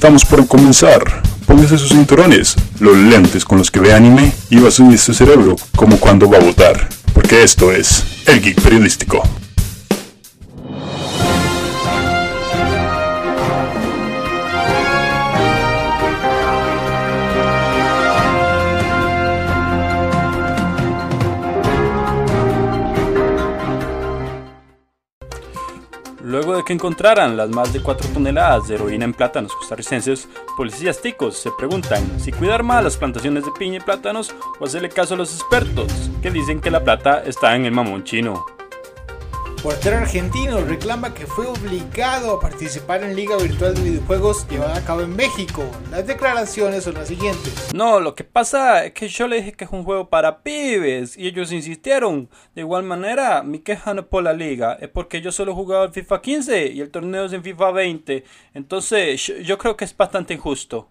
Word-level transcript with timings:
Estamos 0.00 0.24
por 0.24 0.46
comenzar. 0.46 1.02
Póngase 1.46 1.76
sus 1.76 1.90
cinturones, 1.90 2.56
los 2.78 2.96
lentes 2.96 3.44
con 3.44 3.58
los 3.58 3.70
que 3.70 3.80
ve 3.80 3.92
anime 3.92 4.32
y 4.48 4.58
va 4.58 4.68
a 4.68 4.70
subir 4.70 4.98
su 4.98 5.12
cerebro 5.12 5.56
como 5.76 5.98
cuando 5.98 6.26
va 6.26 6.38
a 6.38 6.40
votar. 6.40 6.88
Porque 7.12 7.42
esto 7.42 7.70
es 7.70 8.02
El 8.24 8.40
Geek 8.40 8.62
Periodístico. 8.62 9.22
Que 26.70 26.74
encontraran 26.74 27.36
las 27.36 27.50
más 27.50 27.72
de 27.72 27.82
4 27.82 28.10
toneladas 28.14 28.68
de 28.68 28.76
heroína 28.76 29.04
en 29.04 29.12
plátanos 29.12 29.52
costarricenses, 29.56 30.28
policías 30.56 31.02
ticos 31.02 31.36
se 31.36 31.50
preguntan 31.58 32.20
si 32.20 32.30
cuidar 32.30 32.62
más 32.62 32.84
las 32.84 32.96
plantaciones 32.96 33.44
de 33.44 33.50
piña 33.50 33.78
y 33.78 33.80
plátanos 33.80 34.32
o 34.60 34.66
hacerle 34.66 34.88
caso 34.88 35.14
a 35.14 35.16
los 35.16 35.34
expertos, 35.34 36.12
que 36.22 36.30
dicen 36.30 36.60
que 36.60 36.70
la 36.70 36.84
plata 36.84 37.24
está 37.26 37.56
en 37.56 37.64
el 37.64 37.72
mamón 37.72 38.04
chino. 38.04 38.46
Portero 39.62 39.98
argentino 39.98 40.62
reclama 40.62 41.12
que 41.12 41.26
fue 41.26 41.46
obligado 41.46 42.32
a 42.32 42.40
participar 42.40 43.04
en 43.04 43.14
Liga 43.14 43.36
Virtual 43.36 43.74
de 43.74 43.82
Videojuegos 43.82 44.48
llevada 44.48 44.76
a 44.76 44.84
cabo 44.86 45.02
en 45.02 45.14
México. 45.14 45.62
Las 45.90 46.06
declaraciones 46.06 46.84
son 46.84 46.94
las 46.94 47.08
siguientes. 47.08 47.68
No, 47.74 48.00
lo 48.00 48.14
que 48.14 48.24
pasa 48.24 48.86
es 48.86 48.94
que 48.94 49.08
yo 49.08 49.28
le 49.28 49.36
dije 49.36 49.52
que 49.52 49.64
es 49.64 49.70
un 49.70 49.84
juego 49.84 50.08
para 50.08 50.42
pibes 50.42 51.14
y 51.18 51.26
ellos 51.26 51.52
insistieron. 51.52 52.30
De 52.54 52.62
igual 52.62 52.84
manera, 52.84 53.42
mi 53.42 53.58
queja 53.58 53.92
no 53.92 54.00
es 54.00 54.06
por 54.06 54.22
la 54.22 54.32
liga, 54.32 54.78
es 54.80 54.88
porque 54.88 55.20
yo 55.20 55.30
solo 55.30 55.52
he 55.52 55.54
jugado 55.54 55.84
el 55.84 55.92
FIFA 55.92 56.22
15 56.22 56.66
y 56.68 56.80
el 56.80 56.90
torneo 56.90 57.26
es 57.26 57.34
en 57.34 57.42
FIFA 57.42 57.70
20. 57.70 58.24
Entonces, 58.54 59.26
yo, 59.44 59.58
creo 59.58 59.76
que 59.76 59.84
es 59.84 59.94
bastante 59.94 60.32
injusto. 60.32 60.88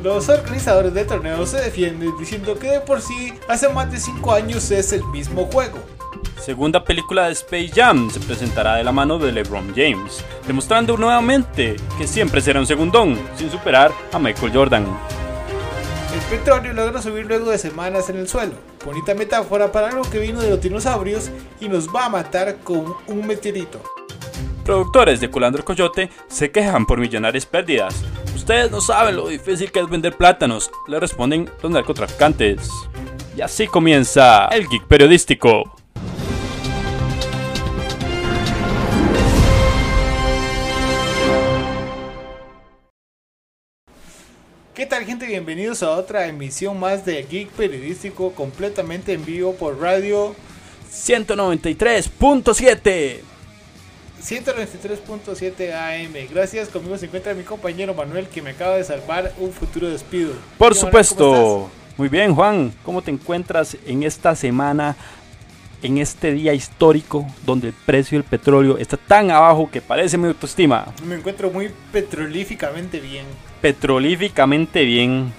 Los 0.00 0.28
organizadores 0.28 0.94
del 0.94 1.08
torneo 1.08 1.44
se 1.44 1.60
defienden 1.60 2.16
diciendo 2.20 2.56
que 2.56 2.68
de 2.68 2.80
por 2.80 3.00
sí 3.00 3.32
hace 3.48 3.68
más 3.68 3.90
de 3.90 3.98
5 3.98 4.32
años 4.32 4.70
es 4.70 4.92
el 4.92 5.04
mismo 5.06 5.46
juego. 5.46 5.78
Segunda 6.40 6.84
película 6.84 7.26
de 7.26 7.32
Space 7.32 7.72
Jam 7.74 8.10
se 8.10 8.20
presentará 8.20 8.76
de 8.76 8.84
la 8.84 8.92
mano 8.92 9.18
de 9.18 9.32
LeBron 9.32 9.74
James, 9.74 10.24
demostrando 10.46 10.96
nuevamente 10.96 11.76
que 11.98 12.06
siempre 12.06 12.40
será 12.40 12.60
un 12.60 12.66
segundón, 12.66 13.18
sin 13.36 13.50
superar 13.50 13.90
a 14.12 14.18
Michael 14.18 14.52
Jordan. 14.52 14.86
El 16.14 16.38
petróleo 16.38 16.72
logra 16.72 17.02
subir 17.02 17.26
luego 17.26 17.50
de 17.50 17.58
semanas 17.58 18.08
en 18.08 18.16
el 18.16 18.28
suelo. 18.28 18.54
Bonita 18.84 19.14
metáfora 19.14 19.70
para 19.70 19.88
algo 19.88 20.02
que 20.02 20.18
vino 20.18 20.40
de 20.40 20.50
los 20.50 20.60
dinosaurios 20.60 21.30
y 21.60 21.68
nos 21.68 21.88
va 21.88 22.06
a 22.06 22.08
matar 22.08 22.56
con 22.64 22.94
un 23.06 23.26
meteorito. 23.26 23.82
Productores 24.64 25.20
de 25.20 25.30
Culandro 25.30 25.64
Coyote 25.64 26.10
se 26.28 26.50
quejan 26.50 26.86
por 26.86 26.98
millonarias 26.98 27.44
pérdidas. 27.44 28.02
Ustedes 28.34 28.70
no 28.70 28.80
saben 28.80 29.16
lo 29.16 29.28
difícil 29.28 29.70
que 29.70 29.80
es 29.80 29.88
vender 29.88 30.16
plátanos, 30.16 30.70
le 30.88 30.98
responden 30.98 31.50
los 31.62 31.70
narcotraficantes. 31.70 32.70
Y 33.36 33.42
así 33.42 33.66
comienza 33.66 34.46
el 34.46 34.66
geek 34.68 34.86
periodístico. 34.86 35.75
¿Qué 44.76 44.84
tal 44.84 45.06
gente? 45.06 45.24
Bienvenidos 45.24 45.82
a 45.82 45.92
otra 45.92 46.26
emisión 46.26 46.78
más 46.78 47.06
de 47.06 47.22
Geek 47.22 47.48
Periodístico 47.52 48.32
completamente 48.32 49.14
en 49.14 49.24
vivo 49.24 49.54
por 49.54 49.80
radio 49.80 50.36
193.7 50.92 53.20
193.7 54.22 55.72
AM. 55.72 56.12
Gracias, 56.30 56.68
conmigo 56.68 56.98
se 56.98 57.06
encuentra 57.06 57.32
mi 57.32 57.42
compañero 57.42 57.94
Manuel 57.94 58.28
que 58.28 58.42
me 58.42 58.50
acaba 58.50 58.76
de 58.76 58.84
salvar 58.84 59.32
un 59.38 59.50
futuro 59.50 59.88
despido. 59.88 60.34
Por 60.58 60.74
¿Qué, 60.74 60.84
Manuel, 60.84 61.04
supuesto. 61.06 61.70
Muy 61.96 62.10
bien, 62.10 62.34
Juan. 62.34 62.70
¿Cómo 62.84 63.00
te 63.00 63.10
encuentras 63.10 63.78
en 63.86 64.02
esta 64.02 64.36
semana, 64.36 64.94
en 65.82 65.96
este 65.96 66.32
día 66.32 66.52
histórico 66.52 67.26
donde 67.46 67.68
el 67.68 67.72
precio 67.72 68.18
del 68.18 68.28
petróleo 68.28 68.76
está 68.76 68.98
tan 68.98 69.30
abajo 69.30 69.70
que 69.70 69.80
parece 69.80 70.18
mi 70.18 70.26
autoestima? 70.26 70.92
Me 71.02 71.14
encuentro 71.14 71.50
muy 71.50 71.70
petrolíficamente 71.92 73.00
bien. 73.00 73.24
Petrolíficamente 73.60 74.84
bien. 74.84 75.32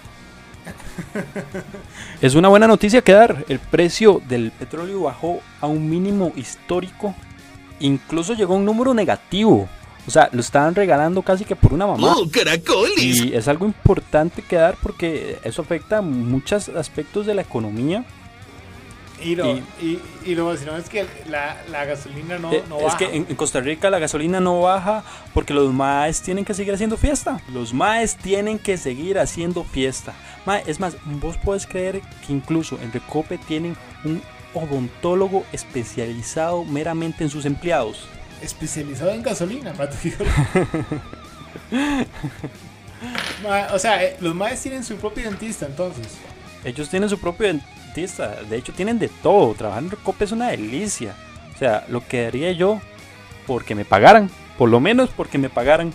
Es 2.22 2.34
una 2.34 2.50
buena 2.50 2.68
noticia 2.68 3.02
que 3.02 3.12
dar. 3.12 3.46
El 3.48 3.60
precio 3.60 4.22
del 4.28 4.52
petróleo 4.52 5.04
bajó 5.04 5.40
a 5.62 5.68
un 5.68 5.90
mínimo 5.90 6.34
histórico. 6.36 7.14
Incluso 7.80 8.34
llegó 8.34 8.56
a 8.56 8.58
un 8.58 8.66
número 8.66 8.94
negativo. 8.94 9.70
O 10.08 10.12
sea, 10.12 10.30
lo 10.32 10.40
estaban 10.40 10.74
regalando 10.74 11.22
casi 11.22 11.46
que 11.46 11.56
por 11.56 11.74
una 11.74 11.86
mamá. 11.86 12.16
¡Oh, 12.16 12.30
caracoles! 12.30 12.98
Y 12.98 13.36
es 13.36 13.48
algo 13.48 13.66
importante 13.66 14.42
que 14.42 14.56
dar 14.56 14.78
porque 14.82 15.38
eso 15.44 15.62
afecta 15.62 16.02
muchos 16.02 16.70
aspectos 16.70 17.26
de 17.26 17.36
la 17.36 17.42
economía. 17.42 18.06
Y 19.24 19.36
lo, 19.36 19.56
Y- 19.56 19.64
y, 19.82 20.02
y 20.26 20.36
lo 20.36 20.46
vacilón 20.46 20.80
es 20.80 20.90
que 20.90 21.06
la, 21.28 21.58
la 21.72 21.86
gasolina 21.86 22.38
no, 22.38 22.52
Eh, 22.54 22.64
no 22.70 22.78
es 22.78 22.84
baja. 22.84 22.98
que 23.00 23.06
en, 23.06 23.26
en 23.30 23.36
Costa 23.36 23.60
Rica 23.62 23.90
la 23.90 23.98
gasolina 24.00 24.40
no 24.40 24.62
baja 24.62 25.04
porque 25.34 25.54
los 25.56 25.74
maes 25.74 26.22
tienen 26.22 26.46
que 26.46 26.54
seguir 26.54 26.74
haciendo 26.74 26.98
fiesta. 26.98 27.42
Los 27.52 27.74
maes 27.74 28.16
tienen 28.16 28.60
que 28.60 28.78
seguir 28.78 29.18
haciendo 29.18 29.64
fiesta. 29.64 30.14
Mae, 30.46 30.64
es 30.68 30.80
más, 30.80 30.96
vos 31.06 31.36
puedes 31.44 31.66
creer 31.66 32.02
que 32.26 32.34
incluso 32.34 32.78
en 32.82 32.92
Recope 32.94 33.38
tienen 33.40 33.76
un 34.04 34.22
odontólogo 34.54 35.44
especializado 35.52 36.64
meramente 36.64 37.24
en 37.24 37.30
sus 37.30 37.46
empleados. 37.46 38.08
especializado 38.42 39.12
en 39.12 39.24
gasolina. 39.24 39.74
Ma- 43.44 43.68
o 43.74 43.80
sea, 43.80 44.04
eh, 44.04 44.18
los 44.22 44.34
maes 44.34 44.62
tienen 44.62 44.84
su 44.84 44.96
propio 44.96 45.24
dentista 45.30 45.66
entonces. 45.66 46.08
Ellos 46.64 46.90
tienen 46.90 47.10
su 47.10 47.20
propio 47.20 47.48
dentista. 47.48 47.77
De 47.98 48.58
hecho, 48.58 48.74
tienen 48.74 49.00
de 49.00 49.10
todo. 49.10 49.56
Trabajar 49.56 49.84
en 49.84 49.92
Recope 49.92 50.26
es 50.26 50.32
una 50.32 50.50
delicia. 50.50 51.16
O 51.56 51.58
sea, 51.58 51.86
lo 51.90 52.06
que 52.06 52.28
haría 52.28 52.52
yo 52.52 52.80
porque 53.48 53.74
me 53.74 53.86
pagaran. 53.86 54.30
Por 54.58 54.70
lo 54.70 54.80
menos 54.80 55.10
porque 55.16 55.40
me 55.40 55.50
pagaran. 55.50 55.92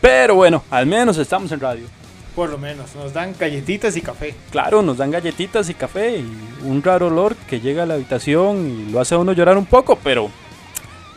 Pero 0.00 0.34
bueno, 0.34 0.62
al 0.70 0.86
menos 0.86 1.16
estamos 1.16 1.50
en 1.52 1.60
radio. 1.60 1.86
Por 2.36 2.50
lo 2.50 2.58
menos, 2.58 2.94
nos 2.94 3.14
dan 3.14 3.34
galletitas 3.36 3.96
y 3.96 4.02
café. 4.02 4.34
Claro, 4.50 4.82
nos 4.82 4.98
dan 4.98 5.10
galletitas 5.10 5.68
y 5.70 5.74
café 5.74 6.18
y 6.18 6.38
un 6.64 6.82
raro 6.82 7.06
olor 7.06 7.34
que 7.34 7.60
llega 7.60 7.82
a 7.82 7.86
la 7.86 7.94
habitación 7.94 8.68
y 8.68 8.92
lo 8.92 9.00
hace 9.00 9.14
a 9.14 9.18
uno 9.18 9.32
llorar 9.32 9.56
un 9.56 9.66
poco, 9.66 9.96
pero 9.96 10.30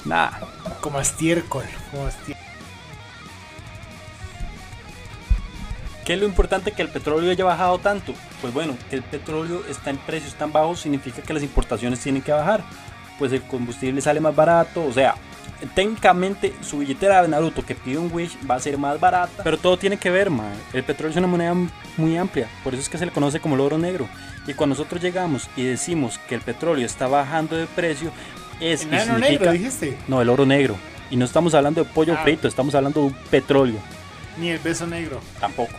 nada. 0.05 0.39
Como 0.79 0.99
estiércol. 0.99 1.65
Como 1.91 2.07
estiércol. 2.07 2.50
¿Qué 6.11 6.15
es 6.15 6.19
lo 6.21 6.27
importante 6.27 6.73
que 6.73 6.81
el 6.81 6.89
petróleo 6.89 7.31
haya 7.31 7.45
bajado 7.45 7.77
tanto? 7.77 8.13
Pues 8.41 8.53
bueno, 8.53 8.75
que 8.89 8.97
el 8.97 9.01
petróleo 9.01 9.63
está 9.69 9.91
en 9.91 9.97
precios 9.97 10.33
tan 10.35 10.51
bajos 10.51 10.81
significa 10.81 11.21
que 11.21 11.33
las 11.33 11.41
importaciones 11.41 12.01
tienen 12.01 12.21
que 12.21 12.33
bajar. 12.33 12.65
Pues 13.17 13.31
el 13.31 13.41
combustible 13.43 14.01
sale 14.01 14.19
más 14.19 14.35
barato, 14.35 14.83
o 14.83 14.91
sea, 14.91 15.15
técnicamente 15.73 16.53
su 16.59 16.79
billetera 16.79 17.21
de 17.21 17.29
Naruto 17.29 17.63
que 17.65 17.75
pide 17.75 17.97
un 17.97 18.11
Wish 18.11 18.37
va 18.49 18.55
a 18.55 18.59
ser 18.59 18.77
más 18.77 18.99
barata. 18.99 19.41
Pero 19.41 19.57
todo 19.57 19.77
tiene 19.77 19.95
que 19.95 20.09
ver, 20.09 20.29
man. 20.29 20.51
El 20.73 20.83
petróleo 20.83 21.11
es 21.11 21.17
una 21.17 21.27
moneda 21.27 21.53
muy 21.95 22.17
amplia, 22.17 22.49
por 22.61 22.73
eso 22.73 22.81
es 22.83 22.89
que 22.89 22.97
se 22.97 23.05
le 23.05 23.13
conoce 23.13 23.39
como 23.39 23.55
el 23.55 23.61
oro 23.61 23.77
negro. 23.77 24.09
Y 24.47 24.53
cuando 24.53 24.75
nosotros 24.75 25.01
llegamos 25.01 25.49
y 25.55 25.63
decimos 25.63 26.19
que 26.27 26.35
el 26.35 26.41
petróleo 26.41 26.85
está 26.85 27.07
bajando 27.07 27.55
de 27.55 27.67
precio, 27.67 28.11
es 28.59 28.83
Enano 28.83 29.15
significa- 29.15 29.29
negro, 29.29 29.51
dijiste. 29.53 29.97
No, 30.09 30.21
el 30.21 30.27
oro 30.27 30.45
negro. 30.45 30.75
Y 31.09 31.15
no 31.15 31.23
estamos 31.23 31.53
hablando 31.53 31.81
de 31.85 31.89
pollo 31.89 32.15
Ah. 32.17 32.23
frito, 32.23 32.49
estamos 32.49 32.75
hablando 32.75 32.99
de 32.99 33.05
un 33.07 33.13
petróleo. 33.29 33.77
Ni 34.37 34.49
el 34.49 34.59
beso 34.59 34.87
negro. 34.87 35.19
Tampoco. 35.39 35.71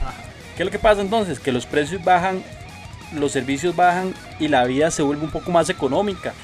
¿Qué 0.56 0.62
es 0.62 0.64
lo 0.66 0.70
que 0.70 0.78
pasa 0.78 1.00
entonces? 1.00 1.40
Que 1.40 1.52
los 1.52 1.66
precios 1.66 2.02
bajan, 2.04 2.42
los 3.14 3.32
servicios 3.32 3.74
bajan 3.74 4.14
y 4.38 4.48
la 4.48 4.64
vida 4.64 4.90
se 4.90 5.02
vuelve 5.02 5.24
un 5.24 5.30
poco 5.30 5.50
más 5.50 5.68
económica. 5.70 6.34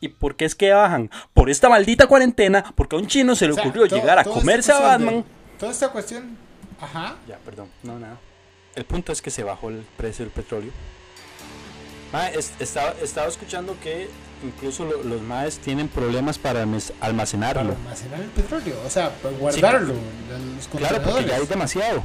¿Y 0.00 0.08
por 0.08 0.36
qué 0.36 0.44
es 0.44 0.54
que 0.54 0.70
bajan? 0.72 1.10
Por 1.34 1.50
esta 1.50 1.68
maldita 1.68 2.06
cuarentena, 2.06 2.72
porque 2.76 2.94
a 2.94 2.98
un 3.00 3.06
chino 3.08 3.34
se 3.34 3.46
le 3.46 3.52
O 3.52 3.54
sea, 3.54 3.64
ocurrió 3.64 3.88
todo- 3.88 3.98
llegar 3.98 4.18
a 4.18 4.22
esta 4.22 4.32
comerse 4.34 4.72
a 4.72 4.76
de- 4.76 4.82
Batman. 4.82 5.24
toda 5.58 5.72
esta 5.72 5.88
cuestión. 5.88 6.36
Ajá. 6.80 7.16
Ya, 7.26 7.38
perdón, 7.38 7.68
no, 7.82 7.98
nada. 7.98 8.18
El 8.76 8.84
punto 8.84 9.10
es 9.10 9.20
que 9.20 9.30
se 9.30 9.42
bajó 9.42 9.70
el 9.70 9.84
precio 9.96 10.24
del 10.24 10.32
petróleo. 10.32 10.70
Ma, 12.12 12.28
es- 12.28 12.52
estaba, 12.60 12.94
estaba 13.02 13.26
escuchando 13.28 13.76
que 13.82 14.08
incluso 14.42 14.84
lo- 14.84 15.02
los 15.02 15.20
maes 15.22 15.58
tienen 15.58 15.88
problemas 15.88 16.38
para 16.38 16.64
almac- 16.64 16.92
Para 16.92 17.06
almacenarlo. 17.10 17.72
almacenar 17.74 18.20
el 18.20 18.28
petróleo. 18.28 18.74
O 18.86 18.90
sea, 18.90 19.10
para 19.10 19.36
guardarlo. 19.36 19.94
los 19.94 20.66
Claro, 20.80 21.02
porque 21.02 21.26
ya 21.26 21.36
hay 21.36 21.46
demasiado. 21.46 22.02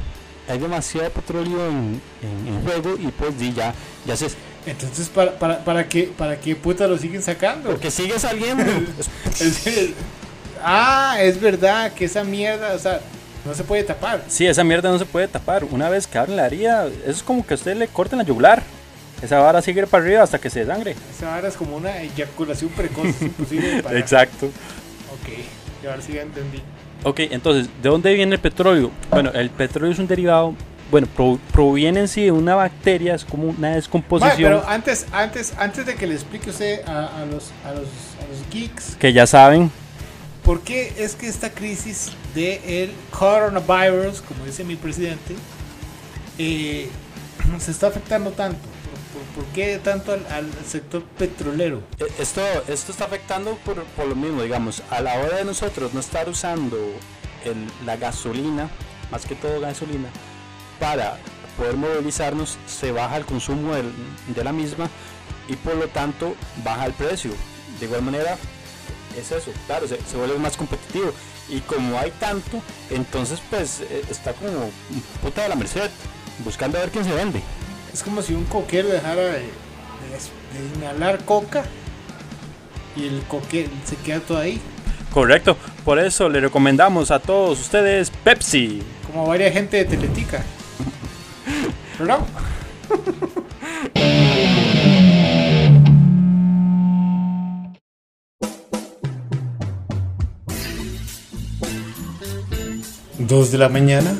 Hay 0.48 0.58
demasiado 0.58 1.10
petróleo 1.10 1.68
en, 1.68 2.00
en- 2.22 2.48
en 2.54 2.62
juego 2.62 2.96
y 3.00 3.06
pues 3.08 3.38
di, 3.38 3.52
ya, 3.52 3.72
ya 4.06 4.16
se... 4.16 4.28
Entonces, 4.66 5.08
¿para, 5.08 5.38
para, 5.38 5.64
para, 5.64 5.88
qué, 5.88 6.04
¿para 6.16 6.38
qué 6.40 6.56
puta 6.56 6.86
lo 6.86 6.96
siguen 6.98 7.22
sacando? 7.22 7.70
Porque 7.70 7.90
sigue 7.90 8.18
saliendo. 8.18 8.64
Ah, 10.66 11.16
es 11.20 11.38
verdad 11.40 11.92
que 11.92 12.06
esa 12.06 12.24
mierda, 12.24 12.72
o 12.74 12.78
sea, 12.78 13.00
no 13.44 13.54
se 13.54 13.64
puede 13.64 13.84
tapar. 13.84 14.24
sí, 14.28 14.46
esa 14.46 14.64
mierda 14.64 14.90
no 14.90 14.98
se 14.98 15.04
puede 15.04 15.28
tapar. 15.28 15.64
Una 15.64 15.90
vez 15.90 16.06
que 16.06 16.16
abren 16.16 16.36
la 16.36 16.46
herida, 16.46 16.86
eso 16.86 17.10
es 17.10 17.22
como 17.22 17.44
que 17.46 17.52
a 17.54 17.56
usted 17.56 17.76
le 17.76 17.86
corten 17.88 18.18
la 18.18 18.24
yugular. 18.24 18.62
Esa 19.24 19.38
vara 19.40 19.62
sigue 19.62 19.86
para 19.86 20.04
arriba 20.04 20.22
hasta 20.22 20.38
que 20.38 20.50
se 20.50 20.60
desangre. 20.60 20.94
Esa 21.16 21.26
vara 21.30 21.48
es 21.48 21.54
como 21.56 21.76
una 21.76 22.00
eyaculación 22.02 22.70
precoz, 22.70 23.06
es 23.06 23.22
imposible 23.22 23.68
de 23.76 23.82
parar. 23.82 23.98
Exacto. 24.00 24.46
Ok, 24.46 25.28
y 25.82 25.86
ahora 25.86 26.02
sí 26.02 26.12
ya 26.12 26.22
entendí. 26.22 26.60
Ok, 27.04 27.20
entonces, 27.30 27.68
¿de 27.82 27.88
dónde 27.88 28.12
viene 28.14 28.34
el 28.34 28.40
petróleo? 28.40 28.90
Bueno, 29.10 29.30
el 29.32 29.50
petróleo 29.50 29.92
es 29.92 29.98
un 29.98 30.06
derivado, 30.06 30.54
bueno, 30.90 31.06
pro- 31.14 31.38
proviene 31.52 32.00
en 32.00 32.08
sí 32.08 32.22
de 32.24 32.30
una 32.32 32.54
bacteria, 32.54 33.14
es 33.14 33.24
como 33.24 33.48
una 33.48 33.74
descomposición 33.74 34.36
pero 34.52 34.68
antes, 34.68 35.06
antes, 35.12 35.52
antes 35.58 35.84
de 35.86 35.94
que 35.96 36.06
le 36.06 36.14
explique 36.14 36.50
usted 36.50 36.80
a, 36.86 37.20
a 37.22 37.26
los, 37.26 37.50
a, 37.66 37.70
los, 37.72 37.88
a 38.22 38.28
los 38.30 38.48
geeks 38.50 38.96
que 38.96 39.12
ya 39.12 39.26
saben. 39.26 39.70
por 40.42 40.60
qué 40.62 40.92
es 40.98 41.14
que 41.14 41.26
esta 41.28 41.50
crisis 41.50 42.12
del 42.34 42.90
coronavirus, 43.10 44.22
como 44.22 44.44
dice 44.46 44.64
mi 44.64 44.76
presidente, 44.76 45.34
eh, 46.38 46.88
se 47.58 47.70
está 47.70 47.88
afectando 47.88 48.30
tanto. 48.30 48.58
¿Por, 49.34 49.44
qué 49.54 49.78
tanto 49.82 50.12
al, 50.12 50.50
sector 50.66 51.02
petrolero? 51.18 51.82
Eh, 52.00 52.06
Esto, 52.18 52.40
esto 52.68 52.92
está 52.92 53.04
afectando 53.04 53.56
por, 53.64 53.82
por 53.84 54.06
lo 54.06 54.14
mismo, 54.16 54.42
digamos, 54.42 54.82
a 54.90 55.00
la 55.00 55.14
hora 55.18 55.36
de 55.38 55.44
nosotros 55.44 55.94
no 55.94 56.00
estar 56.00 56.28
usando 56.28 56.76
el- 57.44 57.70
la 57.86 57.96
gasolina, 57.96 58.68
más 59.10 59.24
que 59.26 59.34
todo 59.34 59.60
gasolina, 59.60 60.08
para 60.80 61.18
poder 61.56 61.76
movilizarnos, 61.76 62.58
se 62.66 62.90
baja 62.92 63.16
el 63.16 63.24
consumo 63.24 63.74
de 63.74 64.44
la 64.44 64.52
misma 64.52 64.88
y 65.48 65.54
por 65.56 65.76
lo 65.76 65.86
tanto 65.88 66.34
baja 66.64 66.86
el 66.86 66.92
precio. 66.94 67.30
De 67.78 67.86
igual 67.86 68.02
manera, 68.02 68.36
es 69.16 69.30
eso, 69.30 69.52
claro, 69.66 69.86
se, 69.86 69.98
se 70.10 70.16
vuelve 70.16 70.38
más 70.38 70.56
competitivo. 70.56 71.12
Y 71.48 71.60
como 71.60 71.98
hay 71.98 72.10
tanto, 72.12 72.60
entonces 72.90 73.38
pues 73.50 73.80
eh, 73.82 74.02
está 74.10 74.32
como 74.32 74.70
puta 75.22 75.42
de 75.42 75.50
la 75.50 75.54
merced, 75.54 75.90
buscando 76.44 76.78
a 76.78 76.80
ver 76.80 76.90
quién 76.90 77.04
se 77.04 77.12
vende. 77.12 77.42
Es 77.94 78.02
como 78.02 78.20
si 78.22 78.34
un 78.34 78.44
coquero 78.44 78.88
dejara 78.88 79.22
de, 79.22 79.30
de- 79.30 79.38
de 79.38 80.76
inhalar 80.78 81.24
coca 81.24 81.64
y 82.96 83.06
el 83.06 83.22
coque 83.22 83.68
se 83.84 83.96
queda 83.96 84.20
todo 84.20 84.38
ahí. 84.38 84.60
Correcto, 85.12 85.56
por 85.84 85.98
eso 86.00 86.28
le 86.28 86.40
recomendamos 86.40 87.10
a 87.12 87.20
todos 87.20 87.60
ustedes 87.60 88.10
Pepsi. 88.10 88.82
Como 89.06 89.26
varias 89.26 89.52
gente 89.52 89.76
de 89.78 89.84
Teletica. 89.84 90.42
¿Verdad? 91.98 92.18
Dos 103.18 103.50
de 103.52 103.58
la 103.58 103.68
mañana. 103.68 104.14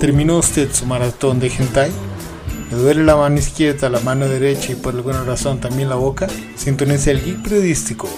¿Terminó 0.00 0.38
usted 0.38 0.72
su 0.72 0.86
maratón 0.86 1.38
de 1.40 1.48
hentai? 1.48 1.90
¿Le 2.72 2.78
duele 2.78 3.04
la 3.04 3.16
mano 3.16 3.38
izquierda, 3.38 3.90
la 3.90 4.00
mano 4.00 4.26
derecha 4.26 4.72
y 4.72 4.76
por 4.76 4.94
alguna 4.94 5.22
razón 5.24 5.60
también 5.60 5.90
la 5.90 5.96
boca? 5.96 6.26
Sintonice 6.56 7.10
el 7.10 7.22
geek 7.22 7.42
periodístico 7.42 8.08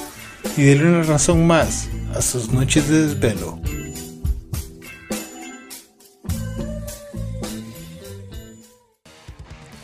y 0.56 0.62
déle 0.62 0.87
una 0.87 1.03
razón 1.03 1.45
más 1.45 1.89
a 2.15 2.23
sus 2.23 2.51
noches 2.51 2.89
de 2.89 3.09
desvelo. 3.09 3.59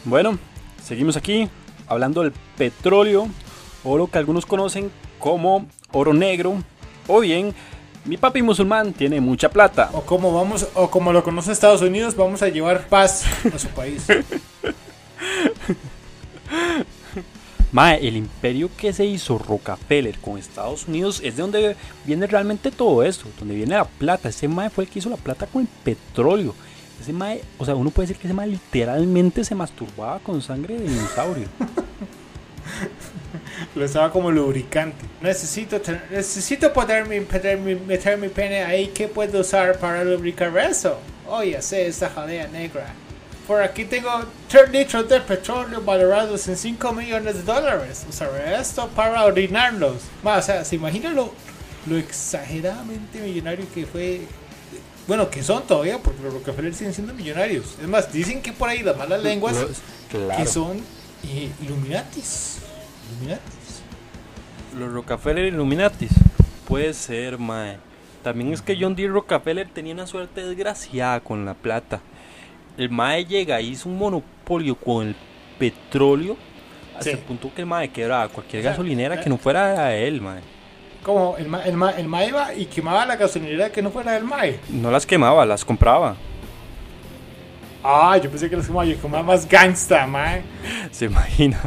Bueno, 0.04 0.38
seguimos 0.84 1.16
aquí 1.16 1.48
hablando 1.88 2.22
del 2.22 2.32
petróleo, 2.56 3.26
o 3.82 3.98
lo 3.98 4.06
que 4.06 4.18
algunos 4.18 4.46
conocen 4.46 4.92
como 5.18 5.66
oro 5.90 6.14
negro, 6.14 6.62
o 7.08 7.18
bien 7.18 7.56
mi 8.04 8.16
papi 8.16 8.42
musulmán 8.42 8.92
tiene 8.92 9.20
mucha 9.20 9.48
plata. 9.48 9.90
O 9.92 10.02
como 10.02 10.32
vamos, 10.32 10.66
o 10.74 10.90
como 10.90 11.12
lo 11.12 11.22
conoce 11.22 11.52
Estados 11.52 11.82
Unidos, 11.82 12.16
vamos 12.16 12.42
a 12.42 12.48
llevar 12.48 12.88
paz 12.88 13.24
a 13.52 13.58
su 13.58 13.68
país. 13.68 14.06
Mae, 17.72 18.06
el 18.06 18.16
imperio 18.16 18.68
que 18.76 18.92
se 18.92 19.04
hizo 19.04 19.38
Rockefeller 19.38 20.18
con 20.18 20.36
Estados 20.38 20.88
Unidos 20.88 21.20
es 21.22 21.36
de 21.36 21.42
donde 21.42 21.76
viene 22.04 22.26
realmente 22.26 22.72
todo 22.72 23.04
esto, 23.04 23.28
donde 23.38 23.54
viene 23.54 23.76
la 23.76 23.84
plata. 23.84 24.28
Ese 24.28 24.48
mae 24.48 24.70
fue 24.70 24.84
el 24.84 24.90
que 24.90 24.98
hizo 24.98 25.08
la 25.08 25.16
plata 25.16 25.46
con 25.46 25.62
el 25.62 25.68
petróleo. 25.84 26.52
Ese 27.00 27.12
mae, 27.12 27.44
o 27.58 27.64
sea, 27.64 27.76
uno 27.76 27.90
puede 27.90 28.08
decir 28.08 28.20
que 28.20 28.26
ese 28.26 28.34
mae 28.34 28.48
literalmente 28.48 29.44
se 29.44 29.54
masturbaba 29.54 30.18
con 30.18 30.42
sangre 30.42 30.78
de 30.78 30.88
dinosaurio. 30.88 31.46
Lo 33.74 33.84
estaba 33.84 34.10
como 34.12 34.30
lubricante. 34.30 35.04
Necesito, 35.20 35.80
necesito 36.10 36.72
poder 36.72 37.06
mi- 37.06 37.20
meter, 37.20 37.58
mi, 37.58 37.74
meter 37.74 38.18
mi 38.18 38.28
pene 38.28 38.62
ahí. 38.64 38.88
¿Qué 38.88 39.08
puedo 39.08 39.40
usar 39.40 39.78
para 39.78 40.04
lubricar 40.04 40.56
eso? 40.58 40.98
Oh, 41.28 41.42
ya 41.42 41.62
sé, 41.62 41.86
esta 41.86 42.08
jalea 42.10 42.48
negra. 42.48 42.86
Por 43.46 43.62
aquí 43.62 43.84
tengo 43.84 44.10
3 44.48 44.70
litros 44.70 45.08
de 45.08 45.20
petróleo 45.20 45.80
valorados 45.80 46.46
en 46.48 46.56
5 46.56 46.92
millones 46.92 47.34
de 47.36 47.42
dólares. 47.42 48.06
Usaré 48.08 48.54
esto 48.60 48.88
para 48.88 49.24
orinarlos. 49.24 49.96
Ma, 50.22 50.38
o 50.38 50.42
sea, 50.42 50.64
¿se 50.64 50.76
imaginan 50.76 51.16
lo, 51.16 51.32
lo 51.86 51.96
exageradamente 51.98 53.18
millonario 53.20 53.66
que 53.74 53.86
fue? 53.86 54.20
Bueno, 55.08 55.28
que 55.30 55.42
son 55.42 55.66
todavía, 55.66 55.98
porque 55.98 56.22
los 56.22 56.32
Rockefeller 56.34 56.72
siguen 56.74 56.94
siendo 56.94 57.12
millonarios. 57.12 57.74
Es 57.82 57.88
más, 57.88 58.12
dicen 58.12 58.40
que 58.40 58.52
por 58.52 58.68
ahí 58.68 58.82
las 58.84 58.96
malas 58.96 59.20
lenguas 59.22 59.56
Claro. 60.10 60.36
que 60.36 60.46
son 60.48 60.78
eh, 61.28 61.50
Illuminatis. 61.62 62.58
Illuminatis. 63.10 63.82
Los 64.78 64.92
Rockefeller 64.92 65.44
Illuminatis. 65.46 66.10
Puede 66.66 66.94
ser, 66.94 67.38
mae. 67.38 67.78
También 68.22 68.52
es 68.52 68.62
que 68.62 68.76
John 68.78 68.94
D. 68.94 69.06
Rockefeller 69.08 69.68
tenía 69.68 69.94
una 69.94 70.06
suerte 70.06 70.44
desgraciada 70.44 71.20
con 71.20 71.44
la 71.44 71.54
plata. 71.54 72.00
El 72.76 72.90
mae 72.90 73.24
llega 73.24 73.60
y 73.60 73.68
hizo 73.70 73.88
un 73.88 73.98
monopolio 73.98 74.74
con 74.76 75.08
el 75.08 75.16
petróleo. 75.58 76.36
Hasta 76.92 77.04
Sí. 77.04 77.10
el 77.10 77.18
punto 77.18 77.50
que 77.54 77.62
el 77.62 77.66
mae 77.66 77.88
quebraba 77.88 78.28
cualquier 78.28 78.60
O 78.60 78.62
sea, 78.62 78.72
gasolinera 78.72 79.14
eh. 79.16 79.20
que 79.22 79.30
no 79.30 79.38
fuera 79.38 79.86
a 79.86 79.94
él, 79.96 80.20
mae. 80.20 80.40
Como 81.02 81.34
el, 81.38 81.48
ma, 81.48 81.62
el, 81.64 81.76
ma, 81.76 81.90
el 81.92 82.06
ma 82.08 82.24
iba 82.24 82.54
y 82.54 82.66
quemaba 82.66 83.06
la 83.06 83.16
gasolinera 83.16 83.72
que 83.72 83.80
no 83.80 83.90
fuera 83.90 84.12
del 84.12 84.24
MAE. 84.24 84.60
No 84.68 84.90
las 84.90 85.06
quemaba, 85.06 85.46
las 85.46 85.64
compraba. 85.64 86.14
Ah, 87.82 88.18
yo 88.22 88.28
pensé 88.28 88.50
que 88.50 88.56
los 88.56 88.66
quemaba, 88.66 88.84
yo 88.84 89.00
quemaba 89.00 89.22
más 89.22 89.48
gangsta, 89.48 90.06
mae. 90.06 90.42
Se 90.90 91.06
imagina. 91.06 91.58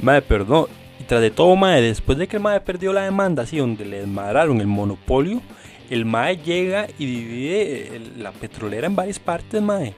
Mae, 0.00 0.22
pero 0.22 0.44
no. 0.44 0.68
Y 1.00 1.04
tras 1.04 1.20
de 1.20 1.30
todo, 1.30 1.56
mae, 1.56 1.80
después 1.82 2.18
de 2.18 2.28
que 2.28 2.36
el 2.36 2.42
mae 2.42 2.60
perdió 2.60 2.92
la 2.92 3.02
demanda, 3.02 3.42
así 3.42 3.58
donde 3.58 3.84
le 3.84 4.00
desmadraron 4.00 4.60
el 4.60 4.66
monopolio, 4.66 5.40
el 5.90 6.04
mae 6.04 6.36
llega 6.36 6.86
y 6.98 7.06
divide 7.06 8.00
la 8.16 8.32
petrolera 8.32 8.86
en 8.86 8.96
varias 8.96 9.18
partes, 9.18 9.60
mae. 9.60 9.94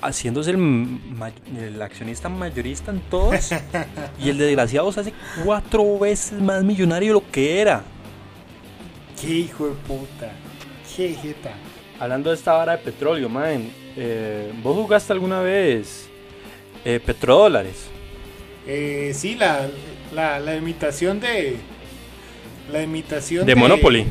Haciéndose 0.00 0.50
el 0.50 1.80
accionista 1.80 2.28
mayorista 2.28 2.90
en 2.90 3.00
todos. 3.02 3.50
y 4.18 4.30
el 4.30 4.38
desgraciado 4.38 4.90
se 4.90 5.00
hace 5.00 5.12
cuatro 5.44 5.98
veces 5.98 6.40
más 6.40 6.64
millonario 6.64 7.10
de 7.10 7.14
lo 7.14 7.30
que 7.30 7.60
era. 7.60 7.84
Qué 9.20 9.28
hijo 9.28 9.68
de 9.68 9.74
puta. 9.74 10.32
Qué 10.96 11.14
jeta. 11.14 11.52
Hablando 12.00 12.30
de 12.30 12.36
esta 12.36 12.54
vara 12.54 12.72
de 12.72 12.78
petróleo, 12.78 13.28
man, 13.28 13.70
eh, 13.96 14.52
¿vos 14.60 14.74
jugaste 14.74 15.12
alguna 15.12 15.40
vez 15.40 16.08
eh, 16.84 16.98
petrodólares? 16.98 17.88
Eh, 18.66 19.12
sí, 19.14 19.34
la, 19.34 19.68
la, 20.14 20.38
la 20.40 20.56
imitación 20.56 21.20
de. 21.20 21.56
La 22.70 22.82
imitación 22.82 23.44
De 23.44 23.54
Monopoly. 23.54 24.06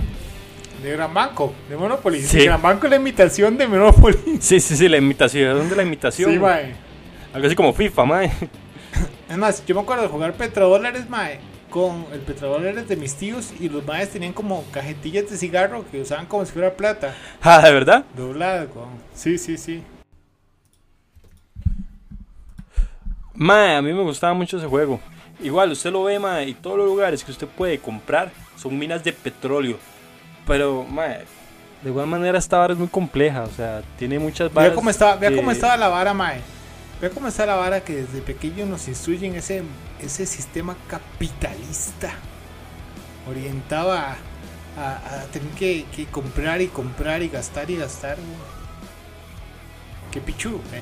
De 0.83 0.91
Gran 0.91 1.13
Banco, 1.13 1.53
de 1.69 1.77
Monopoly. 1.77 2.21
Sí. 2.21 2.43
Gran 2.45 2.61
Banco 2.61 2.85
es 2.87 2.89
la 2.89 2.95
imitación 2.97 3.57
de 3.57 3.67
Monopoly. 3.67 4.17
Sí, 4.41 4.59
sí, 4.59 4.75
sí, 4.75 4.89
la 4.89 4.97
imitación 4.97 5.69
de 5.69 5.75
la 5.75 5.83
imitación. 5.83 6.31
Sí, 6.31 6.39
mae. 6.39 6.73
Algo 7.33 7.47
así 7.47 7.55
como 7.55 7.71
FIFA, 7.73 8.05
mae. 8.05 8.31
Es 9.29 9.37
más, 9.37 9.65
yo 9.65 9.73
me 9.75 9.81
acuerdo 9.81 10.03
de 10.03 10.09
jugar 10.09 10.33
petrodólares, 10.33 11.07
mae, 11.09 11.39
con 11.69 12.05
el 12.11 12.19
petrodólares 12.19 12.87
de 12.89 12.97
mis 12.97 13.15
tíos 13.15 13.53
y 13.59 13.69
los 13.69 13.85
maes 13.85 14.09
tenían 14.09 14.33
como 14.33 14.65
cajetillas 14.71 15.29
de 15.29 15.37
cigarro 15.37 15.85
que 15.89 16.01
usaban 16.01 16.25
como 16.25 16.45
si 16.45 16.51
fuera 16.51 16.73
plata, 16.75 17.15
Ah, 17.41 17.61
¿de 17.63 17.71
verdad? 17.71 18.03
doblada. 18.17 18.65
con- 18.65 18.89
Sí, 19.15 19.37
sí, 19.37 19.57
sí. 19.57 19.81
Mae, 23.41 23.75
a 23.75 23.81
mí 23.81 23.91
me 23.91 24.03
gustaba 24.03 24.35
mucho 24.35 24.57
ese 24.57 24.67
juego. 24.67 24.99
Igual, 25.41 25.71
usted 25.71 25.91
lo 25.91 26.03
ve, 26.03 26.19
mae, 26.19 26.49
y 26.49 26.53
todos 26.53 26.77
los 26.77 26.85
lugares 26.85 27.23
que 27.23 27.31
usted 27.31 27.47
puede 27.47 27.79
comprar 27.79 28.31
son 28.55 28.77
minas 28.77 29.03
de 29.03 29.11
petróleo. 29.13 29.79
Pero, 30.45 30.83
mae, 30.87 31.25
de 31.81 31.89
igual 31.89 32.05
manera 32.05 32.37
esta 32.37 32.59
vara 32.59 32.73
es 32.73 32.79
muy 32.79 32.87
compleja, 32.87 33.41
o 33.41 33.49
sea, 33.49 33.81
tiene 33.97 34.19
muchas 34.19 34.53
varas. 34.53 34.69
Vea 34.69 34.75
cómo, 34.75 34.89
estaba, 34.91 35.15
vea 35.15 35.35
cómo 35.35 35.49
estaba 35.51 35.75
la 35.75 35.87
vara, 35.87 36.13
mae. 36.13 36.39
Vea 37.01 37.09
cómo 37.09 37.27
está 37.29 37.47
la 37.47 37.55
vara 37.55 37.81
que 37.83 37.95
desde 38.03 38.21
pequeño 38.21 38.67
nos 38.67 38.87
instruyen 38.87 39.33
ese, 39.33 39.63
ese 39.99 40.27
sistema 40.27 40.75
capitalista. 40.87 42.11
Orientado 43.27 43.91
a, 43.91 44.17
a- 44.77 44.95
a 45.21 45.23
tener 45.31 45.49
que, 45.53 45.85
que 45.95 46.05
comprar 46.05 46.61
y 46.61 46.67
comprar 46.67 47.23
y 47.23 47.29
gastar 47.29 47.71
y 47.71 47.77
gastar. 47.77 48.17
Qué 50.11 50.21
pichu. 50.21 50.61
eh. 50.73 50.81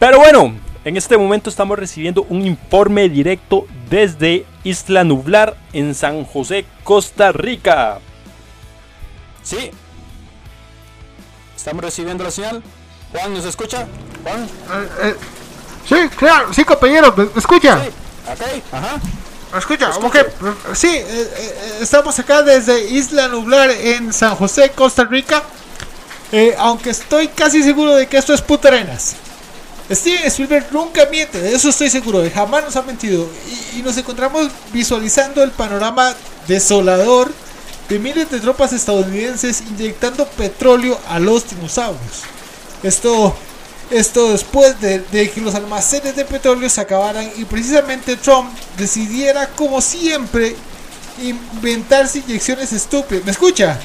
Pero 0.00 0.18
bueno, 0.18 0.54
en 0.84 0.96
este 0.96 1.16
momento 1.16 1.48
estamos 1.48 1.78
recibiendo 1.78 2.26
un 2.28 2.46
informe 2.46 3.08
directo 3.08 3.66
desde 3.88 4.44
Isla 4.64 5.04
Nublar 5.04 5.56
en 5.72 5.94
San 5.94 6.24
José, 6.24 6.66
Costa 6.82 7.32
Rica. 7.32 7.98
Sí. 9.42 9.70
Estamos 11.56 11.84
recibiendo 11.84 12.24
la 12.24 12.30
señal. 12.30 12.62
Juan, 13.12 13.32
¿nos 13.32 13.44
escucha? 13.44 13.86
Juan. 14.22 14.48
Sí, 15.88 15.96
claro, 16.16 16.52
sí, 16.52 16.64
compañero, 16.64 17.14
¿me 17.16 17.28
escucha? 17.36 17.82
Sí. 17.82 17.90
Ok, 18.30 18.62
ajá. 18.72 19.00
¿Me 19.52 19.58
escucha? 19.58 19.90
Ok, 19.98 20.16
sí, 20.74 20.88
eh, 20.88 21.04
eh, 21.06 21.78
estamos 21.80 22.18
acá 22.18 22.42
desde 22.42 22.90
Isla 22.90 23.28
Nublar 23.28 23.70
en 23.70 24.12
San 24.12 24.34
José, 24.34 24.72
Costa 24.74 25.04
Rica. 25.04 25.42
Eh, 26.32 26.54
aunque 26.58 26.90
estoy 26.90 27.28
casi 27.28 27.62
seguro 27.62 27.94
de 27.94 28.08
que 28.08 28.16
esto 28.16 28.34
es 28.34 28.42
puta 28.42 28.68
arenas. 28.68 29.16
Steven 29.90 30.24
Spielberg 30.26 30.66
nunca 30.70 31.06
miente, 31.06 31.38
de 31.40 31.54
eso 31.54 31.68
estoy 31.68 31.90
seguro, 31.90 32.22
jamás 32.32 32.64
nos 32.64 32.76
ha 32.76 32.82
mentido. 32.82 33.28
Y, 33.74 33.82
nos 33.82 33.96
encontramos 33.98 34.48
visualizando 34.72 35.42
el 35.42 35.50
panorama 35.50 36.14
desolador 36.48 37.30
de 37.88 37.98
miles 37.98 38.30
de 38.30 38.40
tropas 38.40 38.72
estadounidenses 38.72 39.60
inyectando 39.60 40.26
petróleo 40.26 40.98
a 41.08 41.18
los 41.18 41.50
dinosaurios. 41.50 42.22
Esto, 42.82 43.36
esto 43.90 44.32
después 44.32 44.80
de, 44.80 45.30
que 45.30 45.40
los 45.42 45.54
almacenes 45.54 46.16
de 46.16 46.24
petróleo 46.24 46.70
se 46.70 46.80
acabaran 46.80 47.30
y 47.36 47.44
precisamente 47.44 48.16
Trump 48.16 48.50
decidiera, 48.78 49.48
como 49.48 49.82
siempre, 49.82 50.56
inventarse 51.22 52.20
inyecciones 52.20 52.72
estúpidas. 52.72 53.24
¿Me 53.26 53.32
escucha? 53.32 53.78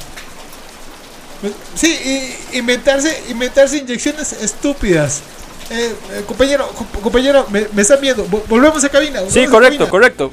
Sí, 1.76 2.38
inventarse, 2.54 3.22
inventarse 3.30 3.78
inyecciones 3.78 4.32
estúpidas. 4.32 5.22
Eh, 5.70 5.96
eh, 6.12 6.24
compañero, 6.28 6.68
comp- 6.74 7.02
compañero, 7.02 7.46
me, 7.50 7.68
me 7.74 7.82
están 7.82 8.02
viendo. 8.02 8.26
Vo- 8.28 8.44
Volvemos 8.48 8.84
a 8.84 8.90
cabina. 8.90 9.20
Sí, 9.22 9.26
volvemos 9.26 9.50
a 9.50 9.52
correcto, 9.52 9.78
cabina. 9.78 9.90
correcto. 9.92 10.32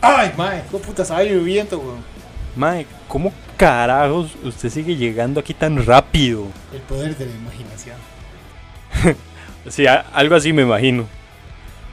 Ay, 0.00 0.32
mae, 0.36 0.62
qué 0.70 0.78
puta 0.78 1.02
estaba 1.02 1.22
lloviendo, 1.22 1.78
weón. 1.78 2.02
Mae, 2.56 2.86
¿cómo 3.06 3.32
carajos 3.56 4.30
usted 4.42 4.70
sigue 4.70 4.96
llegando 4.96 5.38
aquí 5.40 5.52
tan 5.54 5.84
rápido? 5.84 6.46
El 6.72 6.80
poder 6.80 7.16
de 7.16 7.26
la 7.26 7.32
imaginación. 7.32 7.96
Sí, 9.68 9.84
algo 9.86 10.34
así 10.36 10.54
me 10.54 10.62
imagino. 10.62 11.06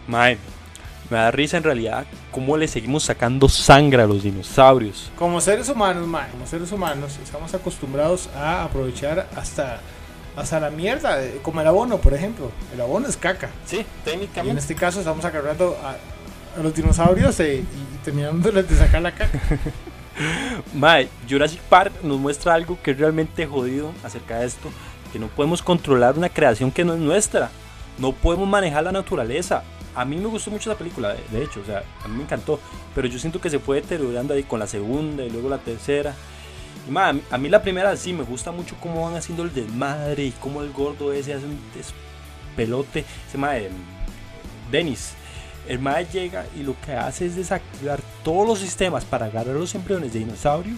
Mae, 0.07 0.37
me 1.09 1.17
da 1.17 1.31
risa 1.31 1.57
en 1.57 1.63
realidad 1.63 2.05
cómo 2.31 2.55
le 2.55 2.65
seguimos 2.69 3.03
sacando 3.03 3.49
sangre 3.49 4.03
a 4.03 4.07
los 4.07 4.23
dinosaurios. 4.23 5.11
Como 5.17 5.41
seres 5.41 5.67
humanos, 5.67 6.07
mae, 6.07 6.29
como 6.31 6.47
seres 6.47 6.71
humanos, 6.71 7.19
estamos 7.21 7.53
acostumbrados 7.53 8.29
a 8.33 8.63
aprovechar 8.63 9.27
hasta, 9.35 9.81
hasta 10.37 10.59
la 10.59 10.69
mierda, 10.69 11.17
de- 11.17 11.39
como 11.41 11.59
el 11.61 11.67
abono, 11.67 11.97
por 11.97 12.13
ejemplo. 12.13 12.51
El 12.73 12.79
abono 12.81 13.07
es 13.07 13.17
caca. 13.17 13.49
Sí, 13.65 13.77
Y 13.77 13.79
en 13.79 13.85
técnicamente. 14.05 14.59
este 14.61 14.75
caso 14.75 14.99
estamos 14.99 15.25
agarrando 15.25 15.77
a, 15.83 15.95
a 16.59 16.63
los 16.63 16.73
dinosaurios 16.73 17.37
eh, 17.41 17.57
y, 17.63 18.05
terminándoles 18.05 18.69
de 18.69 18.75
sacar 18.77 19.01
la 19.01 19.11
caca. 19.11 19.39
Mae, 20.73 21.07
Jurassic 21.29 21.59
Park 21.61 21.93
nos 22.03 22.17
muestra 22.19 22.53
algo 22.53 22.77
que 22.81 22.91
es 22.91 22.97
realmente 22.97 23.45
jodido 23.45 23.91
acerca 24.03 24.39
de 24.39 24.47
esto, 24.47 24.69
que 25.13 25.19
no 25.19 25.27
podemos 25.27 25.61
controlar 25.61 26.17
una 26.17 26.29
creación 26.29 26.71
que 26.71 26.83
no 26.83 26.93
es 26.93 26.99
nuestra, 26.99 27.49
no 27.97 28.11
podemos 28.13 28.47
manejar 28.47 28.83
la 28.83 28.91
naturaleza. 28.91 29.63
A 29.95 30.05
mí 30.05 30.15
me 30.17 30.27
gustó 30.27 30.51
mucho 30.51 30.69
esa 30.71 30.77
película, 30.77 31.15
de 31.31 31.43
hecho, 31.43 31.59
o 31.61 31.65
sea, 31.65 31.83
a 32.03 32.07
mí 32.07 32.17
me 32.17 32.23
encantó, 32.23 32.59
pero 32.95 33.07
yo 33.07 33.17
siento 33.19 33.39
que 33.41 33.49
se 33.49 33.59
fue 33.59 33.81
deteriorando 33.81 34.33
ahí 34.33 34.43
con 34.43 34.59
la 34.59 34.67
segunda 34.67 35.23
y 35.23 35.29
luego 35.29 35.49
la 35.49 35.57
tercera. 35.59 36.13
A 36.95 37.37
mí, 37.37 37.49
la 37.49 37.61
primera 37.61 37.95
sí 37.97 38.13
me 38.13 38.23
gusta 38.23 38.51
mucho 38.51 38.75
cómo 38.79 39.03
van 39.03 39.15
haciendo 39.15 39.43
el 39.43 39.53
desmadre 39.53 40.25
y 40.25 40.31
cómo 40.31 40.61
el 40.61 40.71
gordo 40.71 41.11
ese 41.11 41.33
hace 41.33 41.45
un 41.45 41.59
despelote, 41.75 43.03
ese 43.27 43.37
mae, 43.37 43.69
Dennis. 44.71 45.13
El 45.67 45.79
mae 45.79 46.05
llega 46.05 46.45
y 46.55 46.63
lo 46.63 46.79
que 46.79 46.93
hace 46.93 47.25
es 47.25 47.35
desactivar 47.35 47.99
todos 48.23 48.47
los 48.47 48.59
sistemas 48.59 49.03
para 49.03 49.25
agarrar 49.25 49.55
los 49.55 49.75
embriones 49.75 50.13
de 50.13 50.19
dinosaurio 50.19 50.75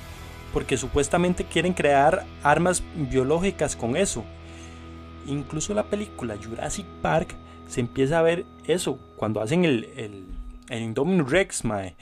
porque 0.54 0.78
supuestamente 0.78 1.46
quieren 1.46 1.74
crear 1.74 2.26
armas 2.44 2.84
biológicas 2.96 3.76
con 3.76 3.96
eso. 3.96 4.24
Incluso 5.28 5.74
la 5.74 5.84
película 5.84 6.38
Jurassic 6.44 6.86
Park 7.02 7.36
se 7.68 7.82
empieza 7.82 8.20
a 8.20 8.24
ver 8.24 8.46
eso 8.66 8.98
cuando 9.16 9.42
hacen 9.42 9.64
el, 9.64 9.86
el, 9.96 10.26
el 10.70 10.82
Indominus 10.82 11.30
Rex, 11.30 11.64
mae. 11.66 11.96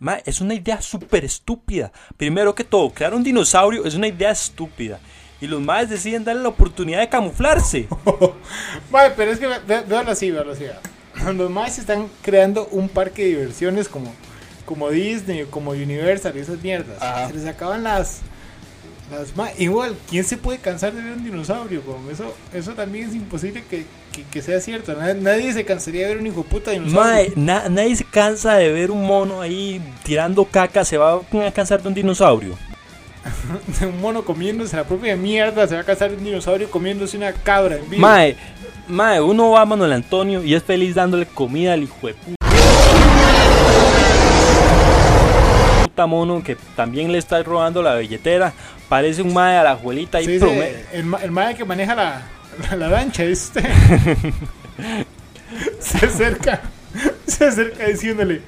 Mae, 0.00 0.22
es 0.26 0.40
una 0.40 0.54
idea 0.54 0.80
súper 0.82 1.24
estúpida. 1.24 1.92
Primero 2.16 2.54
que 2.54 2.64
todo, 2.64 2.90
crear 2.90 3.14
un 3.14 3.22
dinosaurio 3.24 3.84
es 3.84 3.94
una 3.94 4.08
idea 4.08 4.30
estúpida. 4.30 4.98
Y 5.40 5.46
los 5.46 5.60
maes 5.60 5.90
deciden 5.90 6.24
darle 6.24 6.42
la 6.42 6.48
oportunidad 6.48 7.00
de 7.00 7.08
camuflarse. 7.08 7.88
Mae, 8.90 9.10
pero 9.10 9.30
es 9.32 9.38
que 9.38 9.46
ve- 9.46 9.60
ve- 9.66 9.82
véalo 9.82 10.10
así, 10.10 10.30
así. 10.30 10.64
Los 11.36 11.50
más 11.50 11.78
están 11.78 12.08
creando 12.22 12.66
un 12.72 12.88
parque 12.88 13.22
de 13.22 13.28
diversiones 13.30 13.88
como, 13.88 14.12
como 14.64 14.90
Disney, 14.90 15.44
como 15.48 15.70
Universal 15.72 16.36
y 16.36 16.40
esas 16.40 16.60
mierdas. 16.60 17.00
Ajá. 17.00 17.28
Se 17.28 17.34
les 17.34 17.46
acaban 17.46 17.84
las. 17.84 18.20
Las 19.10 19.36
ma- 19.36 19.50
Igual, 19.58 19.96
¿quién 20.08 20.24
se 20.24 20.36
puede 20.36 20.58
cansar 20.58 20.92
de 20.92 21.02
ver 21.02 21.12
un 21.12 21.24
dinosaurio? 21.24 21.82
Como 21.82 22.10
eso, 22.10 22.34
eso 22.52 22.72
también 22.72 23.08
es 23.08 23.14
imposible 23.14 23.62
que, 23.68 23.84
que- 24.12 24.22
que 24.24 24.42
sea 24.42 24.60
cierto. 24.60 24.94
Nadie, 24.94 25.14
nadie 25.14 25.52
se 25.52 25.64
cansaría 25.64 26.02
de 26.02 26.14
ver 26.14 26.18
un 26.20 26.26
hijo 26.26 26.42
de 26.42 26.48
puta 26.48 26.70
dinosaurio. 26.70 27.02
Mae, 27.04 27.32
na- 27.36 27.68
nadie 27.68 27.96
se 27.96 28.04
cansa 28.04 28.54
de 28.54 28.72
ver 28.72 28.90
un 28.90 29.06
mono 29.06 29.40
ahí 29.40 29.80
tirando 30.04 30.44
caca. 30.44 30.84
Se 30.84 30.96
va 30.96 31.14
a 31.46 31.50
cansar 31.52 31.82
de 31.82 31.88
un 31.88 31.94
dinosaurio. 31.94 32.56
un 33.82 34.00
mono 34.00 34.22
comiéndose 34.24 34.76
la 34.76 34.84
propia 34.84 35.16
mierda. 35.16 35.66
Se 35.66 35.74
va 35.74 35.80
a 35.80 35.84
cansar 35.84 36.10
de 36.10 36.16
un 36.16 36.24
dinosaurio 36.24 36.70
comiéndose 36.70 37.16
una 37.16 37.32
cabra 37.32 37.76
en 37.76 37.88
vivo. 37.90 38.02
Mae, 38.02 38.36
mae, 38.88 39.20
uno 39.20 39.50
va 39.50 39.62
a 39.62 39.64
Manuel 39.66 39.92
Antonio 39.92 40.42
y 40.44 40.54
es 40.54 40.62
feliz 40.62 40.94
dándole 40.94 41.26
comida 41.26 41.72
al 41.74 41.82
hijo 41.82 42.06
de 42.06 42.14
pu- 42.14 42.34
puta 45.94 46.06
mono 46.06 46.42
que 46.42 46.56
también 46.74 47.12
le 47.12 47.18
está 47.18 47.40
robando 47.44 47.80
la 47.80 47.94
billetera. 47.94 48.52
Parece 48.88 49.22
un 49.22 49.32
mae 49.32 49.56
a 49.56 49.62
la 49.62 49.70
abuelita 49.72 50.20
y 50.20 50.24
Sí, 50.24 50.38
el, 50.92 51.14
el 51.22 51.30
mae 51.30 51.54
que 51.54 51.64
maneja 51.64 51.94
la, 51.94 52.22
la, 52.68 52.76
la 52.76 52.88
lancha, 52.88 53.22
¿viste? 53.22 53.62
se 55.78 56.06
acerca, 56.06 56.62
se 57.26 57.44
acerca 57.44 57.86
diciéndole: 57.86 58.42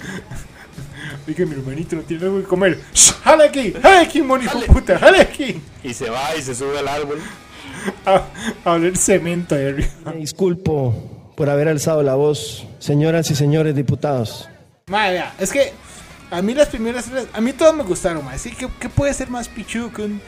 Oiga, 1.28 1.46
mi 1.46 1.54
hermanito 1.54 1.94
no 1.94 2.02
tiene 2.02 2.24
algo 2.24 2.40
que 2.40 2.46
comer. 2.46 2.80
¡Jale 3.22 3.44
aquí! 3.44 3.72
¡Jale 3.80 3.98
aquí, 3.98 4.20
de 4.20 4.66
puta! 4.66 4.98
¡Jale 4.98 5.20
aquí! 5.20 5.60
Y 5.84 5.94
se 5.94 6.10
va 6.10 6.34
y 6.36 6.42
se 6.42 6.54
sube 6.54 6.80
al 6.80 6.88
árbol. 6.88 7.20
A, 8.04 8.22
a 8.64 8.72
oler 8.72 8.96
cemento 8.96 9.54
ahí 9.54 9.66
arriba. 9.66 9.88
Me 10.06 10.16
disculpo 10.16 11.30
por 11.36 11.48
haber 11.48 11.68
alzado 11.68 12.02
la 12.02 12.16
voz, 12.16 12.66
señoras 12.80 13.30
y 13.30 13.36
señores 13.36 13.76
diputados. 13.76 14.48
Mae, 14.88 15.12
vea, 15.12 15.34
es 15.38 15.52
que 15.52 15.72
a 16.36 16.42
mí 16.42 16.54
las 16.54 16.68
primeras 16.68 17.06
tres, 17.06 17.26
a 17.32 17.40
mí 17.40 17.52
todas 17.52 17.74
me 17.74 17.82
gustaron. 17.82 18.26
Así 18.28 18.50
que, 18.50 18.68
¿qué 18.78 18.88
puede 18.88 19.14
ser 19.14 19.30
más 19.30 19.48
pichudo 19.48 19.92
que 19.92 20.02
un, 20.02 20.20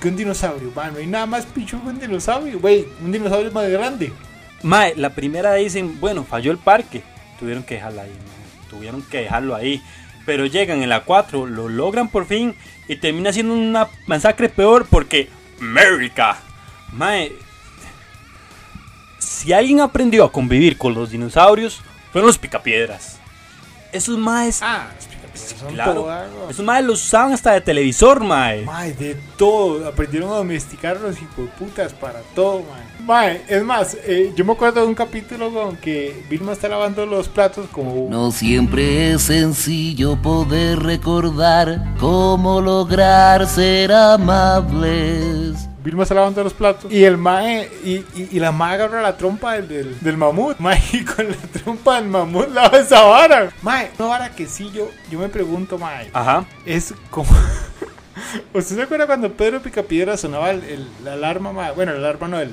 que 0.00 0.08
un 0.08 0.16
dinosaurio? 0.16 0.70
Mae, 0.74 0.92
no 0.92 0.98
hay 0.98 1.06
nada 1.06 1.26
más 1.26 1.46
pichudo 1.46 1.82
que 1.82 1.88
un 1.88 2.00
dinosaurio, 2.00 2.60
güey. 2.60 2.86
Un 3.02 3.12
dinosaurio 3.12 3.50
más 3.52 3.68
grande. 3.68 4.12
Mae, 4.62 4.94
la 4.96 5.10
primera 5.10 5.54
dicen, 5.54 5.98
bueno, 6.00 6.24
falló 6.24 6.52
el 6.52 6.58
parque. 6.58 7.02
Tuvieron 7.38 7.62
que 7.62 7.74
dejarlo 7.74 8.00
ahí, 8.02 8.12
Tuvieron 8.68 9.02
que 9.02 9.18
dejarlo 9.22 9.54
ahí. 9.54 9.82
Pero 10.26 10.44
llegan 10.44 10.82
en 10.82 10.90
la 10.90 11.04
4, 11.04 11.46
lo 11.46 11.68
logran 11.68 12.08
por 12.08 12.26
fin 12.26 12.54
y 12.86 12.96
termina 12.96 13.32
siendo 13.32 13.54
una 13.54 13.88
masacre 14.06 14.48
peor 14.48 14.86
porque 14.90 15.30
América. 15.60 16.38
Mae, 16.92 17.32
si 19.18 19.52
alguien 19.52 19.80
aprendió 19.80 20.24
a 20.24 20.32
convivir 20.32 20.76
con 20.76 20.94
los 20.94 21.10
dinosaurios, 21.10 21.80
fueron 22.12 22.26
los 22.26 22.38
picapiedras. 22.38 23.18
Esos 23.92 24.18
maes, 24.18 24.60
Ah, 24.62 24.88
son 25.40 25.74
claro, 25.74 25.94
todo 25.94 26.10
algo. 26.10 26.50
esos 26.50 26.64
maes 26.64 26.84
los 26.84 27.04
usaban 27.04 27.32
hasta 27.32 27.52
de 27.52 27.60
televisor, 27.60 28.20
mae. 28.22 28.64
Mae, 28.64 28.92
de 28.92 29.16
todo. 29.36 29.86
Aprendieron 29.86 30.30
a 30.32 30.36
domesticar 30.36 30.96
a 30.96 31.00
los 31.00 31.20
hipoputas 31.20 31.92
para 31.92 32.20
todo, 32.34 32.62
mae. 32.62 32.98
Mae, 33.04 33.42
es 33.48 33.64
más, 33.64 33.96
eh, 34.04 34.32
yo 34.36 34.44
me 34.44 34.52
acuerdo 34.52 34.80
de 34.80 34.86
un 34.86 34.94
capítulo 34.94 35.52
con 35.52 35.76
que 35.76 36.24
Vilma 36.28 36.52
está 36.52 36.68
lavando 36.68 37.06
los 37.06 37.28
platos 37.28 37.66
como... 37.70 38.08
No 38.10 38.30
siempre 38.30 39.12
es 39.12 39.22
sencillo 39.22 40.20
poder 40.20 40.80
recordar 40.80 41.94
cómo 41.98 42.60
lograr 42.60 43.46
ser 43.46 43.92
amables. 43.92 45.67
Vilma 45.88 46.02
está 46.02 46.14
lavando 46.14 46.44
los 46.44 46.52
platos. 46.52 46.92
Y 46.92 47.02
el 47.04 47.16
mae, 47.16 47.70
y, 47.82 47.94
y, 48.14 48.28
y 48.32 48.38
la 48.40 48.52
mae 48.52 48.74
agarra 48.74 49.00
la 49.00 49.16
trompa 49.16 49.54
del, 49.54 49.68
del, 49.68 50.00
del 50.00 50.16
mamut. 50.18 50.58
Mae, 50.60 50.78
y 50.92 51.02
con 51.02 51.26
la 51.30 51.36
trompa 51.36 51.94
del 51.96 52.10
mamut 52.10 52.48
lava 52.50 52.76
esa 52.78 53.02
vara. 53.04 53.50
Mae, 53.62 53.90
una 53.98 54.08
vara 54.08 54.30
que 54.34 54.46
sí 54.46 54.70
yo, 54.74 54.90
yo 55.10 55.18
me 55.18 55.28
pregunto, 55.28 55.78
mae. 55.78 56.10
Ajá. 56.12 56.44
Es 56.66 56.92
como... 57.10 57.30
¿Usted 58.52 58.76
se 58.76 58.82
acuerda 58.82 59.06
cuando 59.06 59.32
Pedro 59.32 59.62
Picapiedra 59.62 60.16
sonaba 60.18 60.50
el, 60.50 60.62
el- 60.64 60.88
la 61.04 61.14
alarma? 61.14 61.52
mae? 61.52 61.72
Bueno, 61.72 61.92
la 61.92 61.98
alarma 61.98 62.28
no, 62.28 62.38
el, 62.40 62.52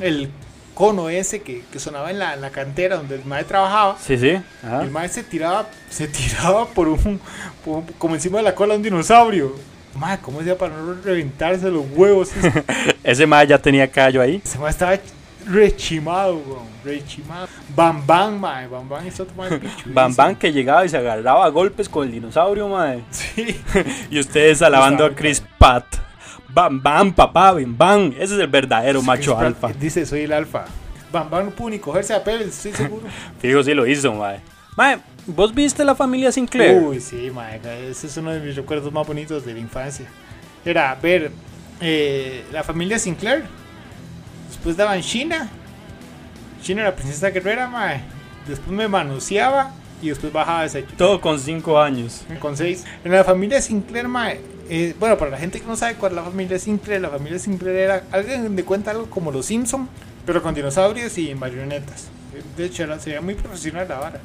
el 0.00 0.28
cono 0.74 1.08
ese 1.08 1.40
que, 1.40 1.64
que 1.72 1.78
sonaba 1.78 2.10
en 2.10 2.18
la, 2.18 2.34
en 2.34 2.40
la 2.42 2.50
cantera 2.50 2.96
donde 2.96 3.14
el 3.14 3.24
mae 3.24 3.44
trabajaba. 3.44 3.96
Sí, 3.98 4.18
sí. 4.18 4.38
Ajá. 4.62 4.82
El 4.82 4.90
mae 4.90 5.08
se 5.08 5.22
tiraba, 5.22 5.68
se 5.88 6.06
tiraba 6.08 6.66
por 6.66 6.88
un, 6.88 7.18
por- 7.64 7.84
como 7.96 8.14
encima 8.14 8.38
de 8.38 8.44
la 8.44 8.54
cola 8.54 8.74
de 8.74 8.78
un 8.78 8.82
dinosaurio. 8.82 9.54
Mae, 9.96 10.18
¿cómo 10.18 10.40
hacía 10.40 10.58
para 10.58 10.76
no 10.76 10.94
reventarse 10.94 11.70
los 11.70 11.84
huevos? 11.94 12.30
Ese 13.04 13.26
mae 13.26 13.46
ya 13.46 13.58
tenía 13.58 13.90
callo 13.90 14.20
ahí. 14.20 14.40
Ese 14.44 14.58
mae 14.58 14.70
estaba 14.70 14.98
rechimado, 15.46 16.36
weón, 16.36 16.66
rechimado. 16.84 17.48
Bam 17.74 18.04
Bam, 18.06 18.40
mae, 18.40 18.66
Bam 18.66 18.88
Bam 18.88 19.06
es 19.06 19.20
otro 19.20 19.34
mae. 19.36 19.60
Bam 19.86 20.14
Bam 20.14 20.34
que 20.34 20.52
llegaba 20.52 20.84
y 20.84 20.88
se 20.88 20.96
agarraba 20.96 21.44
a 21.44 21.48
golpes 21.48 21.88
con 21.88 22.06
el 22.06 22.12
dinosaurio, 22.12 22.68
mae. 22.68 23.02
Sí. 23.10 23.60
Y 24.10 24.18
ustedes 24.18 24.62
alabando 24.62 25.04
a 25.04 25.14
Chris 25.14 25.42
Pat. 25.58 25.84
Bam 26.48 26.82
Bam, 26.82 27.12
papá, 27.12 27.52
bim 27.52 27.76
bam. 27.76 28.12
Ese 28.18 28.34
es 28.34 28.40
el 28.40 28.46
verdadero 28.46 29.02
macho 29.02 29.36
Chris 29.36 29.46
alfa. 29.46 29.68
Pratt 29.68 29.80
Dice, 29.80 30.06
soy 30.06 30.22
el 30.22 30.32
alfa. 30.32 30.64
Bam 31.12 31.30
Bam 31.30 31.44
no 31.46 31.50
pudo 31.50 31.70
ni 31.70 31.78
cogerse 31.78 32.14
a 32.14 32.22
Pérez, 32.22 32.48
estoy 32.48 32.72
seguro. 32.72 33.06
Fijo, 33.40 33.62
sí 33.62 33.74
lo 33.74 33.86
hizo, 33.86 34.12
mae. 34.12 34.40
Mae, 34.76 34.98
¿Vos 35.26 35.54
viste 35.54 35.84
la 35.84 35.94
familia 35.94 36.30
Sinclair? 36.30 36.82
Uy, 36.82 37.00
sí, 37.00 37.30
mae, 37.32 37.60
ese 37.90 38.06
es 38.08 38.16
uno 38.18 38.30
de 38.30 38.40
mis 38.40 38.56
recuerdos 38.56 38.92
más 38.92 39.06
bonitos 39.06 39.44
de 39.44 39.54
la 39.54 39.60
infancia. 39.60 40.06
Era 40.64 40.94
ver 40.96 41.30
eh, 41.80 42.44
la 42.52 42.62
familia 42.62 42.98
Sinclair. 42.98 43.44
Después 44.48 44.76
daban 44.76 45.00
China. 45.00 45.48
China 46.62 46.84
la 46.84 46.94
princesa 46.94 47.30
guerrera, 47.30 47.68
mae. 47.68 48.02
Después 48.46 48.70
me 48.76 48.86
manoseaba 48.86 49.72
y 50.02 50.08
después 50.08 50.32
bajaba 50.32 50.62
deshecho. 50.62 50.94
Todo 50.98 51.20
con 51.20 51.38
5 51.38 51.80
años. 51.80 52.22
Con 52.38 52.56
6. 52.56 52.84
En 53.04 53.12
la 53.12 53.24
familia 53.24 53.62
Sinclair, 53.62 54.08
mae. 54.08 54.40
eh, 54.68 54.94
bueno, 55.00 55.16
para 55.16 55.30
la 55.30 55.38
gente 55.38 55.58
que 55.60 55.66
no 55.66 55.76
sabe 55.76 55.94
cuál 55.94 56.12
es 56.12 56.16
la 56.16 56.24
familia 56.24 56.58
Sinclair, 56.58 57.00
la 57.00 57.08
familia 57.08 57.38
Sinclair 57.38 57.76
era 57.76 58.04
alguien 58.12 58.54
de 58.56 58.64
cuenta 58.64 58.90
algo 58.90 59.08
como 59.08 59.32
los 59.32 59.46
Simpson, 59.46 59.88
pero 60.26 60.42
con 60.42 60.54
dinosaurios 60.54 61.16
y 61.16 61.34
marionetas. 61.34 62.08
De 62.56 62.66
hecho, 62.66 62.82
era, 62.82 62.98
sería 62.98 63.20
muy 63.22 63.34
profesional 63.34 63.86
la 63.88 63.98
vara. 63.98 64.20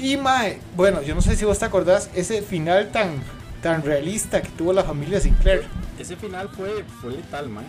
Y 0.00 0.16
mae, 0.16 0.58
bueno, 0.76 1.02
yo 1.02 1.14
no 1.14 1.20
sé 1.20 1.36
si 1.36 1.44
vos 1.44 1.58
te 1.58 1.66
acordás 1.66 2.10
ese 2.14 2.40
final 2.42 2.90
tan, 2.90 3.22
tan 3.62 3.82
realista 3.82 4.40
que 4.40 4.48
tuvo 4.50 4.72
la 4.72 4.82
familia 4.82 5.20
Sinclair. 5.20 5.64
Ese 5.98 6.16
final 6.16 6.48
fue, 6.48 6.84
fue 7.00 7.12
letal, 7.12 7.48
man. 7.50 7.64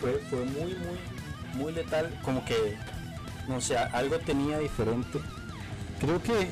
Fue, 0.00 0.12
fue 0.28 0.40
muy, 0.44 0.74
muy, 0.74 0.98
muy 1.62 1.72
letal. 1.72 2.10
Como 2.24 2.44
que, 2.44 2.76
no 3.46 3.60
sé, 3.60 3.78
algo 3.78 4.18
tenía 4.18 4.58
diferente. 4.58 5.20
Creo 6.00 6.20
que 6.22 6.48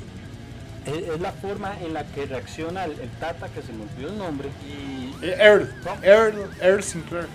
es, 0.87 1.21
la 1.21 1.33
forma 1.33 1.75
en 1.81 1.95
la 1.95 2.05
que 2.05 2.26
reacciona 2.26 2.85
el, 2.85 2.93
el 3.00 3.11
Tata, 3.19 3.49
que 3.49 3.61
se 3.62 3.73
me 3.73 3.83
olvidó 3.83 4.11
el 4.11 4.19
nombre, 4.19 4.49
y, 4.64 5.12
Eh, 5.25 5.37
Earl, 5.38 5.75
Earl, 6.03 6.50
Earl 6.61 6.83
Sinclair. 6.83 7.26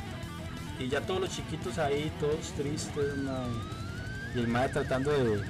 y 0.80 0.88
ya 0.88 1.02
todos 1.02 1.20
los 1.20 1.30
chiquitos 1.32 1.78
ahí, 1.78 2.12
todos 2.20 2.54
tristes. 2.56 3.14
Y 4.36 4.40
el 4.40 4.48
madre 4.48 4.70
tratando 4.70 5.12
de 5.12 5.42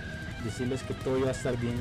decirles 0.43 0.81
que 0.83 0.93
todo 0.95 1.19
iba 1.19 1.27
a 1.27 1.31
estar 1.31 1.55
bien. 1.57 1.77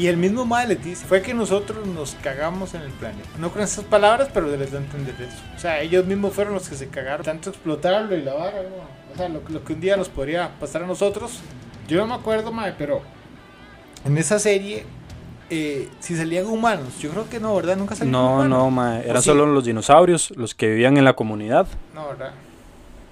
Y 0.00 0.06
el 0.06 0.16
mismo 0.16 0.46
mae 0.46 0.66
les 0.66 0.82
dice, 0.82 1.04
fue 1.04 1.20
que 1.20 1.34
nosotros 1.34 1.86
nos 1.86 2.14
cagamos 2.22 2.72
en 2.72 2.80
el 2.80 2.90
planeta. 2.92 3.28
No 3.38 3.50
con 3.50 3.60
esas 3.60 3.84
palabras, 3.84 4.30
pero 4.32 4.46
les 4.56 4.70
da 4.72 4.78
a 4.78 4.82
entender 4.82 5.14
eso. 5.20 5.36
O 5.54 5.58
sea, 5.58 5.80
ellos 5.82 6.06
mismos 6.06 6.32
fueron 6.32 6.54
los 6.54 6.66
que 6.70 6.74
se 6.74 6.88
cagaron. 6.88 7.22
Tanto 7.22 7.50
explotarlo 7.50 8.16
y 8.16 8.22
la 8.22 8.32
vara, 8.32 8.62
¿no? 8.62 9.12
O 9.12 9.16
sea, 9.18 9.28
lo, 9.28 9.42
lo 9.48 9.62
que 9.62 9.74
un 9.74 9.80
día 9.80 9.98
nos 9.98 10.08
podría 10.08 10.52
pasar 10.58 10.84
a 10.84 10.86
nosotros. 10.86 11.40
Yo 11.86 11.98
no 11.98 12.06
me 12.06 12.14
acuerdo, 12.14 12.50
mae, 12.50 12.72
pero 12.78 13.02
en 14.06 14.16
esa 14.16 14.38
serie, 14.38 14.86
eh, 15.50 15.90
si 15.98 16.16
salían 16.16 16.46
humanos, 16.46 16.98
yo 16.98 17.10
creo 17.10 17.28
que 17.28 17.38
no, 17.38 17.54
¿verdad? 17.56 17.76
Nunca 17.76 17.94
salían 17.94 18.12
No, 18.12 18.36
humanos. 18.36 18.48
no, 18.58 18.70
ma, 18.70 18.94
¿O 18.96 19.02
eran 19.02 19.20
sí? 19.20 19.28
solo 19.28 19.44
los 19.44 19.66
dinosaurios, 19.66 20.30
los 20.36 20.54
que 20.54 20.68
vivían 20.70 20.96
en 20.96 21.04
la 21.04 21.12
comunidad. 21.12 21.66
No, 21.94 22.08
¿verdad? 22.08 22.30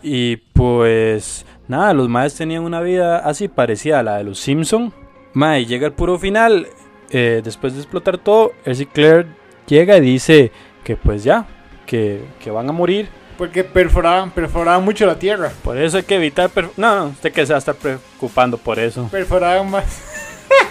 Y 0.03 0.37
pues 0.55 1.45
nada, 1.67 1.93
los 1.93 2.09
maes 2.09 2.35
tenían 2.35 2.63
una 2.63 2.81
vida 2.81 3.19
así 3.19 3.49
parecida 3.49 3.99
a 3.99 4.03
la 4.03 4.17
de 4.17 4.25
los 4.25 4.39
Simpson. 4.39 4.95
Mae, 5.35 5.67
llega 5.67 5.87
el 5.87 5.93
puro 5.93 6.19
final, 6.19 6.67
eh, 7.11 7.41
después 7.43 7.75
de 7.75 7.81
explotar 7.81 8.19
todo, 8.19 8.53
el 8.65 8.77
Sinclair 8.77 9.27
llega 9.67 9.97
y 9.97 10.01
dice 10.01 10.53
que 10.85 10.97
pues 10.97 11.25
ya, 11.25 11.47
que, 11.87 12.23
que 12.41 12.51
van 12.51 12.69
a 12.69 12.73
morir. 12.73 13.09
Porque 13.37 13.63
perforaban, 13.63 14.31
perforaban 14.31 14.85
mucho 14.85 15.07
la 15.07 15.19
tierra. 15.19 15.53
Por 15.63 15.79
eso 15.79 15.99
hay 15.99 16.03
que 16.03 16.17
evitar... 16.17 16.51
no, 16.77 16.97
no, 16.97 17.07
usted 17.07 17.33
que 17.33 17.47
se 17.47 17.53
va 17.53 17.57
a 17.57 17.61
estar 17.61 17.77
preocupando 17.77 18.59
por 18.59 18.79
eso. 18.79 19.09
Perforaban 19.11 19.71
más. 19.71 20.03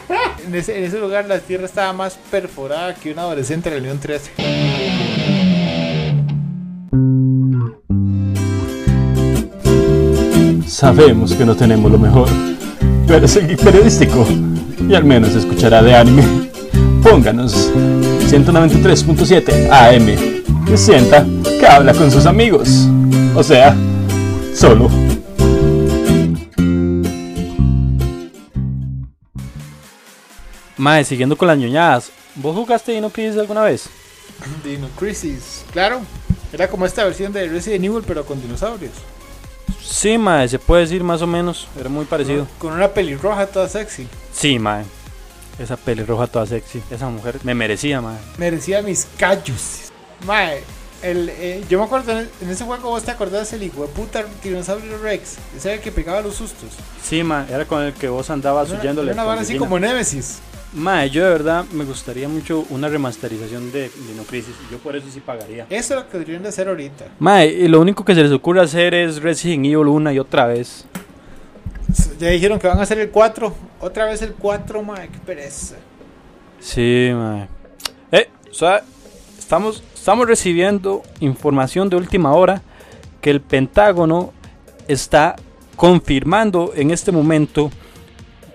en, 0.45 0.53
ese, 0.53 0.77
en 0.77 0.83
ese 0.83 0.99
lugar 0.99 1.25
la 1.25 1.39
tierra 1.39 1.65
estaba 1.65 1.93
más 1.93 2.19
perforada 2.29 2.93
que 2.93 3.11
un 3.11 3.19
adolescente 3.19 3.69
de 3.69 3.77
la 3.77 3.81
León 3.81 3.99
13. 3.99 4.31
Sabemos 10.67 11.33
que 11.33 11.45
no 11.45 11.55
tenemos 11.55 11.91
lo 11.91 11.97
mejor, 11.97 12.27
pero 13.07 13.25
es 13.25 13.35
el 13.37 13.55
periodístico 13.57 14.27
y 14.79 14.95
al 14.95 15.03
menos 15.03 15.35
escuchará 15.35 15.81
de 15.81 15.95
anime. 15.95 16.23
Pónganos 17.03 17.71
193.7 17.73 19.69
AM 19.71 20.37
y 20.71 20.77
sienta 20.77 21.25
que 21.59 21.65
habla 21.65 21.93
con 21.93 22.11
sus 22.11 22.25
amigos. 22.25 22.87
O 23.35 23.43
sea, 23.43 23.75
solo. 24.53 24.89
Mae, 30.77 31.03
siguiendo 31.03 31.35
con 31.37 31.47
las 31.47 31.57
ñoñadas, 31.57 32.11
¿vos 32.35 32.55
jugaste 32.55 32.91
Dino 32.91 33.09
Crisis 33.09 33.39
alguna 33.39 33.63
vez? 33.63 33.89
Dino 34.63 34.87
Crisis, 34.97 35.65
claro. 35.71 36.01
Era 36.53 36.69
como 36.69 36.85
esta 36.85 37.03
versión 37.03 37.33
de 37.33 37.47
Resident 37.47 37.83
Evil, 37.85 38.03
pero 38.05 38.25
con 38.25 38.41
dinosaurios. 38.41 38.93
Sí, 39.81 40.17
mae, 40.17 40.47
se 40.47 40.59
puede 40.59 40.83
decir 40.83 41.03
más 41.03 41.21
o 41.21 41.27
menos, 41.27 41.67
era 41.79 41.89
muy 41.89 42.05
parecido. 42.05 42.47
Con 42.59 42.73
una 42.73 42.89
pelirroja 42.89 43.47
toda 43.47 43.67
sexy. 43.67 44.07
Sí, 44.33 44.59
mae. 44.59 44.83
Esa 45.59 45.75
pelirroja 45.75 46.27
toda 46.27 46.45
sexy. 46.45 46.83
Esa 46.91 47.09
mujer 47.09 47.39
me 47.43 47.55
merecía, 47.55 47.99
mae. 48.01 48.17
Merecía 48.37 48.81
mis 48.81 49.07
callos. 49.17 49.91
Mae, 50.25 50.61
el, 51.01 51.29
eh, 51.29 51.63
yo 51.69 51.79
me 51.79 51.85
acuerdo 51.85 52.11
en, 52.11 52.29
en 52.41 52.49
ese 52.49 52.63
juego, 52.63 52.89
vos 52.89 53.03
te 53.03 53.11
acordás 53.11 53.51
el 53.53 53.63
hijo 53.63 53.81
de 53.81 53.87
puta 53.87 54.23
dinosaurio 54.43 54.97
Rex. 54.99 55.37
Ese 55.55 55.69
era 55.69 55.75
el 55.77 55.81
que 55.81 55.91
pegaba 55.91 56.21
los 56.21 56.35
sustos. 56.35 56.69
Sí, 57.03 57.23
mae, 57.23 57.51
era 57.51 57.65
con 57.65 57.81
el 57.81 57.93
que 57.93 58.07
vos 58.09 58.29
andabas 58.29 58.69
huyéndole. 58.71 59.11
era 59.11 59.13
una 59.13 59.23
con 59.23 59.29
vara 59.29 59.41
así 59.41 59.57
como 59.57 59.79
Nemesis. 59.79 60.39
Mae, 60.73 61.09
yo 61.09 61.23
de 61.23 61.29
verdad 61.29 61.65
me 61.71 61.85
gustaría 61.85 62.27
mucho 62.27 62.65
una 62.69 62.87
remasterización 62.89 63.71
de 63.71 63.89
Dino 64.07 64.23
Crisis. 64.23 64.53
y 64.67 64.71
Yo 64.71 64.77
por 64.79 64.95
eso 64.95 65.07
sí 65.11 65.21
pagaría. 65.21 65.65
Eso 65.69 65.93
es 65.93 65.99
lo 66.01 66.09
que 66.09 66.17
deberían 66.17 66.43
de 66.43 66.49
hacer 66.49 66.67
ahorita. 66.67 67.05
Mae, 67.19 67.47
y 67.47 67.67
lo 67.67 67.79
único 67.79 68.03
que 68.03 68.13
se 68.13 68.23
les 68.23 68.31
ocurre 68.31 68.61
hacer 68.61 68.93
es 68.93 69.21
Resident 69.21 69.65
Evil 69.65 69.87
una 69.87 70.13
y 70.13 70.19
otra 70.19 70.45
vez. 70.45 70.85
Ya 72.19 72.29
dijeron 72.29 72.59
que 72.59 72.67
van 72.67 72.79
a 72.79 72.83
hacer 72.83 72.99
el 72.99 73.09
4. 73.09 73.53
Otra 73.79 74.05
vez 74.05 74.21
el 74.21 74.33
4, 74.33 74.83
mae, 74.83 75.07
qué 75.09 75.19
pereza. 75.19 75.75
Sí, 76.59 77.09
mae. 77.13 77.47
Eh, 78.11 78.29
o 78.49 78.53
sea, 78.53 78.83
estamos, 79.37 79.83
estamos 79.93 80.27
recibiendo 80.27 81.03
información 81.21 81.89
de 81.89 81.95
última 81.95 82.33
hora 82.33 82.61
que 83.21 83.29
el 83.29 83.39
Pentágono 83.39 84.33
está 84.87 85.35
confirmando 85.75 86.73
en 86.75 86.91
este 86.91 87.11
momento 87.11 87.71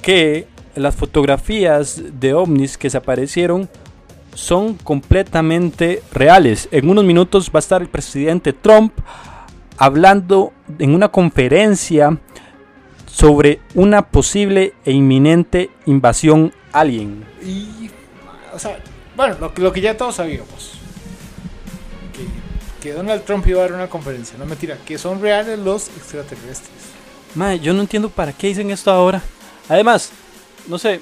que 0.02 0.46
las 0.74 0.94
fotografías 0.94 2.00
de 2.20 2.34
ovnis 2.34 2.78
que 2.78 2.90
se 2.90 2.96
aparecieron 2.98 3.68
son 4.34 4.74
completamente 4.74 6.02
reales. 6.12 6.68
En 6.70 6.88
unos 6.88 7.04
minutos 7.04 7.50
va 7.54 7.58
a 7.58 7.60
estar 7.60 7.82
el 7.82 7.88
presidente 7.88 8.52
Trump 8.52 8.92
hablando 9.76 10.52
en 10.78 10.94
una 10.94 11.08
conferencia 11.10 12.18
sobre 13.06 13.60
una 13.74 14.02
posible 14.08 14.74
e 14.84 14.92
inminente 14.92 15.70
invasión 15.86 16.52
alien. 16.72 17.24
Y, 17.44 17.90
o 18.54 18.58
sea, 18.58 18.78
bueno, 19.16 19.36
lo, 19.38 19.52
que- 19.52 19.60
lo 19.62 19.72
que 19.72 19.82
ya 19.82 19.96
todos 19.96 20.14
sabíamos. 20.14 20.78
Que, 22.14 22.26
que 22.88 22.94
Donald 22.94 23.24
Trump 23.24 23.46
iba 23.46 23.58
a 23.60 23.62
dar 23.64 23.72
una 23.74 23.88
conferencia, 23.88 24.38
no 24.38 24.46
mentira, 24.46 24.78
que 24.86 24.96
son 24.96 25.20
reales 25.20 25.58
los 25.58 25.88
extraterrestres. 25.88 26.70
Mae, 27.34 27.60
yo 27.60 27.74
no 27.74 27.82
entiendo 27.82 28.08
para 28.08 28.32
qué 28.32 28.46
dicen 28.48 28.70
esto 28.70 28.90
ahora. 28.90 29.22
Además, 29.68 30.10
no 30.66 30.78
sé, 30.78 31.00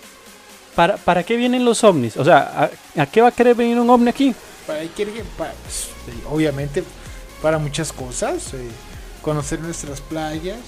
¿para, 0.75 0.97
para 0.97 1.23
qué 1.23 1.37
vienen 1.37 1.65
los 1.65 1.83
ovnis? 1.85 2.17
O 2.17 2.25
sea, 2.25 2.71
¿a, 2.97 3.03
a 3.03 3.07
qué 3.07 3.21
va 3.21 3.29
a 3.29 3.33
querer 3.33 3.55
venir 3.55 3.79
un 3.79 3.91
ovni 3.91 4.09
aquí? 4.09 4.35
Para 4.67 5.53
pues, 5.65 5.89
obviamente, 6.31 6.85
para 7.43 7.59
muchas 7.59 7.93
cosas. 7.93 8.55
eh, 8.55 8.69
conocer 9.23 9.61
nuestras 9.61 10.01
playas. 10.01 10.59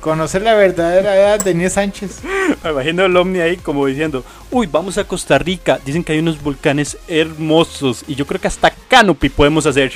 Conocer 0.00 0.42
la 0.42 0.54
verdadera 0.54 1.16
edad 1.16 1.40
de 1.40 1.50
Inés 1.50 1.72
Sánchez. 1.72 2.20
Me 2.64 2.70
imagino 2.70 3.04
el 3.04 3.16
ovni 3.16 3.40
ahí 3.40 3.56
como 3.56 3.86
diciendo, 3.86 4.24
uy, 4.50 4.66
vamos 4.66 4.98
a 4.98 5.04
Costa 5.04 5.38
Rica. 5.38 5.80
Dicen 5.84 6.04
que 6.04 6.12
hay 6.12 6.18
unos 6.20 6.40
volcanes 6.40 6.96
hermosos 7.08 8.04
y 8.06 8.14
yo 8.14 8.26
creo 8.26 8.40
que 8.40 8.46
hasta 8.48 8.70
canopy 8.88 9.28
podemos 9.28 9.66
hacer. 9.66 9.92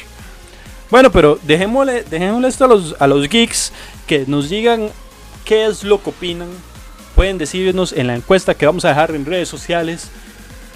Bueno, 0.91 1.13
pero 1.13 1.39
dejémosle, 1.43 2.03
dejémosle 2.03 2.49
esto 2.49 2.65
a 2.65 2.69
los, 2.69 2.97
a 2.99 3.07
los 3.07 3.29
geeks 3.29 3.73
que 4.09 4.25
nos 4.27 4.49
digan 4.49 4.91
qué 5.45 5.67
es 5.67 5.85
lo 5.85 6.03
que 6.03 6.11
opinan. 6.11 6.49
Pueden 7.21 7.37
decirnos 7.37 7.93
en 7.93 8.07
la 8.07 8.17
encuesta 8.17 8.55
que 8.55 8.65
vamos 8.65 8.87
a 8.87 8.89
dejar 8.89 9.11
en 9.11 9.27
redes 9.27 9.47
sociales 9.47 10.09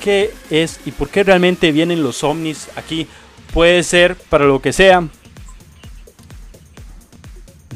qué 0.02 0.30
es 0.50 0.78
y 0.84 0.90
por 0.90 1.08
qué 1.08 1.24
realmente 1.24 1.72
vienen 1.72 2.02
los 2.02 2.22
ovnis 2.22 2.68
aquí. 2.76 3.08
Puede 3.54 3.82
ser 3.82 4.14
para 4.14 4.44
lo 4.44 4.60
que 4.60 4.74
sea. 4.74 5.08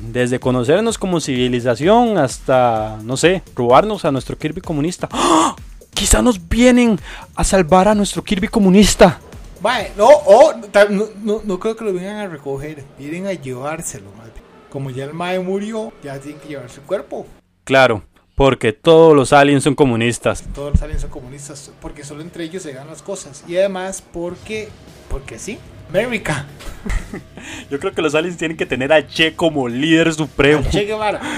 Desde 0.02 0.38
conocernos 0.38 0.98
como 0.98 1.18
civilización 1.18 2.18
hasta, 2.18 2.98
no 3.04 3.16
sé, 3.16 3.42
robarnos 3.56 4.04
a 4.04 4.12
nuestro 4.12 4.36
Kirby 4.36 4.60
comunista. 4.60 5.08
¡Ah! 5.12 5.56
Quizá 5.94 6.20
nos 6.20 6.46
vienen 6.46 7.00
a 7.36 7.44
salvar 7.44 7.88
a 7.88 7.94
nuestro 7.94 8.22
Kirby 8.22 8.48
comunista. 8.48 9.18
Mae, 9.62 9.92
no, 9.96 10.08
oh, 10.08 10.52
no, 10.90 11.08
no, 11.24 11.40
no 11.42 11.58
creo 11.58 11.74
que 11.74 11.86
lo 11.86 11.94
vengan 11.94 12.16
a 12.16 12.26
recoger. 12.26 12.84
Vienen 12.98 13.28
a 13.28 13.32
llevárselo, 13.32 14.10
bien. 14.12 14.30
Como 14.68 14.90
ya 14.90 15.04
el 15.04 15.14
Mae 15.14 15.40
murió, 15.40 15.90
ya 16.04 16.18
tienen 16.18 16.38
que 16.42 16.48
llevar 16.48 16.68
su 16.68 16.82
cuerpo. 16.82 17.26
Claro, 17.64 18.02
porque 18.38 18.72
todos 18.72 19.16
los 19.16 19.32
aliens 19.32 19.64
son 19.64 19.74
comunistas. 19.74 20.44
Todos 20.54 20.74
los 20.74 20.82
aliens 20.82 21.02
son 21.02 21.10
comunistas. 21.10 21.72
Porque 21.80 22.04
solo 22.04 22.22
entre 22.22 22.44
ellos 22.44 22.62
se 22.62 22.72
ganan 22.72 22.88
las 22.88 23.02
cosas. 23.02 23.44
Y 23.48 23.56
además, 23.56 24.00
porque. 24.00 24.68
Porque 25.10 25.40
sí. 25.40 25.58
América. 25.88 26.46
Yo 27.70 27.80
creo 27.80 27.92
que 27.92 28.00
los 28.00 28.14
aliens 28.14 28.36
tienen 28.36 28.56
que 28.56 28.64
tener 28.64 28.92
a 28.92 29.04
Che 29.04 29.34
como 29.34 29.68
líder 29.68 30.14
supremo. 30.14 30.62
Che 30.70 30.86
Guevara. 30.86 31.20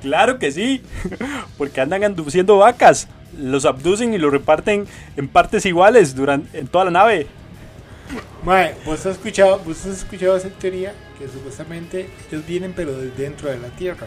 Claro 0.00 0.38
que 0.38 0.52
sí, 0.52 0.80
porque 1.58 1.80
andan 1.80 2.04
anduciendo 2.04 2.56
vacas. 2.58 3.08
los 3.36 3.64
abducen 3.64 4.14
y 4.14 4.18
los 4.18 4.30
reparten 4.30 4.86
en 5.16 5.26
partes 5.26 5.66
iguales 5.66 6.14
durante, 6.14 6.56
en 6.56 6.68
toda 6.68 6.84
la 6.84 6.92
nave. 6.92 7.26
Mae, 8.44 8.76
¿vos 8.86 9.04
has 9.06 9.16
escuchado, 9.16 9.58
vos 9.66 9.84
has 9.86 9.98
escuchado 9.98 10.36
esa 10.36 10.50
teoría 10.50 10.94
que 11.18 11.26
supuestamente 11.26 12.08
ellos 12.30 12.46
vienen 12.46 12.74
pero 12.76 12.92
de 12.92 13.10
dentro 13.10 13.50
de 13.50 13.58
la 13.58 13.70
Tierra. 13.70 14.06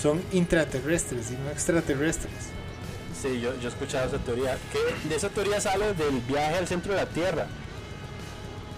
Son 0.00 0.22
intraterrestres 0.32 1.30
y 1.30 1.34
no 1.34 1.50
extraterrestres. 1.50 2.32
Sí, 3.20 3.40
yo, 3.40 3.54
yo 3.60 3.68
he 3.68 3.72
escuchado 3.72 4.08
esa 4.08 4.18
teoría. 4.18 4.56
Que 4.72 5.08
de 5.08 5.14
esa 5.14 5.28
teoría 5.28 5.60
sale 5.60 5.92
del 5.94 6.20
viaje 6.20 6.56
al 6.56 6.66
centro 6.66 6.94
de 6.94 7.00
la 7.04 7.06
Tierra. 7.06 7.46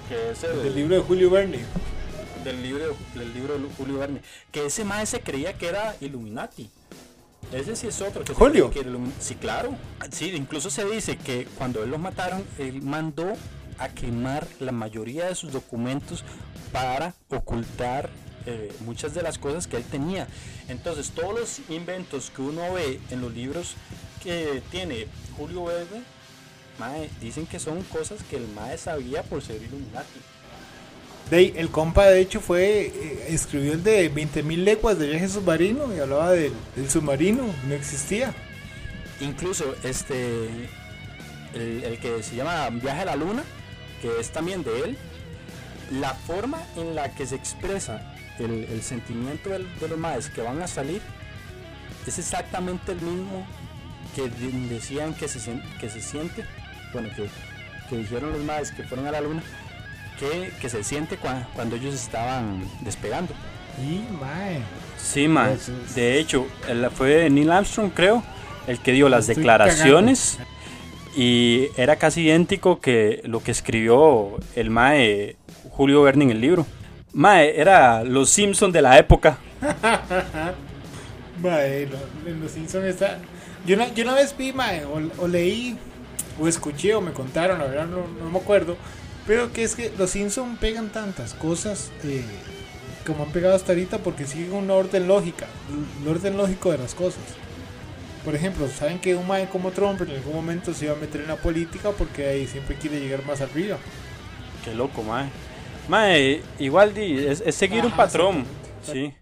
Que 0.08 0.30
es 0.32 0.42
el, 0.42 0.62
Del 0.64 0.74
libro 0.74 0.96
de 0.96 1.02
Julio 1.02 1.30
Verne. 1.30 1.60
del 2.44 2.62
libro 2.62 2.96
del 3.14 3.32
libro 3.34 3.58
de 3.58 3.68
Julio 3.76 3.98
Verne. 3.98 4.20
Que 4.50 4.66
ese 4.66 4.84
mae 4.84 5.06
se 5.06 5.20
creía 5.20 5.52
que 5.54 5.68
era 5.68 5.94
Illuminati. 6.00 6.68
Ese 7.52 7.76
sí 7.76 7.86
es 7.86 8.00
otro. 8.00 8.24
Que 8.24 8.34
¿Julio? 8.34 8.70
que 8.70 8.84
Sí, 9.20 9.36
claro. 9.36 9.76
Sí, 10.10 10.32
incluso 10.34 10.70
se 10.70 10.84
dice 10.86 11.16
que 11.18 11.46
cuando 11.56 11.84
él 11.84 11.90
los 11.90 12.00
mataron, 12.00 12.44
él 12.58 12.82
mandó 12.82 13.32
a 13.78 13.88
quemar 13.88 14.46
la 14.58 14.72
mayoría 14.72 15.26
de 15.26 15.34
sus 15.34 15.52
documentos 15.52 16.24
para 16.72 17.14
ocultar 17.28 18.10
eh, 18.46 18.72
muchas 18.80 19.14
de 19.14 19.22
las 19.22 19.38
cosas 19.38 19.66
que 19.66 19.76
él 19.76 19.84
tenía. 19.84 20.26
Entonces, 20.68 21.10
todos 21.10 21.38
los 21.38 21.60
inventos 21.70 22.30
que 22.34 22.42
uno 22.42 22.72
ve 22.72 23.00
en 23.10 23.20
los 23.20 23.32
libros 23.32 23.74
que 24.22 24.62
tiene 24.70 25.06
Julio 25.36 25.64
Verne, 25.64 26.02
mae, 26.78 27.10
dicen 27.20 27.46
que 27.46 27.58
son 27.58 27.82
cosas 27.84 28.22
que 28.28 28.36
el 28.36 28.48
mae 28.48 28.78
sabía 28.78 29.22
por 29.22 29.42
ser 29.42 29.56
Illuminati. 29.56 30.20
De 31.30 31.54
el 31.56 31.70
compa 31.70 32.06
de 32.06 32.20
hecho 32.20 32.40
fue, 32.40 32.86
eh, 32.86 33.26
escribió 33.28 33.72
el 33.72 33.82
de 33.82 34.12
20.000 34.12 34.56
leguas 34.56 34.98
de 34.98 35.08
viaje 35.08 35.28
submarino 35.28 35.94
y 35.94 36.00
hablaba 36.00 36.32
del, 36.32 36.52
del 36.76 36.90
submarino, 36.90 37.44
no 37.66 37.74
existía. 37.74 38.34
Incluso 39.20 39.74
este 39.84 40.48
el, 41.54 41.84
el 41.84 41.98
que 41.98 42.22
se 42.22 42.36
llama 42.36 42.68
Viaje 42.70 43.02
a 43.02 43.04
la 43.04 43.16
Luna, 43.16 43.44
que 44.00 44.20
es 44.20 44.30
también 44.30 44.64
de 44.64 44.80
él, 44.80 44.98
la 45.92 46.14
forma 46.14 46.62
en 46.76 46.94
la 46.94 47.14
que 47.14 47.26
se 47.26 47.36
expresa 47.36 48.11
el, 48.44 48.64
el 48.70 48.82
sentimiento 48.82 49.50
del- 49.50 49.66
de 49.80 49.88
los 49.88 49.98
maes 49.98 50.28
que 50.30 50.40
van 50.42 50.60
a 50.62 50.66
salir 50.68 51.00
es 52.06 52.18
exactamente 52.18 52.92
el 52.92 53.00
mismo 53.00 53.46
que 54.14 54.22
de- 54.28 54.68
decían 54.74 55.14
que 55.14 55.28
se, 55.28 55.40
que 55.80 55.88
se 55.88 56.00
siente, 56.00 56.44
bueno, 56.92 57.08
que, 57.16 57.28
que 57.88 57.96
dijeron 57.96 58.32
los 58.32 58.42
maes 58.42 58.70
que 58.72 58.82
fueron 58.84 59.06
a 59.06 59.10
la 59.12 59.20
luna, 59.20 59.42
que, 60.18 60.52
que 60.60 60.68
se 60.68 60.82
siente 60.84 61.18
cua- 61.18 61.46
cuando 61.54 61.76
ellos 61.76 61.94
estaban 61.94 62.64
despegando. 62.80 63.32
Y 63.78 64.04
mae, 64.20 64.58
Sí, 64.98 65.26
man. 65.28 65.50
Eso 65.52 65.72
es- 65.84 65.94
De 65.94 66.18
hecho, 66.18 66.46
fue 66.94 67.28
Neil 67.30 67.50
Armstrong, 67.50 67.90
creo, 67.94 68.22
el 68.66 68.78
que 68.80 68.92
dio 68.92 69.08
las 69.08 69.28
Estoy 69.28 69.36
declaraciones. 69.36 70.38
Y 71.16 71.68
era 71.76 71.96
casi 71.96 72.22
idéntico 72.22 72.80
que 72.80 73.20
lo 73.24 73.42
que 73.42 73.50
escribió 73.50 74.38
el 74.56 74.70
Mae 74.70 75.36
Julio 75.70 76.02
Verne 76.02 76.24
en 76.24 76.30
el 76.30 76.40
libro. 76.40 76.66
Mae, 77.14 77.58
era 77.60 78.04
los 78.04 78.30
Simpson 78.30 78.72
de 78.72 78.82
la 78.82 78.98
época. 78.98 79.38
mae, 81.40 81.86
lo- 81.86 82.30
en 82.30 82.40
los 82.40 82.52
Simpsons 82.52 82.84
está. 82.86 83.18
Yo 83.66 83.76
una, 83.76 83.92
yo 83.94 84.04
una 84.04 84.14
vez 84.14 84.36
vi, 84.36 84.52
mae, 84.52 84.84
o, 84.84 85.00
o 85.18 85.28
leí, 85.28 85.76
o 86.40 86.48
escuché, 86.48 86.94
o 86.94 87.00
me 87.00 87.12
contaron, 87.12 87.58
la 87.58 87.66
verdad 87.66 87.86
no, 87.86 88.06
no 88.22 88.30
me 88.30 88.38
acuerdo, 88.38 88.76
pero 89.26 89.52
que 89.52 89.62
es 89.64 89.74
que 89.76 89.92
los 89.96 90.10
Simpsons 90.10 90.58
pegan 90.58 90.90
tantas 90.90 91.34
cosas 91.34 91.90
eh, 92.04 92.24
como 93.06 93.24
han 93.24 93.32
pegado 93.32 93.54
hasta 93.54 93.72
ahorita 93.72 93.98
porque 93.98 94.26
siguen 94.26 94.52
un 94.54 94.70
orden 94.70 95.06
lógica, 95.08 95.46
un 95.70 96.08
orden 96.08 96.36
lógico 96.36 96.72
de 96.72 96.78
las 96.78 96.94
cosas. 96.94 97.22
Por 98.24 98.34
ejemplo, 98.36 98.68
saben 98.68 99.00
que 99.00 99.16
un 99.16 99.26
mae 99.26 99.48
como 99.48 99.72
Trump 99.72 100.00
en 100.02 100.10
algún 100.10 100.34
momento 100.34 100.72
se 100.74 100.84
iba 100.86 100.94
a 100.94 100.96
meter 100.98 101.22
en 101.22 101.28
la 101.28 101.36
política 101.36 101.90
porque 101.92 102.26
ahí 102.26 102.46
siempre 102.46 102.76
quiere 102.76 103.00
llegar 103.00 103.24
más 103.26 103.40
arriba. 103.40 103.78
Qué 104.64 104.74
loco, 104.74 105.02
Mae. 105.02 105.32
Mae, 105.88 106.42
igual 106.58 106.94
di, 106.94 107.26
es, 107.26 107.42
es 107.44 107.54
seguir 107.54 107.80
un 107.80 107.88
Ajá, 107.88 107.96
patrón. 107.96 108.44
Sí. 108.82 109.12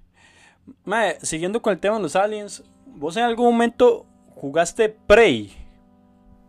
Mae, 0.85 1.19
siguiendo 1.23 1.61
con 1.63 1.73
el 1.73 1.81
tema 1.81 1.97
de 1.97 2.03
los 2.03 2.17
aliens, 2.17 2.63
¿vos 2.87 3.17
en 3.17 3.25
algún 3.25 3.47
momento 3.47 4.07
jugaste 4.35 4.89
Prey? 4.89 5.53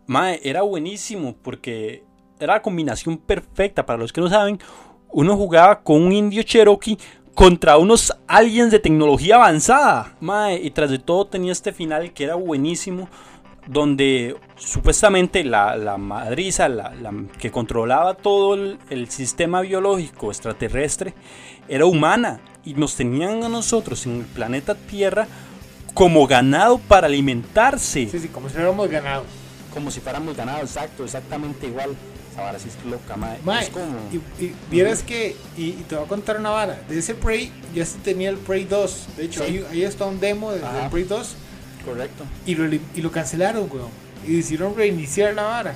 Mae, 0.06 0.40
era 0.44 0.62
buenísimo 0.62 1.34
porque 1.42 2.04
era 2.38 2.54
la 2.54 2.62
combinación 2.62 3.16
perfecta. 3.16 3.86
Para 3.86 3.98
los 3.98 4.12
que 4.12 4.20
no 4.20 4.28
saben, 4.28 4.58
uno 5.10 5.36
jugaba 5.36 5.82
con 5.82 6.02
un 6.02 6.12
indio 6.12 6.42
cherokee 6.42 6.98
contra 7.34 7.78
unos 7.78 8.14
aliens 8.26 8.70
de 8.70 8.78
tecnología 8.78 9.36
avanzada. 9.36 10.16
Mae, 10.20 10.60
y 10.62 10.70
tras 10.70 10.90
de 10.90 10.98
todo 10.98 11.26
tenía 11.26 11.52
este 11.52 11.72
final 11.72 12.12
que 12.12 12.24
era 12.24 12.34
buenísimo. 12.34 13.08
Donde 13.66 14.36
supuestamente 14.56 15.44
la, 15.44 15.76
la 15.76 15.96
madriza, 15.96 16.68
la, 16.68 16.92
la 16.94 17.12
que 17.38 17.50
controlaba 17.50 18.14
todo 18.14 18.54
el, 18.54 18.78
el 18.90 19.08
sistema 19.08 19.60
biológico 19.60 20.30
extraterrestre, 20.30 21.14
era 21.68 21.86
humana. 21.86 22.40
Y 22.64 22.74
nos 22.74 22.94
tenían 22.96 23.42
a 23.44 23.48
nosotros 23.48 24.04
en 24.06 24.20
el 24.20 24.24
planeta 24.26 24.74
Tierra 24.74 25.26
como 25.94 26.26
ganado 26.26 26.78
para 26.78 27.06
alimentarse. 27.06 28.08
Sí, 28.10 28.18
sí, 28.18 28.28
como 28.28 28.48
si 28.48 28.56
hubiéramos 28.56 28.88
ganado. 28.88 29.24
Como 29.72 29.90
si 29.90 30.00
fuéramos 30.00 30.36
ganado, 30.36 30.60
exacto, 30.60 31.04
exactamente 31.04 31.66
igual. 31.66 31.90
Esa 32.32 32.42
vara 32.42 32.58
sí 32.58 32.68
es 32.68 32.84
loca. 32.90 33.16
Mae, 33.16 33.62
Es 33.64 33.70
como... 33.70 33.84
y, 34.12 34.16
y 34.44 34.54
vieras 34.70 35.02
que, 35.02 35.36
y, 35.56 35.64
y 35.70 35.84
te 35.88 35.96
voy 35.96 36.04
a 36.04 36.08
contar 36.08 36.38
una 36.38 36.50
vara, 36.50 36.80
de 36.88 36.98
ese 36.98 37.14
Prey 37.14 37.52
ya 37.74 37.84
se 37.84 37.98
tenía 37.98 38.30
el 38.30 38.36
Prey 38.38 38.64
2, 38.64 39.06
de 39.18 39.24
hecho 39.24 39.44
Sí. 39.44 39.46
ahí, 39.58 39.64
ahí 39.70 39.82
está 39.82 40.06
un 40.06 40.18
demo 40.18 40.50
de- 40.50 40.60
del 40.60 40.90
Prey 40.90 41.04
2 41.04 41.34
Correcto. 41.84 42.24
y 42.46 42.54
lo, 42.54 42.72
y 42.74 43.00
lo 43.02 43.10
cancelaron, 43.10 43.68
weón, 43.70 43.88
y 44.26 44.36
hicieron 44.36 44.76
reiniciar 44.76 45.34
la 45.34 45.42
vara, 45.44 45.74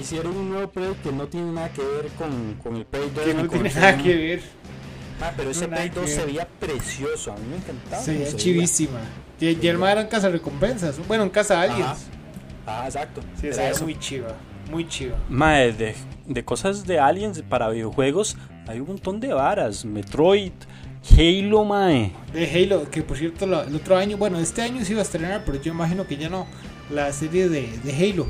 Hicieron 0.00 0.34
un 0.34 0.48
nuevo 0.50 0.70
Prey 0.70 0.94
que 1.02 1.12
no 1.12 1.26
tiene 1.26 1.52
nada 1.52 1.68
que 1.68 1.82
ver 1.82 2.06
con, 2.16 2.54
con 2.62 2.76
el 2.76 2.86
Prey 2.86 3.10
2. 3.14 3.24
que 3.24 3.34
no 3.34 3.46
tiene 3.46 3.70
nada 3.74 3.96
que 3.98 4.08
1. 4.10 4.18
ver, 4.18 4.42
Ah, 5.20 5.32
pero 5.36 5.50
ese 5.50 5.66
No, 5.66 5.72
nada 5.72 5.82
Prey 5.82 5.90
que 5.90 6.00
2 6.00 6.10
se 6.10 6.24
veía 6.24 6.48
precioso, 6.48 7.32
a 7.32 7.36
mí 7.36 7.42
me 7.50 7.56
encantaba. 7.56 8.02
se 8.02 8.12
veía 8.14 8.26
se 8.30 8.36
chivísima, 8.36 9.00
y, 9.38 9.48
y 9.62 9.68
el 9.68 9.76
mae 9.76 9.92
era 9.92 10.00
en 10.00 10.06
casa 10.08 10.30
recompensas, 10.30 10.98
bueno, 11.06 11.24
en 11.24 11.30
casa 11.30 11.60
aliens, 11.60 12.06
Ah, 12.66 12.84
exacto. 12.86 13.20
sí, 13.38 13.48
Era 13.48 13.68
eso. 13.70 13.84
muy 13.84 13.98
chiva, 13.98 14.34
muy 14.70 14.88
chiva, 14.88 15.16
Mae, 15.28 15.72
de, 15.72 15.94
de 16.26 16.44
cosas 16.44 16.86
de 16.86 16.98
aliens 16.98 17.42
para 17.42 17.68
videojuegos 17.68 18.36
hay 18.66 18.80
un 18.80 18.86
montón 18.86 19.20
de 19.20 19.34
varas. 19.34 19.84
Metroid, 19.84 20.52
Halo, 21.10 21.64
mae. 21.64 22.12
de 22.32 22.46
Halo, 22.50 22.88
que 22.90 23.02
por 23.02 23.16
cierto 23.18 23.44
la- 23.46 23.62
el 23.64 23.74
otro 23.74 23.96
año, 23.96 24.16
bueno, 24.16 24.38
este 24.38 24.62
año 24.62 24.84
se 24.84 24.92
iba 24.92 25.00
a 25.00 25.04
estrenar, 25.04 25.42
pero 25.44 25.60
yo 25.60 25.72
imagino 25.72 26.06
que 26.06 26.16
ya 26.16 26.28
no, 26.28 26.46
la 26.90 27.12
serie 27.12 27.48
de, 27.48 27.76
de 27.82 27.92
Halo, 27.92 28.26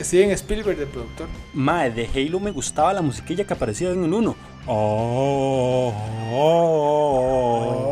Steven 0.00 0.30
Spielberg 0.30 0.78
de 0.78 0.86
productor, 0.86 1.28
Mae, 1.52 1.90
de 1.90 2.06
Halo 2.14 2.40
me 2.40 2.50
gustaba 2.50 2.92
la 2.94 3.02
musiquilla 3.02 3.44
que 3.44 3.52
aparecía 3.52 3.90
en 3.90 4.04
el 4.04 4.12
1. 4.12 4.34
Oh, 4.66 5.92
oh, 6.32 7.88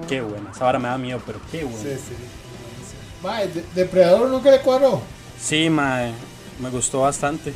Qué 0.08 0.20
buena. 0.20 0.50
Esa 0.52 0.64
vara 0.64 0.78
me 0.78 0.88
da 0.88 0.96
miedo, 0.98 1.20
pero 1.26 1.40
qué 1.50 1.64
buena. 1.64 1.78
Sí, 1.78 1.88
sí. 1.96 2.14
Mae, 3.22 3.48
de- 3.48 3.64
Depredador 3.74 4.28
nunca 4.30 4.50
le 4.50 4.60
cuadró. 4.60 5.00
Sí, 5.38 5.68
mae. 5.68 6.12
Me 6.60 6.70
gustó 6.70 7.00
bastante. 7.00 7.52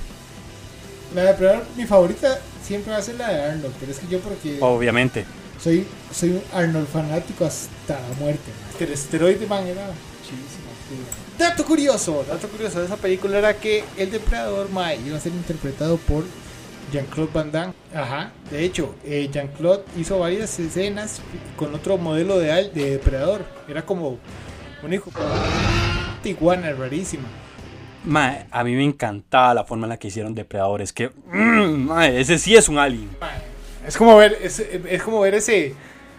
La 1.15 1.23
de 1.23 1.29
Depredador, 1.29 1.65
mi 1.77 1.87
favorita 1.87 2.39
siempre 2.63 2.93
va 2.93 2.99
a 2.99 3.03
ser 3.03 3.17
la 3.17 3.33
de 3.33 3.43
Arnold, 3.43 3.75
pero 3.81 3.93
es 3.93 3.99
que 3.99 4.07
yo 4.09 4.21
porque 4.21 4.59
Obviamente. 4.61 5.25
soy, 5.63 5.87
soy 6.13 6.31
un 6.31 6.43
Arnold 6.53 6.87
fanático 6.89 7.45
hasta 7.45 7.95
la 8.01 8.15
muerte. 8.19 8.51
man. 8.73 8.83
El 8.83 8.93
esteroide 8.93 9.47
man 9.47 9.67
era 9.67 9.87
chivísimo. 10.25 10.71
sí. 10.89 10.97
Dato 11.39 11.65
curioso, 11.65 12.25
dato 12.29 12.49
curioso 12.49 12.81
de 12.81 12.85
esa 12.87 12.97
película 12.97 13.39
era 13.39 13.55
que 13.55 13.83
el 13.97 14.11
Depredador 14.11 14.69
Mae 14.71 14.99
iba 15.07 15.17
a 15.17 15.21
ser 15.21 15.33
interpretado 15.33 15.97
por 15.97 16.25
Jean-Claude 16.93 17.31
Van 17.33 17.51
Damme. 17.51 17.73
Ajá. 17.95 18.31
De 18.51 18.63
hecho, 18.63 18.95
eh, 19.05 19.29
Jean-Claude 19.33 19.85
hizo 19.97 20.19
varias 20.19 20.59
escenas 20.59 21.21
con 21.57 21.75
otro 21.75 21.97
modelo 21.97 22.39
de, 22.39 22.49
de 22.71 22.91
Depredador. 22.91 23.45
Era 23.69 23.87
como 23.87 24.19
un 24.83 24.93
hijo 24.93 25.11
iguana 26.25 26.73
rarísima. 26.73 27.25
Mae, 28.05 28.47
a 28.51 28.65
mí 28.65 28.75
me 28.75 28.85
encantaba 28.85 29.53
la 29.53 29.65
forma 29.65 29.87
en 29.87 29.91
la 29.91 29.99
que 29.99 30.09
hicieron 30.09 30.35
Depredadores. 30.35 30.93
Que, 30.93 31.09
mm, 31.09 31.87
mae, 31.87 32.21
ese 32.21 32.39
sí 32.39 32.57
es 32.57 32.69
un 32.69 32.79
alien. 32.79 33.11
Es 33.87 33.97
como 33.97 34.17
ver, 34.17 34.39
es, 34.43 34.59
es 34.61 35.03
como 35.03 35.21
ver 35.21 35.35
ese, 35.35 35.75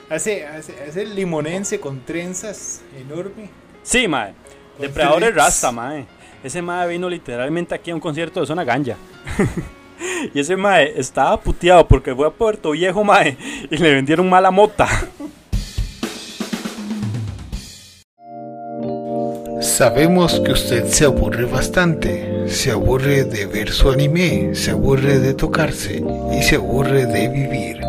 ese, 0.10 0.46
ese, 0.88 1.06
limonense 1.06 1.80
con 1.80 2.02
trenzas 2.06 2.82
enorme. 3.00 3.50
Sí, 3.84 4.08
mae. 4.08 4.34
Con. 4.78 5.36
Rasta, 5.36 5.72
mae. 5.72 6.06
Ese 6.44 6.62
mae 6.62 6.88
vino 6.88 7.10
literalmente 7.10 7.76
aquí 7.76 7.92
a 7.92 7.96
un 7.96 8.02
concierto 8.02 8.40
de 8.40 8.48
Zona 8.48 8.64
Ganja. 8.64 8.96
y 10.34 10.40
ese 10.40 10.56
mae 10.56 10.94
estaba 11.00 11.40
puteado 11.40 11.88
porque 11.88 12.16
fue 12.16 12.28
a 12.28 12.32
Puerto 12.32 12.72
Viejo, 12.72 13.04
mae. 13.04 13.38
Y 13.70 13.78
le 13.78 13.94
vendieron 13.94 14.30
mala 14.30 14.52
mota. 14.52 14.88
Sabemos 19.82 20.40
que 20.42 20.52
usted 20.52 20.86
se 20.90 21.06
aburre 21.06 21.46
bastante, 21.46 22.48
se 22.48 22.70
aburre 22.70 23.24
de 23.24 23.48
ver 23.48 23.72
su 23.72 23.90
anime, 23.90 24.54
se 24.54 24.70
aburre 24.70 25.18
de 25.18 25.34
tocarse 25.34 26.04
y 26.32 26.44
se 26.44 26.58
aburre 26.58 27.08
de 27.08 27.28
vivir. 27.28 27.82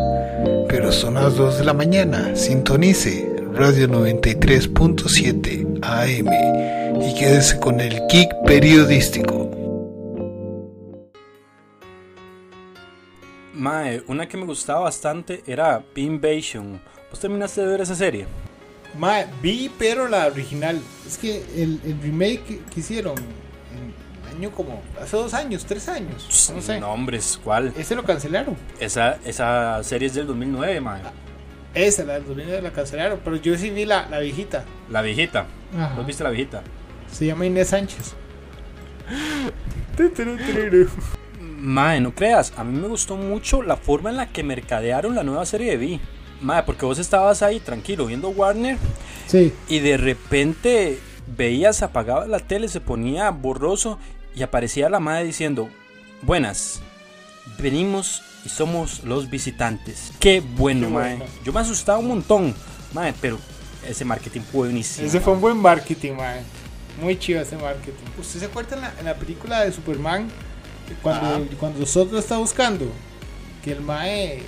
Pero 0.67 0.91
son 0.91 1.13
las 1.13 1.35
2 1.35 1.59
de 1.59 1.63
la 1.63 1.73
mañana, 1.73 2.35
sintonice 2.35 3.31
Radio 3.53 3.87
93.7, 3.89 5.81
AM 5.83 6.99
y 6.99 7.13
quédese 7.13 7.59
con 7.59 7.79
el 7.79 8.01
geek 8.07 8.41
periodístico. 8.43 9.51
Mae, 13.53 14.01
una 14.07 14.27
que 14.27 14.37
me 14.37 14.47
gustaba 14.47 14.79
bastante 14.79 15.43
era 15.45 15.85
Invasion. 15.93 16.81
¿Vos 17.11 17.19
terminaste 17.19 17.61
de 17.61 17.67
ver 17.67 17.81
esa 17.81 17.93
serie? 17.93 18.25
Ma, 18.97 19.23
vi, 19.41 19.71
pero 19.77 20.07
la 20.07 20.27
original. 20.27 20.79
Es 21.07 21.17
que 21.17 21.43
el, 21.55 21.79
el 21.83 22.01
remake 22.01 22.43
que, 22.43 22.59
que 22.59 22.79
hicieron 22.79 23.15
en 23.17 23.93
el 24.29 24.37
año 24.37 24.51
como 24.51 24.81
hace 25.01 25.17
dos 25.17 25.33
años, 25.33 25.65
tres 25.65 25.87
años, 25.89 26.51
no 26.53 26.61
sé. 26.61 26.79
No, 26.79 26.91
hombre, 26.91 27.19
¿cuál? 27.43 27.73
Ese 27.77 27.95
lo 27.95 28.03
cancelaron. 28.03 28.55
Esa, 28.79 29.17
esa 29.25 29.83
serie 29.83 30.07
es 30.07 30.13
del 30.13 30.27
2009, 30.27 30.79
mae. 30.81 31.01
Esa, 31.73 32.03
la 32.03 32.13
del 32.13 32.25
2009 32.25 32.61
la 32.61 32.71
cancelaron. 32.71 33.19
Pero 33.23 33.35
yo 33.37 33.57
sí 33.57 33.71
vi 33.71 33.85
la, 33.85 34.07
la 34.09 34.19
viejita. 34.19 34.63
La 34.89 35.01
viejita. 35.01 35.47
Ajá. 35.75 35.95
¿Vos 35.95 36.05
viste 36.05 36.23
la 36.23 36.29
viejita? 36.29 36.61
Se 37.11 37.25
llama 37.25 37.45
Inés 37.45 37.69
Sánchez. 37.69 38.13
Mae, 41.39 42.01
no 42.01 42.13
creas, 42.13 42.53
a 42.57 42.63
mí 42.63 42.77
me 42.77 42.87
gustó 42.87 43.15
mucho 43.15 43.61
la 43.61 43.77
forma 43.77 44.09
en 44.09 44.17
la 44.17 44.27
que 44.27 44.43
mercadearon 44.43 45.15
la 45.15 45.23
nueva 45.23 45.45
serie 45.45 45.71
de 45.71 45.77
Vi. 45.77 46.01
Mae, 46.41 46.63
porque 46.63 46.85
vos 46.85 46.99
estabas 46.99 47.41
ahí 47.41 47.59
tranquilo 47.59 48.05
viendo 48.05 48.29
Warner 48.29 48.77
Sí. 49.27 49.53
y 49.69 49.79
de 49.79 49.97
repente 49.97 50.99
veías 51.37 51.81
apagaba 51.81 52.27
la 52.27 52.39
tele, 52.39 52.67
se 52.67 52.81
ponía 52.81 53.29
borroso 53.31 53.97
y 54.35 54.43
aparecía 54.43 54.89
la 54.89 54.99
madre 54.99 55.23
diciendo, 55.25 55.69
buenas, 56.21 56.81
venimos 57.59 58.21
y 58.45 58.49
somos 58.49 59.03
los 59.03 59.29
visitantes. 59.29 60.11
Qué 60.19 60.41
bueno, 60.41 60.87
Qué 60.87 60.93
bueno. 60.93 61.25
Yo 61.45 61.53
me 61.53 61.59
asustaba 61.61 61.99
un 61.99 62.07
montón, 62.09 62.53
mae, 62.93 63.13
pero 63.21 63.39
ese 63.87 64.03
marketing 64.05 64.41
fue 64.41 64.67
buenísimo. 64.67 65.07
Ese 65.07 65.19
fue 65.21 65.33
un 65.33 65.41
buen 65.41 65.57
marketing, 65.57 66.13
mae. 66.13 66.41
Muy 67.01 67.17
chido 67.17 67.41
ese 67.41 67.55
marketing. 67.57 68.03
¿Usted 68.19 68.39
se 68.41 68.45
acuerda 68.45 68.75
en 68.75 68.81
la, 68.81 68.93
en 68.99 69.05
la 69.05 69.15
película 69.15 69.61
de 69.63 69.71
Superman? 69.71 70.27
Cuando, 71.01 71.25
Ajá. 71.27 71.39
cuando 71.59 71.79
lo 71.79 72.19
está 72.19 72.37
buscando, 72.37 72.85
que 73.63 73.71
el 73.71 73.81
mae 73.81 74.43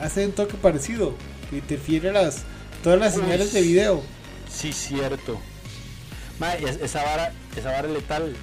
hace 0.00 0.26
un 0.26 0.32
toque 0.32 0.54
parecido, 0.54 1.14
que 1.50 1.56
interfiere 1.56 2.12
las, 2.12 2.44
todas 2.82 2.98
las 2.98 3.16
Uy. 3.16 3.22
señales 3.22 3.52
de 3.52 3.62
video. 3.62 4.02
Sí, 4.48 4.72
cierto. 4.72 5.38
Esa 6.82 7.02
vara, 7.02 7.32
esa 7.56 7.70
vara 7.72 7.88
es 7.88 7.94
letal. 7.94 8.36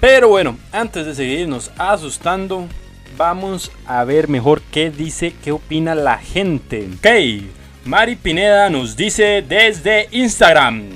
Pero 0.00 0.28
bueno, 0.28 0.58
antes 0.72 1.06
de 1.06 1.14
seguirnos 1.14 1.70
asustando, 1.78 2.66
vamos 3.16 3.70
a 3.86 4.04
ver 4.04 4.28
mejor 4.28 4.60
qué 4.70 4.90
dice, 4.90 5.34
qué 5.42 5.52
opina 5.52 5.94
la 5.94 6.18
gente. 6.18 6.88
Ok, 6.98 7.46
Mari 7.84 8.16
Pineda 8.16 8.68
nos 8.70 8.96
dice 8.96 9.44
desde 9.46 10.08
Instagram. 10.10 10.88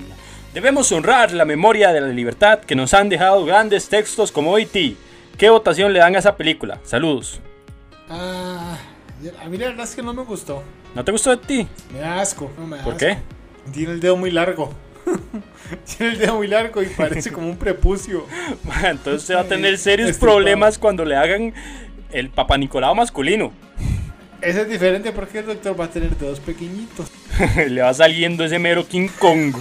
Debemos 0.53 0.91
honrar 0.93 1.33
la 1.33 1.45
memoria 1.45 1.93
de 1.93 2.01
la 2.01 2.09
libertad 2.09 2.61
que 2.61 2.75
nos 2.75 2.95
han 2.95 3.09
dejado 3.09 3.45
grandes 3.45 3.89
textos 3.89 4.33
como 4.33 4.57
E.T. 4.59 4.97
¿Qué 5.37 5.51
votación 5.51 5.93
le 5.93 5.99
dan 5.99 6.17
a 6.17 6.19
esa 6.19 6.37
película? 6.37 6.81
Saludos. 6.83 7.41
Ah, 8.09 8.79
a 9.43 9.49
mí 9.49 9.57
la 9.57 9.67
verdad 9.69 9.85
es 9.85 9.95
que 9.95 10.03
no 10.03 10.13
me 10.13 10.23
gustó. 10.23 10.63
¿No 10.95 11.05
te 11.05 11.13
gustó 11.13 11.31
de 11.31 11.37
ti? 11.39 11.69
Me 11.93 12.01
da 12.01 12.21
asco. 12.21 12.51
No 12.59 12.67
me 12.67 12.77
da 12.79 12.85
¿Por 12.85 12.95
asco. 12.95 13.07
qué? 13.07 13.19
Tiene 13.73 13.93
el 13.93 14.01
dedo 14.01 14.17
muy 14.17 14.31
largo. 14.31 14.73
Tiene 15.97 16.13
el 16.13 16.19
dedo 16.19 16.37
muy 16.37 16.47
largo 16.47 16.83
y 16.83 16.87
parece 16.87 17.33
como 17.33 17.49
un 17.49 17.57
prepucio. 17.57 18.25
Entonces 18.85 19.23
usted 19.23 19.37
va 19.37 19.41
a 19.41 19.45
tener 19.45 19.79
serios 19.79 20.11
Este 20.11 20.21
problemas 20.21 20.79
cuando 20.79 21.05
le 21.05 21.17
hagan 21.17 21.55
el 22.13 22.31
Papa 22.31 22.57
Nicolau 22.57 22.95
masculino. 22.95 23.53
Ese 24.41 24.63
es 24.63 24.69
diferente 24.69 25.13
porque 25.13 25.39
el 25.39 25.47
doctor 25.47 25.79
va 25.81 25.87
a 25.87 25.91
tener 25.91 26.17
dedos 26.17 26.41
pequeñitos. 26.41 27.11
le 27.69 27.83
va 27.83 27.93
saliendo 27.95 28.45
ese 28.45 28.59
mero 28.59 28.87
King 28.87 29.09
Kong. 29.19 29.55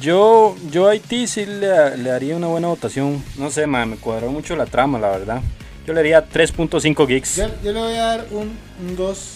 Yo, 0.00 0.56
yo 0.70 0.88
a 0.88 0.92
Haití 0.92 1.26
sí 1.26 1.44
le, 1.44 1.96
le 1.98 2.10
daría 2.10 2.34
una 2.36 2.46
buena 2.48 2.68
votación. 2.68 3.22
No 3.36 3.50
sé, 3.50 3.66
man, 3.66 3.90
me 3.90 3.96
cuadró 3.96 4.30
mucho 4.32 4.56
la 4.56 4.66
trama, 4.66 4.98
la 4.98 5.10
verdad. 5.10 5.42
Yo 5.86 5.92
le 5.92 6.00
daría 6.00 6.28
3.5 6.28 7.06
gigs. 7.06 7.36
Yo, 7.36 7.48
yo 7.62 7.72
le 7.72 7.80
voy 7.80 7.94
a 7.94 8.04
dar 8.04 8.26
un, 8.30 8.56
un 8.80 8.96
2. 8.96 9.34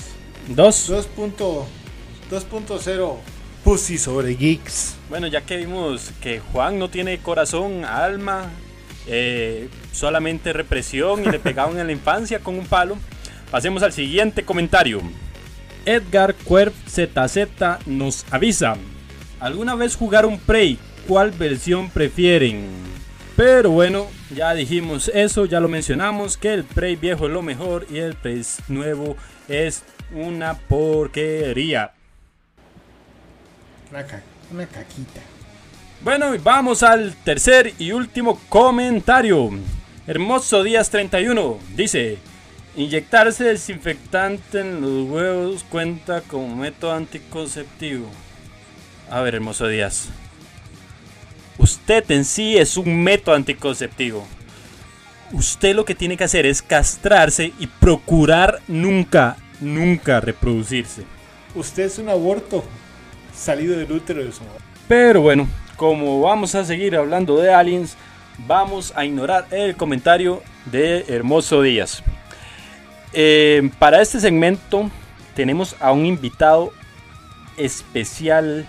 2. 0.49 0.91
2.0 0.91 1.65
2.0 2.31 3.17
Pussy 3.65 3.99
sobre 3.99 4.37
geeks. 4.37 4.95
Bueno, 5.09 5.27
ya 5.27 5.41
que 5.41 5.57
vimos 5.57 6.13
que 6.21 6.41
Juan 6.41 6.79
no 6.79 6.89
tiene 6.89 7.19
corazón, 7.19 7.85
alma, 7.85 8.51
eh, 9.09 9.69
solamente 9.93 10.53
represión 10.53 11.25
y 11.25 11.31
le 11.31 11.39
pegaban 11.41 11.79
en 11.79 11.87
la 11.87 11.93
infancia 11.93 12.39
con 12.39 12.59
un 12.59 12.67
palo, 12.67 12.97
pasemos 13.51 13.83
al 13.83 13.93
siguiente 13.93 14.45
comentario. 14.45 15.03
Edgar 15.85 16.35
Cuerv 16.35 16.73
ZZ 16.89 17.87
nos 17.87 18.25
avisa. 18.31 18.77
¿Alguna 19.41 19.75
vez 19.75 19.97
jugaron 19.97 20.39
Prey? 20.39 20.79
¿Cuál 21.07 21.31
versión 21.33 21.91
prefieren? 21.91 22.86
Pero 23.37 23.71
bueno, 23.71 24.07
ya 24.35 24.55
dijimos 24.55 25.11
eso, 25.13 25.45
ya 25.45 25.61
lo 25.61 25.69
mencionamos, 25.69 26.37
que 26.39 26.55
el 26.55 26.65
Prey 26.65 26.97
viejo 26.97 27.27
es 27.27 27.33
lo 27.33 27.43
mejor 27.43 27.87
y 27.91 27.99
el 27.99 28.15
Prey 28.15 28.43
nuevo 28.69 29.17
es 29.47 29.83
una 30.13 30.55
porquería. 30.55 31.93
Una, 33.91 34.07
ca- 34.07 34.23
una 34.51 34.67
caquita. 34.67 35.21
Bueno, 36.03 36.35
y 36.35 36.39
vamos 36.39 36.83
al 36.83 37.15
tercer 37.25 37.75
y 37.79 37.93
último 37.93 38.41
comentario. 38.49 39.51
Hermoso 40.07 40.63
Díaz 40.63 40.89
31 40.91 41.59
dice: 41.75 42.19
Inyectarse 42.77 43.45
desinfectante 43.45 44.61
en 44.61 44.81
los 44.81 45.11
huevos 45.11 45.65
cuenta 45.65 46.23
como 46.23 46.55
método 46.57 46.93
anticonceptivo. 46.93 48.07
A 49.11 49.21
ver, 49.21 49.35
Hermoso 49.37 49.67
Díaz. 49.69 50.09
Usted 51.67 52.09
en 52.13 52.25
sí 52.25 52.57
es 52.57 52.77
un 52.77 53.03
método 53.03 53.35
anticonceptivo. 53.35 54.25
Usted 55.33 55.75
lo 55.75 55.85
que 55.85 55.97
tiene 55.97 56.17
que 56.17 56.23
hacer 56.23 56.47
es 56.47 56.63
castrarse 56.63 57.53
y 57.59 57.67
procurar 57.67 58.61
nunca, 58.69 59.37
nunca 59.61 60.21
reproducirse. 60.21 61.03
Usted 61.57 61.87
es 61.87 61.99
un 61.99 62.09
aborto 62.09 62.63
salido 63.35 63.77
del 63.77 63.91
útero 63.91 64.25
de 64.25 64.31
su 64.31 64.45
madre. 64.45 64.61
Pero 64.87 65.23
bueno, 65.23 65.49
como 65.77 66.21
vamos 66.21 66.55
a 66.55 66.65
seguir 66.65 66.95
hablando 66.95 67.37
de 67.39 67.53
aliens, 67.53 67.97
vamos 68.47 68.93
a 68.95 69.05
ignorar 69.05 69.49
el 69.51 69.75
comentario 69.75 70.45
de 70.67 71.05
Hermoso 71.09 71.63
Díaz. 71.63 72.01
Eh, 73.13 73.73
para 73.81 74.01
este 74.03 74.21
segmento 74.21 74.89
tenemos 75.35 75.75
a 75.81 75.91
un 75.91 76.07
invitado 76.07 76.73
especial, 77.57 78.69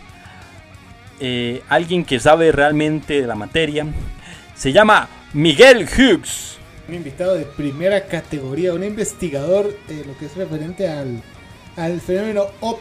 eh, 1.20 1.62
alguien 1.70 2.06
que 2.06 2.20
sabe 2.20 2.52
realmente 2.52 3.22
de 3.22 3.28
la 3.28 3.36
materia. 3.36 3.86
Se 4.56 4.72
llama 4.72 5.10
Miguel 5.34 5.86
Hughes. 5.86 6.58
Un 6.88 6.96
invitado 6.96 7.36
de 7.36 7.46
primera 7.46 8.06
categoría, 8.08 8.74
un 8.74 8.84
investigador 8.84 9.78
de 9.88 10.06
lo 10.06 10.18
que 10.18 10.26
es 10.26 10.36
referente 10.36 10.88
al, 10.88 11.22
al 11.76 12.00
fenómeno 12.02 12.46
OP. 12.62 12.80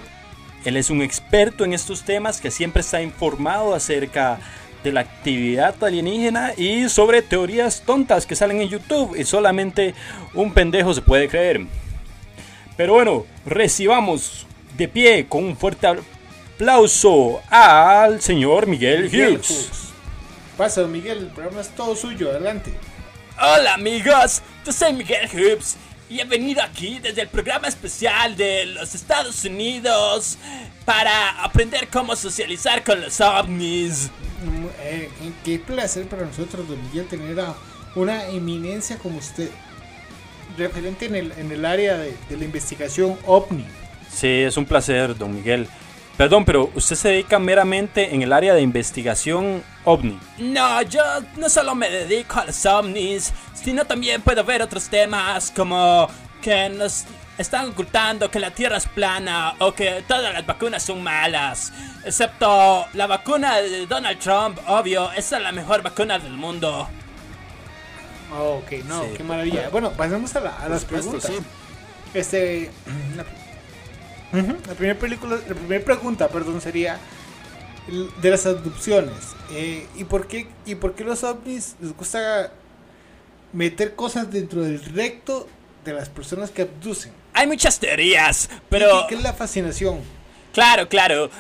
Él 0.65 0.77
es 0.77 0.91
un 0.91 1.03
experto 1.03 1.65
en 1.65 1.73
estos 1.73 2.03
temas 2.03 2.41
que 2.41 2.51
siempre 2.51 2.81
está 2.81 3.03
informado 3.03 3.75
acerca 3.75 4.39
de 4.83 4.93
la 4.93 5.01
actividad 5.01 5.83
alienígena 5.83 6.53
y 6.57 6.89
sobre 6.89 7.23
teorías 7.23 7.83
tontas 7.83 8.27
que 8.27 8.37
salen 8.37 8.61
en 8.61 8.69
YouTube 8.69 9.17
y 9.17 9.25
solamente 9.25 9.95
un 10.35 10.53
pendejo 10.53 10.95
se 10.95 11.03
puede 11.03 11.29
creer. 11.29 11.67
Pero 12.77 12.95
bueno, 12.95 13.27
recibamos 13.45 14.47
de 14.77 14.89
pie 14.89 15.27
con 15.29 15.45
un 15.45 15.57
fuerte 15.57 15.89
aplauso 16.57 17.43
al 17.51 18.23
señor 18.23 18.67
Miguel 18.67 19.09
Hughes. 19.09 19.93
Pasa, 20.57 20.81
don 20.81 20.93
Miguel, 20.93 21.19
el 21.19 21.27
programa 21.27 21.61
es 21.61 21.69
todo 21.69 21.95
suyo, 21.95 22.31
adelante. 22.31 22.73
Hola 23.39 23.75
amigos, 23.75 24.41
yo 24.65 24.73
soy 24.73 24.95
Miguel 24.95 25.29
Hughes 25.31 25.77
y 26.09 26.19
he 26.19 26.25
venido 26.25 26.63
aquí 26.63 26.99
desde 26.99 27.21
el 27.21 27.29
programa 27.29 27.69
especial 27.69 28.39
de 28.39 28.65
los 28.65 28.95
Estados 28.95 29.45
Unidos 29.45 30.39
para 30.87 31.45
aprender 31.45 31.89
cómo 31.89 32.17
socializar 32.17 32.83
con 32.83 33.03
los 33.03 33.21
ovnis. 33.21 34.11
Mm, 34.43 34.67
eh, 34.81 35.11
qué 35.45 35.59
placer 35.59 36.09
para 36.09 36.25
nosotros, 36.25 36.67
don 36.67 36.83
Miguel, 36.85 37.07
tener 37.07 37.39
a 37.39 37.55
una 37.95 38.29
eminencia 38.29 38.97
como 38.97 39.19
usted, 39.19 39.51
referente 40.57 41.05
en 41.05 41.17
el, 41.17 41.33
en 41.33 41.53
el 41.53 41.67
área 41.67 41.99
de, 41.99 42.17
de 42.31 42.37
la 42.39 42.45
investigación 42.47 43.19
OVNI. 43.27 43.67
Sí, 44.11 44.29
es 44.29 44.57
un 44.57 44.65
placer, 44.65 45.19
don 45.19 45.35
Miguel. 45.35 45.69
Perdón, 46.17 46.45
pero 46.47 46.71
usted 46.75 46.97
se 46.97 47.09
dedica 47.11 47.39
meramente 47.39 48.15
en 48.15 48.23
el 48.23 48.33
área 48.33 48.55
de 48.55 48.63
investigación 48.63 49.63
ovni. 49.85 50.19
No, 50.39 50.81
yo 50.83 51.03
no 51.37 51.49
solo 51.51 51.75
me 51.75 51.91
dedico 51.91 52.41
a 52.41 52.47
los 52.47 52.65
ovnis, 52.65 53.33
sino 53.53 53.85
también 53.85 54.23
puedo 54.23 54.43
ver 54.43 54.63
otros 54.63 54.89
temas 54.89 55.53
como 55.55 56.09
que 56.41 56.71
nos 56.71 57.05
están 57.37 57.69
ocultando 57.69 58.31
que 58.31 58.41
la 58.41 58.51
Tierra 58.51 58.79
es 58.79 58.87
plana 58.87 59.57
o 59.59 59.75
que 59.75 60.03
todas 60.09 60.33
las 60.33 60.47
vacunas 60.47 60.83
son 60.83 61.03
malas. 61.03 61.71
Excepto 62.03 62.87
la 62.95 63.07
vacuna 63.07 63.57
de 63.57 63.87
Donald 63.87 64.19
Trump, 64.19 64.59
obvio, 64.69 65.13
esa 65.13 65.37
es 65.37 65.43
la 65.43 65.53
mejor 65.53 65.83
vacuna 65.83 66.19
del 66.19 66.33
mundo. 66.33 66.89
Oh, 68.35 68.63
ok, 68.65 68.73
no, 68.87 69.03
Sí. 69.05 69.09
qué 69.19 69.23
maravilla. 69.23 69.69
Bueno, 69.69 69.91
pasemos 69.93 70.35
a, 70.35 70.41
la- 70.41 70.57
a 70.57 70.69
las 70.71 70.81
supuesto, 70.81 71.11
preguntas. 71.11 71.31
sí. 71.31 71.39
Este, 72.19 72.71
la, 73.17 73.25
La 74.43 74.75
primera 74.75 74.99
película, 74.99 75.37
la 75.37 75.55
primera 75.55 75.85
pregunta, 75.85 76.29
perdón, 76.29 76.61
sería 76.61 76.99
de 78.21 78.31
las 78.31 78.45
abducciones. 78.47 79.35
Eh, 79.53 79.87
¿y, 79.97 80.05
por 80.05 80.27
qué, 80.27 80.49
¿Y 80.65 80.75
por 80.75 80.95
qué 80.95 81.05
los 81.05 81.25
ovnis 81.25 81.77
les 81.81 81.97
gusta 81.97 82.53
meter 83.53 83.95
cosas 83.95 84.31
dentro 84.31 84.63
del 84.63 84.85
recto 84.85 85.49
de 85.85 85.93
las 85.93 86.09
personas 86.09 86.51
que 86.51 86.63
abducen? 86.63 87.13
Hay 87.33 87.47
muchas 87.47 87.79
teorías, 87.79 88.51
pero... 88.69 89.03
¿Qué, 89.03 89.11
qué 89.11 89.15
es 89.17 89.23
la 89.23 89.33
fascinación? 89.33 90.01
Claro, 90.53 90.89
claro. 90.89 91.31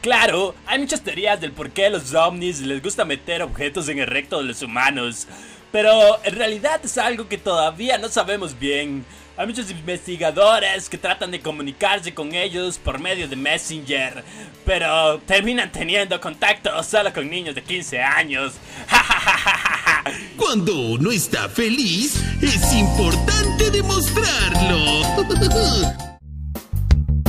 Claro, 0.00 0.54
hay 0.66 0.78
muchas 0.78 1.00
teorías 1.00 1.40
del 1.40 1.52
por 1.52 1.70
qué 1.70 1.86
a 1.86 1.90
los 1.90 2.14
ovnis 2.14 2.60
les 2.60 2.82
gusta 2.82 3.04
meter 3.04 3.42
objetos 3.42 3.88
en 3.88 3.98
el 3.98 4.06
recto 4.06 4.38
de 4.38 4.44
los 4.44 4.62
humanos. 4.62 5.26
Pero 5.72 6.24
en 6.24 6.34
realidad 6.36 6.80
es 6.84 6.96
algo 6.96 7.28
que 7.28 7.38
todavía 7.38 7.98
no 7.98 8.08
sabemos 8.08 8.58
bien. 8.58 9.04
Hay 9.38 9.46
muchos 9.46 9.70
investigadores 9.70 10.88
que 10.88 10.96
tratan 10.96 11.30
de 11.30 11.40
comunicarse 11.40 12.14
con 12.14 12.34
ellos 12.34 12.78
por 12.78 12.98
medio 12.98 13.28
de 13.28 13.36
Messenger, 13.36 14.24
pero 14.64 15.18
terminan 15.26 15.70
teniendo 15.70 16.18
contacto 16.22 16.82
solo 16.82 17.12
con 17.12 17.28
niños 17.28 17.54
de 17.54 17.62
15 17.62 18.00
años. 18.00 18.54
Cuando 20.38 20.74
uno 20.74 21.10
está 21.10 21.50
feliz, 21.50 22.18
es 22.40 22.72
importante 22.72 23.70
demostrarlo. 23.70 25.02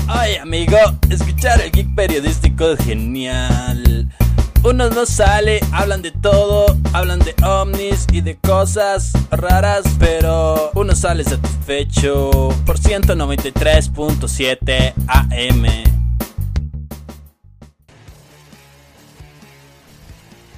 Ay, 0.08 0.38
amigo, 0.38 0.78
escuchar 1.10 1.60
el 1.60 1.72
geek 1.72 1.94
periodístico 1.94 2.72
es 2.72 2.86
genial. 2.86 4.08
Uno 4.70 4.90
no 4.90 5.06
sale, 5.06 5.62
hablan 5.72 6.02
de 6.02 6.12
todo, 6.12 6.66
hablan 6.92 7.20
de 7.20 7.34
ovnis 7.42 8.06
y 8.12 8.20
de 8.20 8.36
cosas 8.36 9.14
raras, 9.32 9.86
pero 9.98 10.72
uno 10.76 10.94
sale 10.94 11.24
satisfecho 11.24 12.50
por 12.66 12.78
193.7 12.78 14.94
AM. 15.08 15.66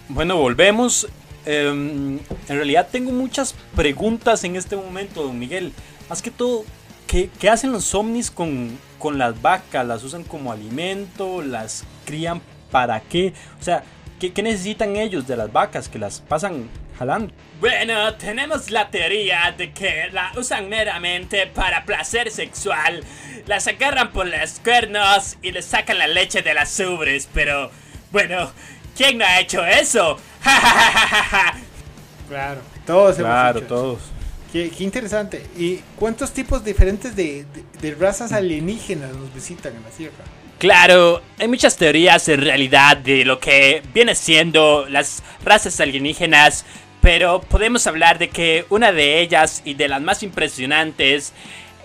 Bueno, 0.07 0.37
volvemos. 0.37 1.07
Em, 1.45 2.17
en 2.17 2.19
realidad 2.47 2.87
tengo 2.91 3.11
muchas 3.11 3.53
preguntas 3.75 4.43
en 4.43 4.55
este 4.55 4.75
momento, 4.75 5.21
don 5.21 5.37
Miguel. 5.37 5.71
Más 6.09 6.23
que 6.23 6.31
todo, 6.31 6.65
¿qué, 7.05 7.29
qué 7.39 7.51
hacen 7.51 7.71
los 7.71 7.93
ovnis 7.93 8.31
con, 8.31 8.75
con 8.97 9.19
las 9.19 9.39
vacas? 9.39 9.85
¿Las 9.85 10.03
usan 10.03 10.23
como 10.23 10.51
alimento? 10.51 11.43
¿Las 11.43 11.83
crían 12.05 12.41
para 12.71 13.01
qué? 13.01 13.33
O 13.59 13.63
sea, 13.63 13.83
¿qué, 14.19 14.31
qué 14.33 14.43
necesitan 14.43 14.95
ellos 14.95 15.27
de 15.27 15.37
las 15.37 15.51
vacas 15.51 15.89
que 15.89 15.97
las 15.99 16.19
pasan 16.21 16.69
jalando? 16.97 17.33
Bueno, 17.59 18.13
tenemos 18.15 18.69
la 18.71 18.89
teoría 18.89 19.53
de 19.57 19.71
que 19.73 20.09
la 20.11 20.31
usan 20.37 20.69
meramente 20.69 21.47
para 21.47 21.83
placer 21.85 22.29
sexual. 22.31 23.03
Las 23.47 23.67
agarran 23.67 24.11
por 24.11 24.27
los 24.27 24.59
cuernos 24.59 25.37
y 25.41 25.51
les 25.51 25.65
sacan 25.65 25.97
la 25.97 26.07
leche 26.07 26.41
de 26.41 26.53
las 26.53 26.79
ubres, 26.79 27.27
pero 27.33 27.71
bueno, 28.11 28.51
¿quién 28.95 29.17
no 29.17 29.25
ha 29.25 29.39
hecho 29.39 29.65
eso? 29.65 30.17
Claro, 32.27 32.61
todos 32.85 33.17
hemos 33.17 33.29
Claro, 33.31 33.57
hecho 33.59 33.65
eso. 33.65 33.75
todos. 33.75 33.99
Qué, 34.51 34.69
qué 34.69 34.83
interesante. 34.83 35.45
¿Y 35.57 35.77
cuántos 35.95 36.31
tipos 36.31 36.63
diferentes 36.63 37.15
de, 37.15 37.45
de- 37.45 37.63
de 37.89 37.95
razas 37.95 38.31
alienígenas 38.31 39.11
nos 39.13 39.33
visitan 39.33 39.75
en 39.75 39.83
la 39.83 39.89
Tierra? 39.89 40.23
Claro, 40.59 41.21
hay 41.39 41.47
muchas 41.47 41.77
teorías 41.77 42.27
en 42.27 42.41
realidad 42.41 42.97
de 42.97 43.23
lo 43.23 43.39
que 43.39 43.81
viene 43.93 44.13
siendo 44.13 44.85
las 44.89 45.23
razas 45.41 45.79
alienígenas, 45.79 46.65
pero 46.99 47.39
podemos 47.39 47.87
hablar 47.87 48.17
de 48.17 48.27
que 48.27 48.65
una 48.67 48.91
de 48.91 49.21
ellas 49.21 49.61
y 49.63 49.75
de 49.75 49.87
las 49.87 50.01
más 50.01 50.21
impresionantes 50.21 51.31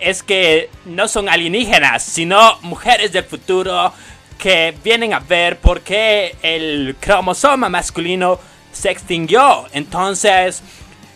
es 0.01 0.23
que 0.23 0.69
no 0.83 1.07
son 1.07 1.29
alienígenas, 1.29 2.03
sino 2.03 2.59
mujeres 2.63 3.13
del 3.13 3.23
futuro 3.23 3.93
que 4.37 4.75
vienen 4.83 5.13
a 5.13 5.19
ver 5.19 5.57
por 5.57 5.79
qué 5.79 6.35
el 6.41 6.97
cromosoma 6.99 7.69
masculino 7.69 8.37
se 8.73 8.91
extinguió. 8.91 9.67
Entonces, 9.71 10.61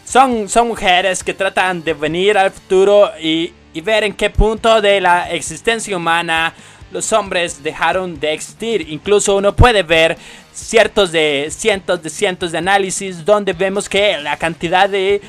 son, 0.06 0.48
son 0.48 0.70
mujeres 0.70 1.26
que 1.26 1.34
tratan 1.34 1.84
de 1.84 1.94
venir 1.94 2.38
al 2.38 2.52
futuro 2.52 3.12
y, 3.22 3.52
y 3.74 3.82
ver 3.82 4.06
en 4.06 4.14
qué 4.14 4.30
punto 4.30 4.80
de 4.80 5.02
la 5.02 5.30
existencia 5.30 5.98
humana 5.98 6.54
los 6.92 7.12
hombres 7.14 7.62
dejaron 7.64 8.20
de 8.20 8.34
existir. 8.34 8.88
Incluso 8.90 9.36
uno 9.36 9.56
puede 9.56 9.84
ver 9.84 10.18
ciertos 10.54 11.12
de 11.12 11.48
cientos 11.52 12.02
de 12.04 12.10
cientos 12.10 12.52
de 12.52 12.58
análisis 12.58 13.24
donde 13.24 13.54
vemos 13.54 13.88
que 13.88 14.18
la 14.18 14.38
cantidad 14.38 14.90
de 14.90 15.22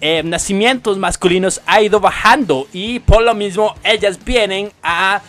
eh, 0.00 0.22
nacimientos 0.22 0.96
masculinos 0.96 1.60
ha 1.66 1.82
ido 1.82 1.98
bajando 1.98 2.68
y 2.72 3.00
por 3.00 3.22
lo 3.22 3.34
mismo 3.34 3.74
ellas 3.82 4.22
vienen 4.24 4.70
a 4.82 5.20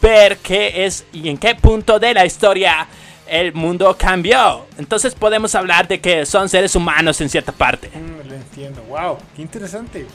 ver 0.00 0.38
qué 0.38 0.84
es 0.84 1.04
y 1.12 1.28
en 1.28 1.38
qué 1.38 1.54
punto 1.54 1.98
de 1.98 2.14
la 2.14 2.24
historia 2.24 2.86
el 3.26 3.52
mundo 3.54 3.96
cambió. 3.98 4.66
Entonces 4.78 5.14
podemos 5.14 5.54
hablar 5.54 5.88
de 5.88 6.00
que 6.00 6.26
son 6.26 6.48
seres 6.48 6.76
humanos 6.76 7.20
en 7.20 7.28
cierta 7.28 7.50
parte. 7.50 7.88
Mm, 7.88 8.28
lo 8.28 8.34
entiendo. 8.34 8.82
Wow, 8.82 9.18
qué 9.34 9.42
interesante. 9.42 10.06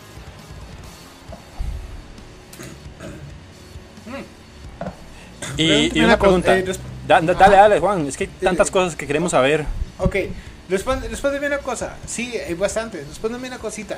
Y, 5.57 5.97
y 5.99 6.03
una 6.03 6.17
pregunta. 6.17 6.57
eh, 6.57 6.65
Da- 7.07 7.21
da- 7.21 7.33
dale, 7.33 7.55
dale, 7.55 7.79
Juan. 7.79 8.05
Es 8.07 8.17
que 8.17 8.25
hay 8.25 8.29
tantas 8.41 8.69
cosas 8.69 8.95
que 8.95 9.07
queremos 9.07 9.31
saber. 9.31 9.65
Ok, 9.97 10.15
responde, 10.69 11.07
respóndeme 11.07 11.47
una 11.47 11.59
cosa. 11.59 11.95
Sí, 12.05 12.33
hay 12.37 12.53
bastante. 12.53 13.03
Respóndeme 13.07 13.47
una 13.47 13.57
cosita. 13.59 13.97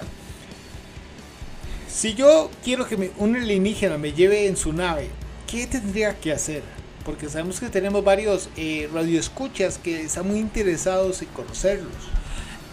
Si 1.91 2.13
yo 2.13 2.49
quiero 2.63 2.87
que 2.87 2.97
me- 2.97 3.11
un 3.17 3.35
alienígena 3.35 3.97
me 3.97 4.13
lleve 4.13 4.47
en 4.47 4.55
su 4.57 4.73
nave, 4.73 5.09
¿qué 5.47 5.65
tendría 5.67 6.15
que 6.19 6.31
hacer? 6.31 6.61
Porque 7.03 7.27
sabemos 7.29 7.59
que 7.59 7.69
tenemos 7.69 8.03
varios 8.03 8.49
eh, 8.55 8.87
radioescuchas 8.93 9.79
que 9.79 10.03
están 10.03 10.27
muy 10.27 10.39
interesados 10.39 11.21
en 11.21 11.27
conocerlos. 11.29 11.91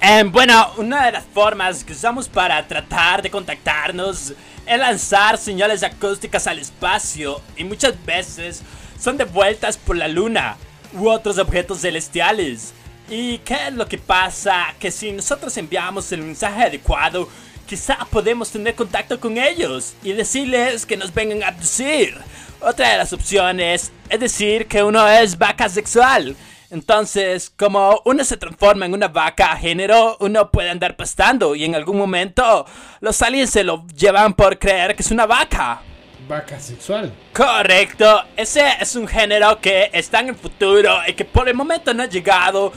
Em, 0.01 0.31
bueno, 0.31 0.71
una 0.77 1.07
de 1.07 1.13
las 1.13 1.25
formas 1.25 1.83
que 1.83 1.95
usamos 1.95 2.29
para 2.29 2.69
tratar 2.69 3.23
de 3.23 3.31
contactarnos 3.31 4.35
es 4.67 4.79
lanzar 4.79 5.39
señales 5.39 5.83
acústicas 5.83 6.47
al 6.47 6.59
espacio 6.59 7.41
y 7.57 7.65
muchas 7.65 7.95
veces 8.05 8.61
son 8.99 9.17
devueltas 9.17 9.77
por 9.77 9.97
la 9.97 10.09
luna 10.09 10.57
u 10.93 11.09
otros 11.09 11.39
objetos 11.39 11.81
celestiales. 11.81 12.73
¿Y 13.09 13.39
qué 13.39 13.69
es 13.69 13.75
lo 13.75 13.87
que 13.87 13.99
pasa? 13.99 14.75
Que 14.81 14.91
si 14.91 15.13
nosotros 15.13 15.57
enviamos 15.57 16.11
el 16.13 16.23
mensaje 16.23 16.65
adecuado, 16.65 17.29
quizá 17.67 17.99
podemos 18.11 18.51
tener 18.51 18.75
contacto 18.75 19.21
con 19.21 19.39
ellos 19.39 19.95
y 20.03 20.13
decirles 20.13 20.87
que 20.87 20.97
nos 20.97 21.15
vengan 21.15 21.43
a 21.43 21.49
abducir. 21.49 22.17
Otra 22.61 22.91
de 22.91 22.99
las 22.99 23.13
opciones 23.13 23.93
es 24.09 24.21
decir 24.21 24.67
que 24.67 24.83
uno 24.83 25.07
es 25.07 25.39
vaca 25.39 25.69
sexual. 25.69 26.37
Entonces, 26.71 27.53
como 27.57 28.03
uno 28.05 28.25
se 28.25 28.37
transforma 28.37 28.87
en 28.87 28.95
una 28.95 29.09
vaca 29.09 29.53
a 29.53 29.57
género, 29.57 30.17
uno 30.19 30.51
puede 30.51 30.71
andar 30.71 30.97
pastando 30.97 31.55
y 31.55 31.65
en 31.65 31.77
algún 31.77 31.97
momento 31.97 32.67
los 33.01 33.23
aliens 33.23 33.51
se 33.51 33.63
lo 33.63 33.87
llevan 33.89 34.35
por 34.35 34.59
creer 34.59 34.97
que 34.97 35.03
es 35.03 35.11
una 35.13 35.27
vaca. 35.27 35.83
Vaca 36.29 36.59
sexual. 36.59 37.13
Correcto, 37.33 38.25
ese 38.37 38.65
es 38.81 38.97
un 38.97 39.07
género 39.07 39.61
que 39.61 39.91
está 39.93 40.21
en 40.21 40.31
el 40.31 40.35
futuro 40.35 40.99
y 41.07 41.13
que 41.13 41.25
por 41.25 41.49
el 41.49 41.55
momento 41.55 41.95
no 41.95 42.03
ha 42.03 42.07
llegado, 42.07 42.73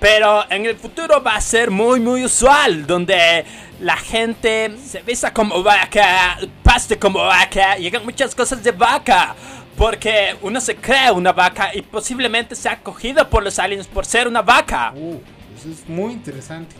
pero 0.00 0.44
en 0.50 0.64
el 0.64 0.76
futuro 0.76 1.22
va 1.22 1.36
a 1.36 1.40
ser 1.40 1.70
muy 1.70 2.00
muy 2.00 2.24
usual, 2.24 2.86
donde 2.86 3.44
la 3.80 3.96
gente 3.96 4.74
se 4.82 5.02
vista 5.02 5.32
como 5.32 5.62
vaca, 5.62 6.38
paste 6.62 6.98
como 6.98 7.20
vaca 7.24 7.78
y 7.78 7.88
hagan 7.88 8.04
muchas 8.04 8.34
cosas 8.34 8.62
de 8.62 8.72
vaca. 8.72 9.34
Porque 9.76 10.36
uno 10.40 10.60
se 10.60 10.76
cree 10.76 11.10
una 11.10 11.32
vaca 11.32 11.74
y 11.74 11.82
posiblemente 11.82 12.54
sea 12.54 12.72
acogido 12.72 13.28
por 13.28 13.42
los 13.42 13.58
aliens 13.58 13.88
por 13.88 14.06
ser 14.06 14.28
una 14.28 14.40
vaca. 14.40 14.92
Uh, 14.94 15.18
eso 15.58 15.68
es 15.68 15.88
muy 15.88 16.12
interesante. 16.12 16.76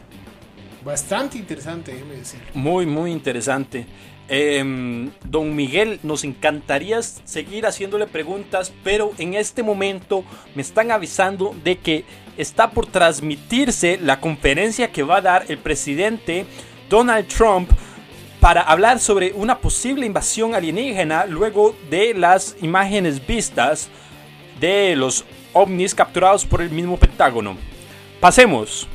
Bastante 0.85 1.39
interesante, 1.39 1.93
decir. 1.93 2.41
Muy, 2.55 2.87
muy 2.87 3.11
interesante. 3.11 3.85
Em, 4.29 5.11
don 5.25 5.55
Miguel, 5.55 6.01
nos 6.03 6.25
encantaría 6.25 7.03
seguir 7.03 7.67
haciéndole 7.67 8.07
preguntas, 8.07 8.73
pero 8.83 9.13
en 9.19 9.35
este 9.35 9.63
momento 9.63 10.25
me 10.55 10.63
están 10.63 10.91
avisando 10.91 11.55
de 11.63 11.77
que 11.77 12.05
está 12.39 12.71
por 12.71 12.87
transmitirse 12.87 13.99
la 14.01 14.21
conferencia 14.21 14.91
que 14.93 15.03
va 15.03 15.19
a 15.19 15.21
dar 15.21 15.45
el 15.49 15.59
presidente 15.59 16.47
Donald 16.89 17.29
Trump 17.29 17.71
para 18.41 18.63
hablar 18.63 18.99
sobre 18.99 19.33
una 19.33 19.59
posible 19.59 20.07
invasión 20.07 20.55
alienígena 20.55 21.27
luego 21.27 21.77
de 21.91 22.15
las 22.15 22.57
imágenes 22.63 23.27
vistas 23.27 23.89
de 24.59 24.97
los 24.97 25.25
ovnis 25.53 25.95
capturados 25.95 26.45
por 26.45 26.63
el 26.63 26.71
mismo 26.71 26.97
Pentágono. 26.97 27.57
Pasemos. 28.21 28.89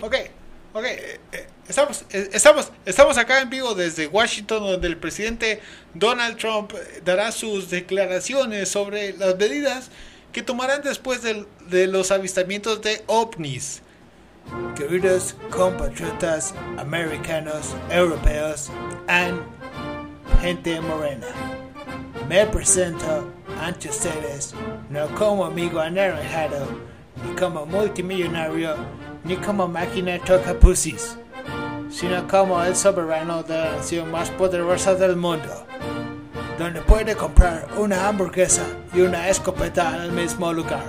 Ok, 0.00 0.14
ok. 0.72 0.84
eh, 0.84 1.20
eh, 1.32 1.46
Estamos, 1.70 2.04
eh, 2.10 2.30
estamos, 2.32 2.72
estamos 2.84 3.16
acá 3.16 3.40
en 3.40 3.48
vivo 3.48 3.76
desde 3.76 4.08
Washington, 4.08 4.64
donde 4.64 4.88
el 4.88 4.96
presidente 4.96 5.60
Donald 5.94 6.36
Trump 6.36 6.72
eh, 6.74 7.00
dará 7.04 7.30
sus 7.30 7.70
declaraciones 7.70 8.68
sobre 8.68 9.16
las 9.16 9.36
medidas 9.36 9.88
que 10.32 10.42
tomarán 10.42 10.82
después 10.82 11.22
del- 11.22 11.46
de 11.68 11.86
los 11.86 12.10
avistamientos 12.10 12.82
de 12.82 13.04
ovnis. 13.06 13.82
Queridos 14.76 15.36
compatriotas 15.50 16.54
americanos, 16.76 17.68
europeos 17.88 18.68
y 19.08 20.40
gente 20.42 20.80
morena, 20.80 21.28
me 22.28 22.46
presento 22.46 23.32
ante 23.60 23.90
ustedes, 23.90 24.54
no 24.88 25.06
como 25.14 25.44
amigo 25.44 25.78
anaranjado, 25.78 26.66
ni 27.24 27.32
como 27.36 27.64
multimillonario, 27.64 28.74
ni 29.22 29.36
como 29.36 29.68
máquina 29.68 30.18
toca 30.24 30.54
pussies, 30.58 31.16
sino 31.90 32.26
como 32.28 32.62
el 32.62 32.76
soberano 32.76 33.42
de 33.42 33.58
la 33.58 33.72
nación 33.76 34.10
más 34.10 34.30
poderosa 34.30 34.94
del 34.94 35.16
mundo, 35.16 35.66
donde 36.58 36.80
puede 36.82 37.16
comprar 37.16 37.66
una 37.76 38.08
hamburguesa 38.08 38.62
y 38.94 39.00
una 39.00 39.28
escopeta 39.28 39.96
en 39.96 40.02
el 40.02 40.12
mismo 40.12 40.52
lugar. 40.52 40.84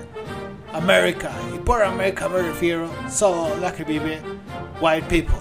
América, 0.74 1.32
y 1.54 1.58
por 1.60 1.84
América 1.84 2.30
me 2.30 2.42
refiero 2.42 2.90
solo 3.10 3.54
a 3.54 3.58
la 3.58 3.74
que 3.74 3.84
vive 3.84 4.22
white 4.80 5.08
people. 5.08 5.36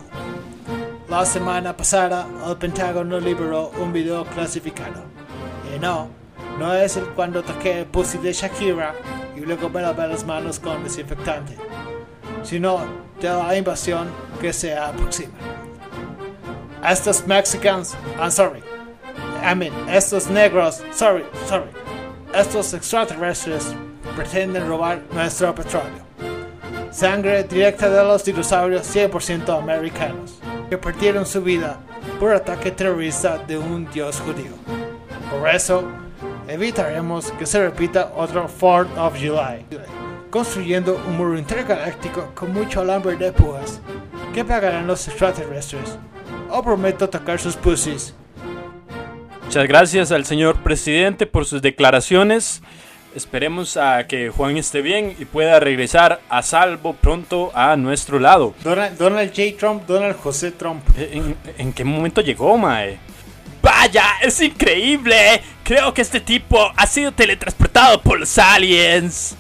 La 1.09 1.25
semana 1.25 1.77
pasada, 1.77 2.27
el 2.47 2.57
Pentágono 2.57 3.21
liberó 3.21 3.71
un 3.81 3.93
video 3.93 4.25
clasificado. 4.25 5.03
Y 5.75 5.79
no, 5.79 6.09
no 6.59 6.75
es 6.75 6.97
el 6.97 7.05
cuando 7.11 7.43
toqué 7.43 7.81
el 7.81 7.87
pussy 7.87 8.19
de 8.19 8.33
Shakira 8.33 8.95
y 9.37 9.41
luego 9.41 9.69
me 9.71 9.83
lavé 9.83 10.09
las 10.09 10.25
manos 10.25 10.61
con 10.61 10.85
desinfectante, 10.85 11.57
sino 12.43 12.80
de 13.20 13.28
la 13.28 13.57
invasión 13.57 14.09
que 14.41 14.53
se 14.53 14.76
aproxima. 14.76 15.34
Estos 16.88 17.26
mexicanos, 17.26 17.95
I'm 18.18 18.30
sorry, 18.30 18.62
I 19.43 19.55
mean, 19.55 19.72
estos 19.88 20.28
negros, 20.28 20.82
sorry, 20.93 21.24
sorry, 21.47 21.70
estos 22.34 22.72
extraterrestres 22.74 23.74
pretenden 24.16 24.66
robar 24.68 25.03
nuestro 25.12 25.55
petróleo. 25.55 26.05
Sangre 26.91 27.45
directa 27.45 27.88
de 27.88 28.03
los 28.03 28.24
dinosaurios 28.24 28.86
100% 28.95 29.59
americanos, 29.59 30.41
que 30.68 30.76
perdieron 30.76 31.24
su 31.24 31.43
vida 31.43 31.78
por 32.18 32.32
ataque 32.32 32.70
terrorista 32.70 33.38
de 33.38 33.57
un 33.57 33.91
dios 33.91 34.20
judío. 34.20 34.53
Por 35.30 35.49
eso, 35.49 35.84
evitaremos 36.49 37.30
que 37.32 37.47
se 37.47 37.62
repita 37.62 38.12
otro 38.16 38.49
4th 38.49 38.99
of 38.99 39.14
July, 39.16 39.64
construyendo 40.31 41.03
un 41.09 41.16
muro 41.16 41.39
intergaláctico 41.39 42.31
con 42.35 42.53
mucho 42.53 42.81
alambre 42.81 43.16
de 43.16 43.33
púas 43.33 43.81
que 44.33 44.45
pagarán 44.45 44.87
los 44.87 45.07
extraterrestres. 45.09 45.99
O 46.49 46.62
prometo 46.62 47.09
tocar 47.09 47.39
sus 47.39 47.57
pussies. 47.57 48.14
Muchas 49.45 49.66
gracias 49.66 50.12
al 50.12 50.24
señor 50.24 50.57
presidente 50.62 51.26
por 51.26 51.45
sus 51.45 51.61
declaraciones. 51.62 52.62
Esperemos 53.14 53.76
a 53.76 54.07
que 54.07 54.31
Juan 54.31 54.57
esté 54.57 54.83
bien 54.83 55.16
y 55.18 55.24
pueda 55.24 55.59
regresar 55.59 56.20
a 56.28 56.43
salvo 56.43 56.95
pronto 56.95 57.51
a 57.55 57.76
nuestro 57.76 58.20
lado. 58.20 58.55
Donald, 58.62 58.97
Donald 58.97 59.31
J. 59.31 59.59
Trump, 59.59 59.85
Donald 59.87 60.16
José 60.16 60.53
Trump. 60.53 60.85
¿En, 60.97 61.37
en 61.59 61.72
qué 61.72 61.83
momento 61.85 62.20
llegó, 62.20 62.57
Mae? 62.57 62.99
¡Vaya! 63.61 64.05
¡Es 64.22 64.41
increíble! 64.41 65.43
Creo 65.64 65.93
que 65.93 66.03
este 66.03 66.20
tipo 66.20 66.70
ha 66.76 66.87
sido 66.87 67.12
teletransportado 67.12 68.01
por 68.01 68.20
los 68.20 68.39
aliens. 68.39 69.37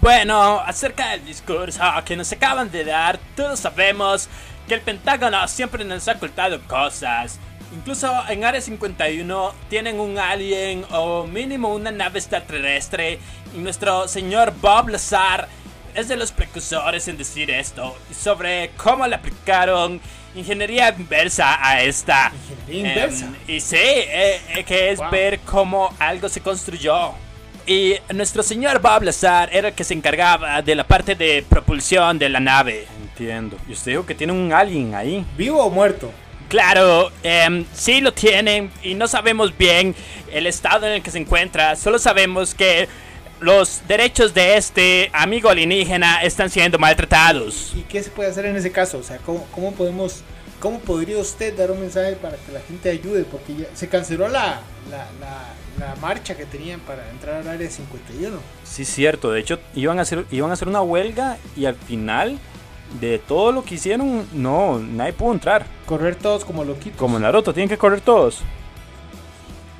Bueno, 0.00 0.60
acerca 0.60 1.10
del 1.10 1.24
discurso 1.24 1.82
que 2.04 2.16
nos 2.16 2.30
acaban 2.32 2.70
de 2.70 2.84
dar, 2.84 3.18
todos 3.36 3.58
sabemos 3.58 4.28
que 4.68 4.74
el 4.74 4.80
Pentágono 4.80 5.46
siempre 5.48 5.84
nos 5.84 6.06
ha 6.08 6.12
ocultado 6.12 6.60
cosas. 6.62 7.38
Incluso 7.74 8.10
en 8.28 8.44
Área 8.44 8.60
51 8.60 9.52
tienen 9.68 9.98
un 10.00 10.18
alien 10.18 10.86
o 10.90 11.26
mínimo 11.26 11.74
una 11.74 11.90
nave 11.90 12.18
extraterrestre 12.18 13.18
y 13.54 13.58
nuestro 13.58 14.08
señor 14.08 14.54
Bob 14.60 14.88
Lazar 14.88 15.48
es 15.94 16.08
de 16.08 16.16
los 16.16 16.32
precursores 16.32 17.08
en 17.08 17.18
decir 17.18 17.50
esto 17.50 17.96
sobre 18.16 18.70
cómo 18.76 19.06
le 19.06 19.16
aplicaron 19.16 20.00
ingeniería 20.34 20.94
inversa 20.96 21.58
a 21.60 21.82
esta. 21.82 22.32
Ingeniería 22.66 23.04
inversa. 23.04 23.24
Em, 23.26 23.36
y 23.56 23.60
sí, 23.60 23.76
eh, 23.76 24.40
eh, 24.54 24.64
que 24.64 24.92
es 24.92 24.98
Wow. 25.00 25.10
ver 25.10 25.40
cómo 25.40 25.92
algo 25.98 26.28
se 26.28 26.40
construyó. 26.40 27.12
Y 27.68 27.96
nuestro 28.14 28.42
señor 28.42 28.80
Bob 28.80 29.02
Lazar 29.02 29.50
era 29.52 29.68
el 29.68 29.74
que 29.74 29.84
se 29.84 29.92
encargaba 29.92 30.62
de 30.62 30.74
la 30.74 30.86
parte 30.86 31.14
de 31.14 31.44
propulsión 31.46 32.18
de 32.18 32.30
la 32.30 32.40
nave. 32.40 32.86
Entiendo. 33.02 33.58
Y 33.68 33.72
usted 33.72 33.92
dijo 33.92 34.06
que 34.06 34.14
tiene 34.14 34.32
un 34.32 34.50
alien 34.54 34.94
ahí. 34.94 35.22
¿Vivo 35.36 35.62
o 35.62 35.68
muerto? 35.68 36.10
Claro, 36.48 37.12
em, 37.22 37.66
sí 37.74 38.00
lo 38.00 38.14
tienen 38.14 38.70
y 38.82 38.94
no 38.94 39.06
sabemos 39.06 39.56
bien 39.56 39.94
el 40.32 40.46
estado 40.46 40.86
en 40.86 40.94
el 40.94 41.02
que 41.02 41.10
se 41.10 41.18
encuentra. 41.18 41.76
Solo 41.76 41.98
sabemos 41.98 42.54
que 42.54 42.88
los 43.38 43.82
derechos 43.86 44.32
de 44.32 44.56
este 44.56 45.10
amigo 45.12 45.50
alienígena 45.50 46.22
están 46.22 46.48
siendo 46.48 46.78
maltratados. 46.78 47.74
¿Y 47.76 47.82
qué 47.82 48.02
se 48.02 48.08
puede 48.08 48.30
hacer 48.30 48.46
en 48.46 48.56
ese 48.56 48.72
caso? 48.72 48.96
O 48.96 49.02
sea, 49.02 49.18
¿cómo, 49.18 49.46
cómo 49.52 49.72
podemos, 49.72 50.22
cómo 50.58 50.80
podría 50.80 51.18
usted 51.18 51.54
dar 51.54 51.70
un 51.70 51.80
mensaje 51.80 52.16
para 52.16 52.38
que 52.38 52.50
la 52.50 52.60
gente 52.60 52.88
ayude? 52.88 53.24
Porque 53.24 53.54
ya 53.54 53.66
se 53.74 53.90
canceló 53.90 54.26
la, 54.28 54.62
la, 54.90 55.06
la, 55.20 55.54
la 55.78 55.94
marcha 55.96 56.36
que 56.36 56.46
tenían 56.46 56.80
para 56.80 57.08
entrar 57.10 57.36
al 57.36 57.48
área 57.48 57.68
51. 57.68 58.38
Sí, 58.64 58.84
cierto. 58.84 59.32
De 59.32 59.40
hecho, 59.40 59.58
iban 59.74 59.98
a 59.98 60.02
hacer, 60.02 60.26
iban 60.30 60.50
a 60.50 60.54
hacer 60.54 60.68
una 60.68 60.82
huelga 60.82 61.38
y 61.56 61.66
al 61.66 61.74
final 61.74 62.38
de 63.00 63.18
todo 63.18 63.52
lo 63.52 63.64
que 63.64 63.74
hicieron, 63.74 64.26
no, 64.32 64.78
nadie 64.78 65.12
pudo 65.12 65.32
entrar. 65.32 65.66
Correr 65.86 66.16
todos 66.16 66.44
como 66.44 66.64
loquitos. 66.64 66.98
Como 66.98 67.18
Naruto, 67.18 67.52
tienen 67.52 67.68
que 67.68 67.78
correr 67.78 68.00
todos. 68.00 68.40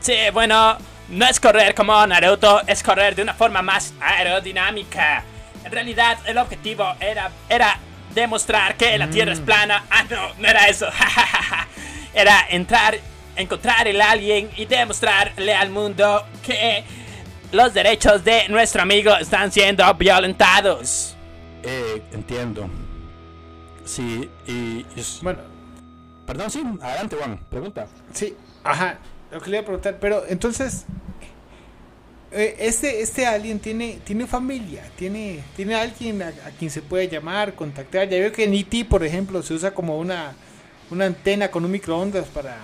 Sí, 0.01 0.17
bueno, 0.33 0.77
no 1.09 1.27
es 1.27 1.41
correr 1.41 1.75
como 1.75 2.07
Naruto, 2.07 2.61
es 2.67 2.83
correr 2.83 3.15
de 3.15 3.23
una 3.23 3.35
forma 3.35 3.63
más 3.63 3.95
aerodinámica. 4.01 5.25
En 5.65 5.73
realidad, 5.73 6.19
el 6.27 6.39
objetivo 6.39 6.95
era, 7.01 7.31
era 7.49 7.79
demostrar 8.15 8.77
que 8.77 8.97
la 8.99 9.11
Tierra 9.11 9.33
es 9.33 9.41
plana. 9.41 9.85
Ah, 9.91 10.05
no, 10.09 10.35
no 10.39 10.49
era 10.49 10.69
eso. 10.69 10.87
era 12.15 12.47
entrar, 12.51 12.99
encontrar 13.39 13.89
el 13.89 14.01
alien 14.01 14.51
y 14.57 14.67
demostrarle 14.67 15.55
al 15.55 15.71
mundo 15.71 16.25
que 16.45 16.85
los 17.53 17.73
derechos 17.73 18.25
de 18.25 18.49
nuestro 18.49 18.83
amigo 18.83 19.15
están 19.17 19.51
siendo 19.53 19.93
violentados. 19.95 21.17
Eh, 21.63 22.03
entiendo. 22.13 22.69
Sí, 23.85 24.29
y... 24.47 24.85
Bueno, 25.23 25.41
Perdón, 26.29 26.51
sí, 26.51 26.63
adelante, 26.83 27.17
Juan, 27.17 27.41
pregunta. 27.49 27.87
sí, 28.13 28.37
ajá, 28.63 28.99
lo 29.31 29.41
que 29.41 29.49
le 29.49 29.57
iba 29.57 29.63
a 29.63 29.65
preguntar. 29.65 29.97
Pero 29.99 30.25
entonces, 30.29 30.85
eh, 32.31 32.57
este, 32.59 33.01
este 33.01 33.27
alien 33.27 33.59
tiene, 33.59 34.01
tiene 34.05 34.27
familia, 34.27 34.85
tiene, 34.97 35.43
tiene 35.57 35.75
alguien 35.75 36.21
a, 36.21 36.29
a 36.29 36.51
quien 36.59 36.71
se 36.71 36.83
puede 36.83 37.09
llamar, 37.09 37.55
contactar. 37.55 38.11
Ya 38.11 38.19
veo 38.19 38.31
que 38.31 38.45
en 38.45 38.53
E.T., 38.53 38.85
por 38.85 39.05
ejemplo, 39.05 39.43
se 39.43 39.55
usa 39.55 39.73
como 39.73 39.99
una, 39.99 40.35
una 40.91 41.07
antena 41.07 41.51
con 41.51 41.65
un 41.65 41.71
microondas 41.71 42.27
para, 42.27 42.59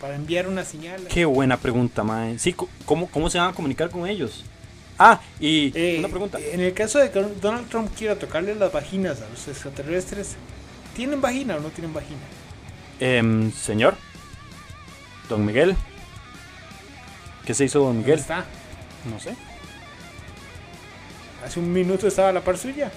para 0.00 0.14
enviar 0.16 0.48
una 0.48 0.64
señal. 0.64 1.06
Qué 1.08 1.24
buena 1.24 1.56
pregunta, 1.56 2.02
mae. 2.04 2.38
Sí, 2.38 2.54
¿cómo, 2.84 3.08
¿cómo 3.08 3.28
se 3.30 3.38
van 3.38 3.50
a 3.50 3.52
comunicar 3.52 3.90
con 3.90 4.06
ellos? 4.08 4.44
Ah, 4.98 5.20
y 5.38 5.72
Eh, 5.74 5.96
una 5.98 6.08
pregunta. 6.08 6.38
En 6.38 6.60
el 6.60 6.74
caso 6.74 6.98
de 6.98 7.10
que 7.10 7.20
Donald 7.40 7.68
Trump 7.68 7.90
quiera 7.96 8.16
tocarle 8.16 8.54
las 8.54 8.70
vaginas 8.72 9.20
a 9.22 9.28
los 9.28 9.48
extraterrestres, 9.48 10.36
¿tienen 10.94 11.20
vagina 11.20 11.56
o 11.56 11.60
no 11.60 11.68
tienen 11.70 11.92
vagina? 11.92 12.20
Em, 12.98 13.50
señor, 13.52 13.94
don 15.28 15.44
Miguel. 15.44 15.74
¿Qué 17.46 17.54
se 17.54 17.64
hizo 17.64 17.78
don 17.78 17.88
¿Dónde 17.88 18.02
Miguel? 18.02 18.18
está? 18.20 18.44
No 19.10 19.18
sé. 19.18 19.34
Hace 21.44 21.58
un 21.60 21.72
minuto 21.72 22.06
estaba 22.06 22.28
a 22.28 22.32
la 22.32 22.42
par 22.42 22.58
suya. 22.58 22.90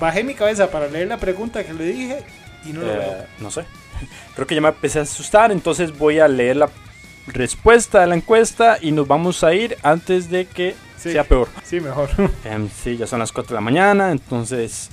Bajé 0.00 0.24
mi 0.24 0.34
cabeza 0.34 0.70
para 0.70 0.88
leer 0.88 1.08
la 1.08 1.18
pregunta 1.18 1.64
que 1.64 1.74
le 1.74 1.84
dije 1.84 2.20
y 2.64 2.72
no 2.72 2.80
lo 2.80 2.92
Eh, 2.92 2.96
veo. 2.98 3.26
no 3.40 3.50
sé. 3.50 3.64
Creo 4.34 4.46
que 4.46 4.54
ya 4.54 4.60
me 4.60 4.68
empecé 4.68 4.98
a 4.98 5.02
asustar, 5.02 5.52
entonces 5.52 5.96
voy 5.96 6.18
a 6.18 6.28
leer 6.28 6.56
la 6.56 6.70
respuesta 7.26 8.00
de 8.00 8.06
la 8.06 8.14
encuesta 8.14 8.78
y 8.80 8.90
nos 8.92 9.06
vamos 9.06 9.44
a 9.44 9.52
ir 9.54 9.76
antes 9.82 10.30
de 10.30 10.46
que 10.46 10.74
Sí. 10.96 11.12
sea 11.12 11.22
peor. 11.24 11.48
Sí, 11.62 11.78
mejor. 11.80 12.08
Em, 12.44 12.68
sí, 12.68 12.96
ya 12.96 13.06
son 13.06 13.20
las 13.20 13.30
4 13.30 13.50
de 13.50 13.54
la 13.54 13.60
mañana, 13.60 14.10
entonces... 14.10 14.90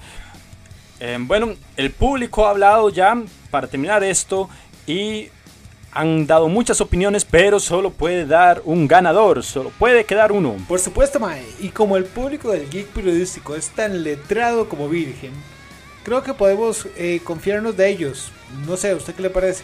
em, 0.99 1.27
bueno, 1.27 1.53
el 1.77 1.91
público 1.91 2.45
ha 2.45 2.51
hablado 2.51 2.89
ya 2.89 3.17
para 3.49 3.67
terminar 3.67 4.03
esto 4.03 4.49
y 4.85 5.29
han 5.91 6.27
dado 6.27 6.47
muchas 6.49 6.81
opiniones, 6.81 7.23
pero 7.25 7.59
solo 7.59 7.89
puede 7.89 8.25
dar 8.25 8.61
un 8.65 8.87
ganador, 8.87 9.41
solo 9.43 9.71
puede 9.79 10.03
quedar 10.03 10.31
uno. 10.33 10.55
Por 10.67 10.79
supuesto, 10.79 11.19
Mae. 11.21 11.43
Y 11.61 11.69
como 11.69 11.95
el 11.97 12.03
público 12.05 12.51
del 12.51 12.69
geek 12.69 12.87
periodístico 12.87 13.55
es 13.55 13.69
tan 13.69 14.03
letrado 14.03 14.67
como 14.67 14.89
virgen, 14.89 15.31
creo 16.05 16.23
que 16.23 16.33
podemos 16.33 16.87
eh, 16.95 17.19
confiarnos 17.23 17.75
de 17.75 17.89
ellos. 17.89 18.31
No 18.65 18.77
sé, 18.77 18.91
¿a 18.91 18.95
usted 18.95 19.15
qué 19.15 19.23
le 19.23 19.29
parece? 19.29 19.63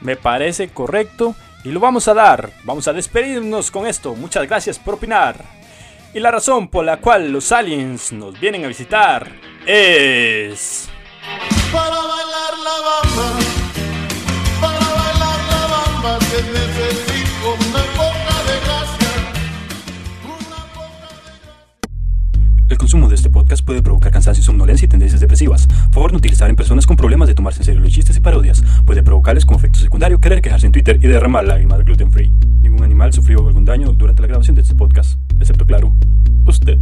Me 0.00 0.16
parece 0.16 0.68
correcto 0.68 1.34
y 1.64 1.70
lo 1.70 1.80
vamos 1.80 2.06
a 2.06 2.14
dar. 2.14 2.52
Vamos 2.62 2.86
a 2.86 2.92
despedirnos 2.92 3.70
con 3.70 3.86
esto. 3.86 4.14
Muchas 4.14 4.46
gracias 4.46 4.78
por 4.78 4.94
opinar. 4.94 5.42
Y 6.14 6.20
la 6.20 6.30
razón 6.30 6.68
por 6.68 6.84
la 6.84 6.98
cual 6.98 7.32
los 7.32 7.50
aliens 7.52 8.12
nos 8.12 8.38
vienen 8.38 8.66
a 8.66 8.68
visitar 8.68 9.32
es... 9.66 10.88
para 11.72 11.88
bailar 11.88 12.58
la 12.62 12.76
bamba, 12.88 13.38
para 14.60 14.78
bailar 14.78 15.40
la 15.50 15.66
bamba 15.68 16.18
que 16.18 16.42
necesito 16.52 17.81
consumo 22.92 23.08
de 23.08 23.14
este 23.14 23.30
podcast 23.30 23.64
puede 23.64 23.80
provocar 23.80 24.12
cansancio, 24.12 24.44
somnolencia 24.44 24.84
y 24.84 24.88
tendencias 24.88 25.18
depresivas. 25.18 25.66
Favor 25.92 26.12
no 26.12 26.18
utilizar 26.18 26.50
en 26.50 26.56
personas 26.56 26.86
con 26.86 26.94
problemas 26.94 27.26
de 27.26 27.34
tomarse 27.34 27.60
en 27.60 27.64
serio 27.64 27.80
los 27.80 27.90
chistes 27.90 28.18
y 28.18 28.20
parodias. 28.20 28.62
Puede 28.84 29.02
provocarles 29.02 29.46
como 29.46 29.58
efecto 29.58 29.78
secundario 29.78 30.20
querer 30.20 30.42
quejarse 30.42 30.66
en 30.66 30.72
Twitter 30.72 30.98
y 31.00 31.06
derramar 31.06 31.46
lágrimas 31.46 31.82
gluten 31.86 32.12
free. 32.12 32.30
Ningún 32.60 32.84
animal 32.84 33.10
sufrió 33.14 33.46
algún 33.46 33.64
daño 33.64 33.94
durante 33.94 34.20
la 34.20 34.28
grabación 34.28 34.56
de 34.56 34.60
este 34.60 34.74
podcast, 34.74 35.18
excepto 35.40 35.64
claro, 35.64 35.94
usted. 36.44 36.80